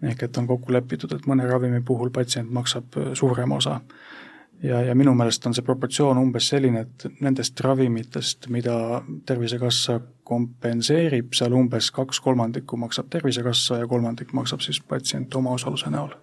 ehk 0.02 0.24
et 0.26 0.40
on 0.40 0.48
kokku 0.48 0.72
lepitud, 0.72 1.12
et 1.12 1.28
mõne 1.30 1.46
ravimi 1.48 1.82
puhul 1.86 2.10
patsient 2.14 2.50
maksab 2.50 2.96
äh, 2.96 3.12
suurema 3.18 3.60
osa. 3.60 3.80
ja, 4.62 4.80
ja 4.82 4.94
minu 4.94 5.14
meelest 5.14 5.46
on 5.46 5.54
see 5.54 5.64
proportsioon 5.66 6.18
umbes 6.18 6.48
selline, 6.48 6.80
et 6.86 7.06
nendest 7.20 7.60
ravimitest, 7.60 8.48
mida 8.48 9.02
Tervisekassa 9.26 10.00
kompenseerib, 10.24 11.32
seal 11.34 11.52
umbes 11.52 11.90
kaks 11.90 12.20
kolmandikku 12.20 12.76
maksab 12.76 13.10
Tervisekassa 13.10 13.82
ja 13.82 13.86
kolmandik 13.86 14.32
maksab 14.32 14.60
siis 14.60 14.80
patsient 14.80 15.34
omaosaluse 15.34 15.90
näol 15.90 16.14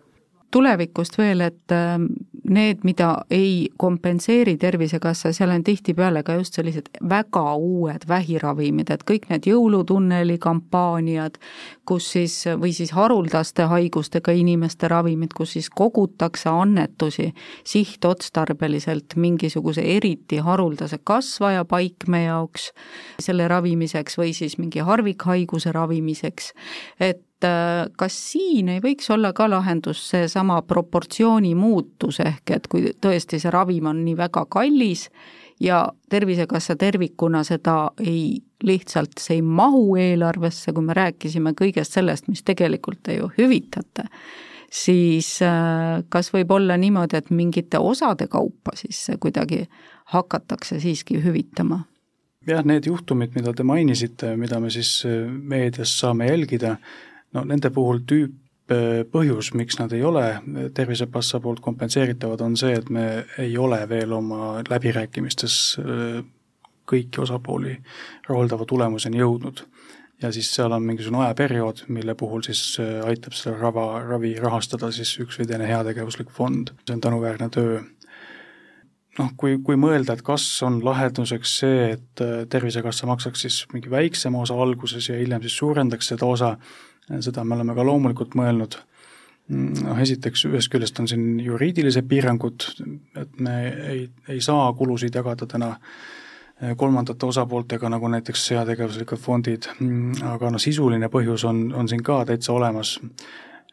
tulevikust 0.51 1.17
veel, 1.17 1.43
et 1.45 1.71
ähm, 1.71 2.05
need, 2.50 2.84
mida 2.84 3.10
ei 3.32 3.70
kompenseeri 3.78 4.58
Tervisekassa, 4.58 5.32
seal 5.34 5.54
on 5.54 5.64
tihtipeale 5.64 6.24
ka 6.24 6.36
just 6.39 6.58
sellised 6.58 6.89
väga 7.10 7.43
uued 7.56 8.08
vähiravimid, 8.08 8.91
et 8.93 9.06
kõik 9.08 9.30
need 9.30 9.47
jõulutunneli 9.50 10.38
kampaaniad, 10.41 11.38
kus 11.86 12.12
siis, 12.16 12.36
või 12.62 12.74
siis 12.76 12.91
haruldaste 12.97 13.70
haigustega 13.70 14.34
inimeste 14.36 14.89
ravimid, 14.91 15.34
kus 15.38 15.56
siis 15.58 15.70
kogutakse 15.70 16.50
annetusi 16.50 17.30
sihtotstarbeliselt 17.64 19.16
mingisuguse 19.16 19.86
eriti 19.97 20.41
haruldase 20.43 21.00
kasvaja 21.04 21.66
paikme 21.66 22.24
jaoks, 22.26 22.72
selle 23.22 23.47
ravimiseks 23.47 24.20
või 24.20 24.34
siis 24.38 24.58
mingi 24.58 24.84
harvikhaiguse 24.86 25.72
ravimiseks, 25.76 26.54
et 27.00 27.24
kas 27.41 28.15
siin 28.31 28.69
ei 28.73 28.81
võiks 28.83 29.09
olla 29.13 29.31
ka 29.33 29.49
lahendus 29.49 30.01
seesama 30.09 30.61
proportsiooni 30.67 31.53
muutus, 31.55 32.19
ehk 32.19 32.51
et 32.55 32.67
kui 32.67 32.91
tõesti 33.01 33.39
see 33.39 33.51
ravim 33.53 33.87
on 33.91 34.03
nii 34.05 34.17
väga 34.19 34.45
kallis 34.51 35.07
ja 35.59 35.87
Tervisekassa 36.09 36.75
tervikuna 36.75 37.43
seda 37.43 37.91
ei, 37.99 38.41
lihtsalt 38.63 39.19
see 39.19 39.39
ei 39.39 39.41
mahu 39.41 39.95
eelarvesse, 39.99 40.73
kui 40.73 40.85
me 40.85 40.95
rääkisime 40.97 41.53
kõigest 41.57 41.97
sellest, 41.99 42.27
mis 42.31 42.43
tegelikult 42.47 43.03
te 43.03 43.19
ju 43.19 43.29
hüvitate, 43.37 44.07
siis 44.71 45.35
äh, 45.45 45.99
kas 46.09 46.33
võib 46.33 46.51
olla 46.55 46.77
niimoodi, 46.77 47.19
et 47.19 47.29
mingite 47.29 47.79
osade 47.79 48.27
kaupa 48.27 48.75
siis 48.79 49.05
kuidagi 49.19 49.65
hakatakse 50.15 50.79
siiski 50.79 51.21
hüvitama? 51.23 51.83
jah, 52.47 52.63
need 52.65 52.87
juhtumid, 52.87 53.35
mida 53.35 53.53
te 53.53 53.63
mainisite, 53.67 54.33
mida 54.39 54.59
me 54.63 54.71
siis 54.73 55.03
äh, 55.05 55.27
meedias 55.27 55.93
saame 55.99 56.31
jälgida, 56.31 56.77
no 57.34 57.45
nende 57.47 57.71
puhul 57.73 58.03
tüüp 58.07 58.38
põhjus, 59.09 59.53
miks 59.57 59.80
nad 59.80 59.93
ei 59.97 60.03
ole 60.05 60.23
Tervisekassa 60.77 61.39
poolt 61.41 61.59
kompenseeritavad, 61.65 62.41
on 62.45 62.57
see, 62.57 62.75
et 62.77 62.89
me 62.93 63.25
ei 63.41 63.57
ole 63.57 63.80
veel 63.89 64.13
oma 64.13 64.59
läbirääkimistes 64.69 65.55
kõiki 66.89 67.23
osapooli 67.23 67.75
rahuldava 68.30 68.65
tulemuseni 68.69 69.21
jõudnud. 69.21 69.65
ja 70.21 70.32
siis 70.36 70.49
seal 70.51 70.71
on 70.75 70.84
mingisugune 70.84 71.23
ajaperiood, 71.25 71.86
mille 71.88 72.15
puhul 72.15 72.41
siis 72.43 72.77
aitab 73.07 73.34
seda 73.34 73.55
rava, 73.57 74.03
ravi 74.03 74.36
rahastada 74.36 74.91
siis 74.91 75.13
üks 75.23 75.39
või 75.39 75.47
teine 75.47 75.67
heategevuslik 75.69 76.30
fond, 76.30 76.73
see 76.86 76.93
on 76.93 77.01
tänuväärne 77.01 77.49
töö 77.49 77.80
noh, 79.19 79.32
kui, 79.38 79.57
kui 79.63 79.77
mõelda, 79.80 80.15
et 80.15 80.23
kas 80.25 80.45
on 80.65 80.80
lahenduseks 80.86 81.55
see, 81.61 81.88
et 81.95 82.23
Tervisekassa 82.51 83.07
maksaks 83.09 83.45
siis 83.45 83.61
mingi 83.73 83.91
väiksema 83.91 84.41
osa 84.43 84.57
alguses 84.59 85.09
ja 85.09 85.17
hiljem 85.19 85.43
siis 85.45 85.57
suurendaks 85.59 86.11
seda 86.13 86.27
osa, 86.30 86.53
seda 87.26 87.43
me 87.43 87.57
oleme 87.57 87.76
ka 87.76 87.86
loomulikult 87.86 88.38
mõelnud, 88.38 88.78
noh 89.49 89.99
esiteks 90.03 90.45
ühest 90.49 90.70
küljest 90.72 90.99
on 91.01 91.10
siin 91.10 91.39
juriidilised 91.41 92.07
piirangud, 92.10 92.66
et 93.18 93.39
me 93.41 93.55
ei, 93.93 94.03
ei 94.30 94.41
saa 94.45 94.72
kulusid 94.78 95.16
jagada 95.16 95.47
täna 95.49 95.72
eh, 96.62 96.76
kolmandate 96.78 97.26
osapooltega, 97.26 97.89
nagu 97.89 98.12
näiteks 98.14 98.45
heategevuslikud 98.53 99.22
fondid, 99.22 99.70
aga 100.34 100.53
noh, 100.53 100.62
sisuline 100.62 101.10
põhjus 101.10 101.47
on, 101.49 101.70
on 101.74 101.89
siin 101.89 102.05
ka 102.05 102.22
täitsa 102.30 102.53
olemas. 102.53 102.99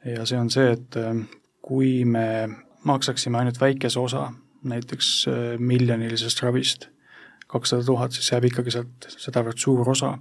ja 0.05 0.25
see 0.27 0.39
on 0.41 0.51
see, 0.51 0.73
et 0.73 0.97
eh, 1.01 1.13
kui 1.67 2.05
me 2.09 2.27
maksaksime 2.87 3.39
ainult 3.39 3.61
väikese 3.61 4.01
osa, 4.01 4.31
näiteks 4.67 5.09
eh, 5.29 5.59
miljonilisest 5.59 6.43
ravist, 6.43 6.89
kakssada 7.47 7.85
tuhat, 7.85 8.17
siis 8.17 8.33
jääb 8.33 8.49
ikkagi 8.49 8.73
sealt 8.75 9.11
sedavõrd 9.13 9.61
suur 9.61 9.93
osa, 9.93 10.17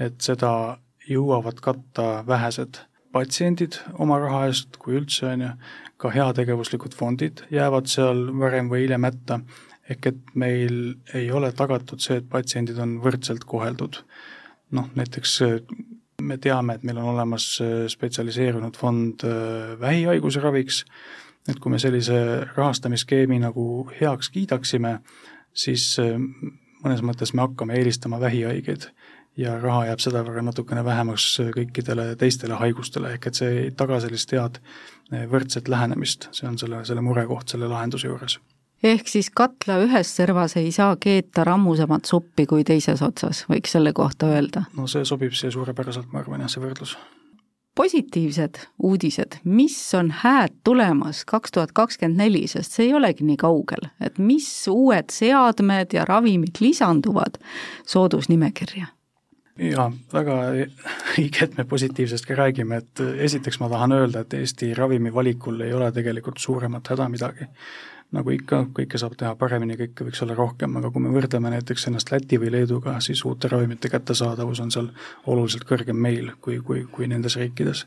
et 0.00 0.16
seda 0.24 0.78
jõuavad 1.08 1.60
katta 1.64 2.24
vähesed 2.26 2.82
patsiendid 3.16 3.78
oma 4.02 4.18
raha 4.20 4.46
eest, 4.50 4.76
kui 4.82 4.98
üldse, 5.00 5.28
on 5.30 5.44
ju, 5.46 5.52
ka 6.00 6.10
heategevuslikud 6.12 6.94
fondid 6.96 7.40
jäävad 7.52 7.88
seal 7.88 8.26
varem 8.36 8.68
või 8.68 8.82
hiljem 8.84 9.06
hätta, 9.08 9.40
ehk 9.88 10.10
et 10.10 10.34
meil 10.36 10.96
ei 11.16 11.30
ole 11.32 11.52
tagatud 11.56 12.02
see, 12.04 12.20
et 12.20 12.28
patsiendid 12.28 12.78
on 12.82 12.98
võrdselt 13.04 13.46
koheldud. 13.48 14.02
noh, 14.76 14.88
näiteks 14.98 15.38
me 16.22 16.36
teame, 16.42 16.74
et 16.74 16.82
meil 16.84 16.98
on 16.98 17.12
olemas 17.14 17.46
spetsialiseerunud 17.92 18.76
fond 18.76 19.22
äh, 19.24 19.76
vähihaiguse 19.80 20.40
raviks, 20.40 20.84
et 21.48 21.60
kui 21.62 21.70
me 21.70 21.78
sellise 21.78 22.18
rahastamisskeemi 22.56 23.38
nagu 23.38 23.86
heaks 24.00 24.32
kiidaksime, 24.34 24.98
siis 25.54 25.94
äh, 26.02 26.18
mõnes 26.82 27.04
mõttes 27.06 27.32
me 27.34 27.46
hakkame 27.46 27.78
eelistama 27.78 28.20
vähihaigeid 28.20 28.90
ja 29.36 29.56
raha 29.60 29.86
jääb 29.90 30.02
sedavõrra 30.02 30.42
natukene 30.44 30.84
vähemaks 30.84 31.28
kõikidele 31.56 32.10
teistele 32.20 32.58
haigustele, 32.60 33.14
ehk 33.16 33.30
et 33.30 33.40
see 33.40 33.56
ei 33.62 33.72
taga 33.76 34.00
sellist 34.04 34.32
head 34.32 34.60
eh, 35.12 35.26
võrdset 35.30 35.68
lähenemist, 35.68 36.30
see 36.36 36.48
on 36.48 36.58
selle, 36.60 36.84
selle 36.88 37.04
murekoht 37.04 37.52
selle 37.52 37.68
lahenduse 37.70 38.08
juures. 38.08 38.38
ehk 38.82 39.08
siis 39.08 39.30
katla 39.30 39.80
ühes 39.84 40.16
servas 40.16 40.56
ei 40.56 40.72
saa 40.72 40.96
keeta 41.00 41.44
rammusamat 41.44 42.04
suppi 42.04 42.46
kui 42.46 42.64
teises 42.64 43.02
otsas, 43.02 43.44
võiks 43.50 43.76
selle 43.76 43.92
kohta 43.92 44.32
öelda? 44.32 44.66
no 44.76 44.86
see 44.86 45.04
sobib 45.04 45.36
siia 45.36 45.50
suurepäraselt, 45.50 46.12
ma 46.12 46.24
arvan 46.24 46.44
jah, 46.46 46.52
see 46.56 46.64
võrdlus 46.64 46.96
positiivsed 47.76 48.56
uudised, 48.88 49.36
mis 49.44 49.76
on 49.94 50.08
hääd 50.22 50.54
tulemas 50.64 51.24
kaks 51.28 51.52
tuhat 51.52 51.74
kakskümmend 51.76 52.22
neli, 52.22 52.46
sest 52.48 52.72
see 52.72 52.86
ei 52.88 52.94
olegi 52.96 53.26
nii 53.28 53.36
kaugel, 53.36 53.90
et 54.00 54.16
mis 54.16 54.48
uued 54.72 55.12
seadmed 55.12 55.92
ja 55.92 56.08
ravimid 56.08 56.62
lisanduvad 56.64 57.36
soodusnimekirja? 57.84 58.95
Jaa, 59.58 59.88
väga 60.12 60.38
õige, 61.16 61.44
et 61.44 61.58
me 61.58 61.64
positiivsest 61.68 62.28
ka 62.28 62.38
räägime, 62.38 62.82
et 62.82 63.04
esiteks 63.28 63.60
ma 63.62 63.70
tahan 63.72 63.96
öelda, 63.96 64.24
et 64.24 64.38
Eesti 64.40 64.72
ravimivalikul 64.74 65.60
ei 65.66 65.74
ole 65.76 65.92
tegelikult 65.92 66.40
suuremat 66.42 66.94
häda 66.94 67.08
midagi 67.12 67.50
nagu 68.14 68.30
ikka, 68.30 68.60
kõike 68.76 68.98
saab 69.00 69.16
teha 69.18 69.32
paremini, 69.38 69.76
kõike 69.78 70.06
võiks 70.06 70.22
olla 70.22 70.36
rohkem, 70.38 70.76
aga 70.78 70.90
kui 70.94 71.02
me 71.02 71.10
võrdleme 71.14 71.50
näiteks 71.56 71.88
ennast 71.90 72.12
Läti 72.12 72.38
või 72.38 72.52
Leeduga, 72.54 72.98
siis 73.04 73.24
uute 73.26 73.50
ravimite 73.50 73.90
kättesaadavus 73.92 74.62
on 74.62 74.70
seal 74.74 74.90
oluliselt 75.26 75.66
kõrgem 75.68 75.98
meil 75.98 76.30
kui, 76.40 76.60
kui, 76.64 76.84
kui 76.92 77.10
nendes 77.10 77.36
riikides. 77.40 77.86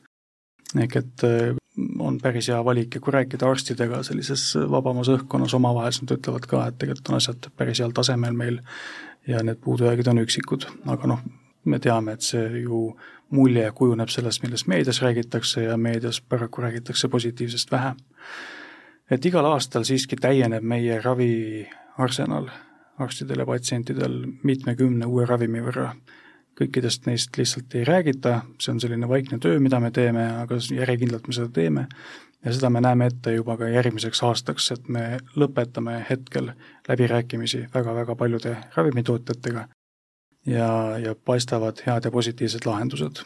ehk 0.77 0.95
et 0.95 1.23
äh, 1.23 1.55
on 1.99 2.19
päris 2.19 2.49
hea 2.51 2.59
valik 2.65 2.95
ja 2.95 3.01
kui 3.01 3.13
rääkida 3.15 3.47
arstidega 3.49 4.03
sellises 4.03 4.55
vabamas 4.69 5.09
õhkkonnas 5.09 5.55
omavahel, 5.55 5.91
siis 5.91 6.03
nad 6.05 6.17
ütlevad 6.17 6.47
ka, 6.51 6.65
et 6.67 6.77
tegelikult 6.77 7.09
on 7.09 7.21
asjad 7.21 7.51
päris 7.57 7.79
heal 7.79 7.95
tasemel 7.95 8.33
meil 8.33 8.59
ja 9.27 9.43
need 9.43 9.61
puudujäägid 9.63 10.07
on 10.11 10.25
üksikud, 10.25 10.67
aga 10.85 11.13
noh, 11.13 11.23
me 11.69 11.79
teame, 11.79 12.17
et 12.17 12.25
see 12.25 12.63
ju 12.63 12.83
mulje 13.29 13.71
kujuneb 13.77 14.09
sellest, 14.09 14.43
millest 14.43 14.67
meedias 14.67 15.01
räägitakse 15.01 15.63
ja 15.67 15.77
meedias 15.77 16.21
paraku 16.21 16.61
räägitakse 16.65 17.07
positiivsest 17.07 17.71
vähe 17.71 17.93
et 19.11 19.25
igal 19.25 19.45
aastal 19.49 19.85
siiski 19.87 20.17
täieneb 20.21 20.65
meie 20.65 20.99
raviarsenal 21.01 22.49
arstidel 22.99 23.43
ja 23.43 23.47
patsientidel 23.49 24.21
mitmekümne 24.43 25.07
uue 25.09 25.25
ravimi 25.25 25.63
võrra. 25.65 25.93
kõikidest 26.59 27.05
neist 27.07 27.37
lihtsalt 27.39 27.75
ei 27.79 27.85
räägita, 27.87 28.41
see 28.59 28.73
on 28.73 28.81
selline 28.83 29.07
vaikne 29.07 29.37
töö, 29.39 29.61
mida 29.63 29.79
me 29.79 29.93
teeme, 29.95 30.25
aga 30.41 30.57
järjekindlalt 30.59 31.27
me 31.27 31.33
seda 31.37 31.47
teeme. 31.55 31.85
Ja 32.43 32.51
seda 32.51 32.69
me 32.69 32.81
näeme 32.83 33.07
ette 33.07 33.31
juba 33.31 33.55
ka 33.57 33.69
järgmiseks 33.71 34.23
aastaks, 34.27 34.67
et 34.75 34.89
me 34.91 35.21
lõpetame 35.39 36.01
hetkel 36.09 36.51
läbirääkimisi 36.89 37.69
väga-väga 37.73 38.15
paljude 38.15 38.57
ravimitootjatega 38.75 39.69
ja, 40.49 40.97
ja 40.99 41.15
paistavad 41.15 41.81
head 41.85 42.05
ja 42.05 42.11
positiivsed 42.11 42.65
lahendused. 42.65 43.23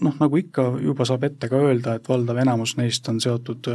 noh, 0.00 0.14
nagu 0.20 0.36
ikka, 0.36 0.62
juba 0.82 1.04
saab 1.04 1.24
ette 1.28 1.48
ka 1.48 1.58
öelda, 1.62 1.96
et 1.96 2.08
valdav 2.08 2.38
enamus 2.42 2.76
neist 2.76 3.08
on 3.08 3.20
seotud 3.20 3.68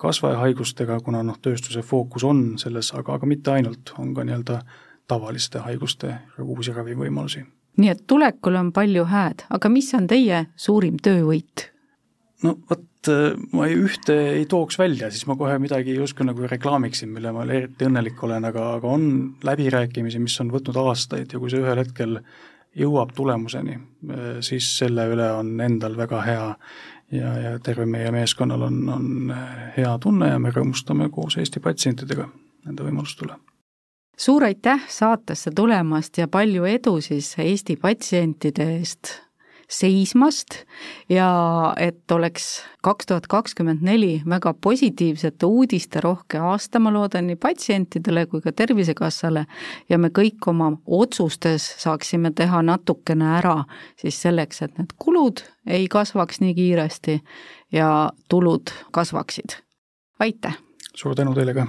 kasvajahaigustega, 0.00 0.98
kuna 1.04 1.22
noh, 1.22 1.38
tööstuse 1.42 1.82
fookus 1.82 2.24
on 2.24 2.42
selles, 2.58 2.90
aga, 2.94 3.18
aga 3.18 3.28
mitte 3.30 3.52
ainult, 3.54 3.94
on 3.98 4.14
ka 4.14 4.24
nii-öelda 4.26 4.62
tavaliste 5.08 5.62
haiguste 5.66 6.14
uusi 6.42 6.72
ravivõimalusi. 6.72 7.44
nii 7.76 7.90
et 7.90 8.02
tulekul 8.06 8.56
on 8.56 8.72
palju 8.72 9.04
hääd, 9.10 9.46
aga 9.50 9.68
mis 9.68 9.94
on 9.94 10.06
teie 10.10 10.46
suurim 10.56 10.96
töövõit? 11.02 11.70
no 12.42 12.58
vot, 12.70 12.82
ma 13.52 13.66
ei, 13.68 13.76
ühte 13.78 14.14
ei 14.34 14.46
tooks 14.50 14.78
välja, 14.78 15.10
siis 15.12 15.26
ma 15.30 15.36
kohe 15.40 15.58
midagi 15.62 15.96
justkui 15.96 16.26
nagu 16.28 16.48
reklaamiksin, 16.50 17.12
mille 17.14 17.32
ma 17.34 17.44
eriti 17.46 17.88
õnnelik 17.88 18.22
olen, 18.24 18.48
aga, 18.50 18.70
aga 18.78 18.90
on 18.96 19.06
läbirääkimisi, 19.44 20.22
mis 20.22 20.36
on 20.42 20.52
võtnud 20.54 20.78
aastaid 20.84 21.32
ja 21.32 21.40
kui 21.42 21.52
see 21.52 21.62
ühel 21.62 21.80
hetkel 21.82 22.18
jõuab 22.74 23.14
tulemuseni, 23.14 23.78
siis 24.42 24.72
selle 24.78 25.06
üle 25.12 25.28
on 25.36 25.54
endal 25.62 25.96
väga 25.98 26.22
hea 26.26 26.46
ja, 27.14 27.34
ja 27.38 27.58
terve 27.62 27.86
meie 27.86 28.10
meeskonnal 28.14 28.66
on, 28.66 28.80
on 28.88 29.34
hea 29.76 29.96
tunne 30.02 30.32
ja 30.32 30.38
me 30.42 30.52
rõõmustame 30.54 31.10
koos 31.14 31.38
Eesti 31.38 31.62
patsientidega 31.62 32.28
nende 32.64 32.86
võimaluste 32.86 33.28
üle. 33.28 33.36
suur 34.18 34.44
aitäh 34.44 34.88
saatesse 34.88 35.50
tulemast 35.50 36.18
ja 36.18 36.28
palju 36.28 36.64
edu 36.64 37.00
siis 37.00 37.34
Eesti 37.38 37.76
patsientide 37.76 38.68
eest 38.78 39.20
seismast 39.70 40.60
ja 41.08 41.28
et 41.80 42.10
oleks 42.12 42.62
kaks 42.84 43.06
tuhat 43.06 43.26
kakskümmend 43.26 43.82
neli 43.82 44.22
väga 44.28 44.54
positiivsete 44.54 45.46
uudiste 45.46 46.00
rohke 46.04 46.38
aasta, 46.38 46.80
ma 46.80 46.92
loodan, 46.92 47.26
nii 47.26 47.40
patsientidele 47.40 48.26
kui 48.26 48.44
ka 48.44 48.52
Tervisekassale 48.52 49.46
ja 49.88 49.98
me 49.98 50.10
kõik 50.14 50.48
oma 50.52 50.72
otsustes 50.86 51.66
saaksime 51.82 52.32
teha 52.36 52.62
natukene 52.62 53.36
ära 53.40 53.56
siis 54.00 54.20
selleks, 54.22 54.62
et 54.62 54.78
need 54.78 54.94
kulud 54.98 55.44
ei 55.66 55.88
kasvaks 55.88 56.40
nii 56.44 56.54
kiiresti 56.54 57.20
ja 57.72 57.90
tulud 58.28 58.72
kasvaksid. 58.92 59.60
aitäh! 60.20 60.58
suur 60.94 61.14
tänu 61.14 61.34
teile 61.34 61.54
ka! 61.54 61.66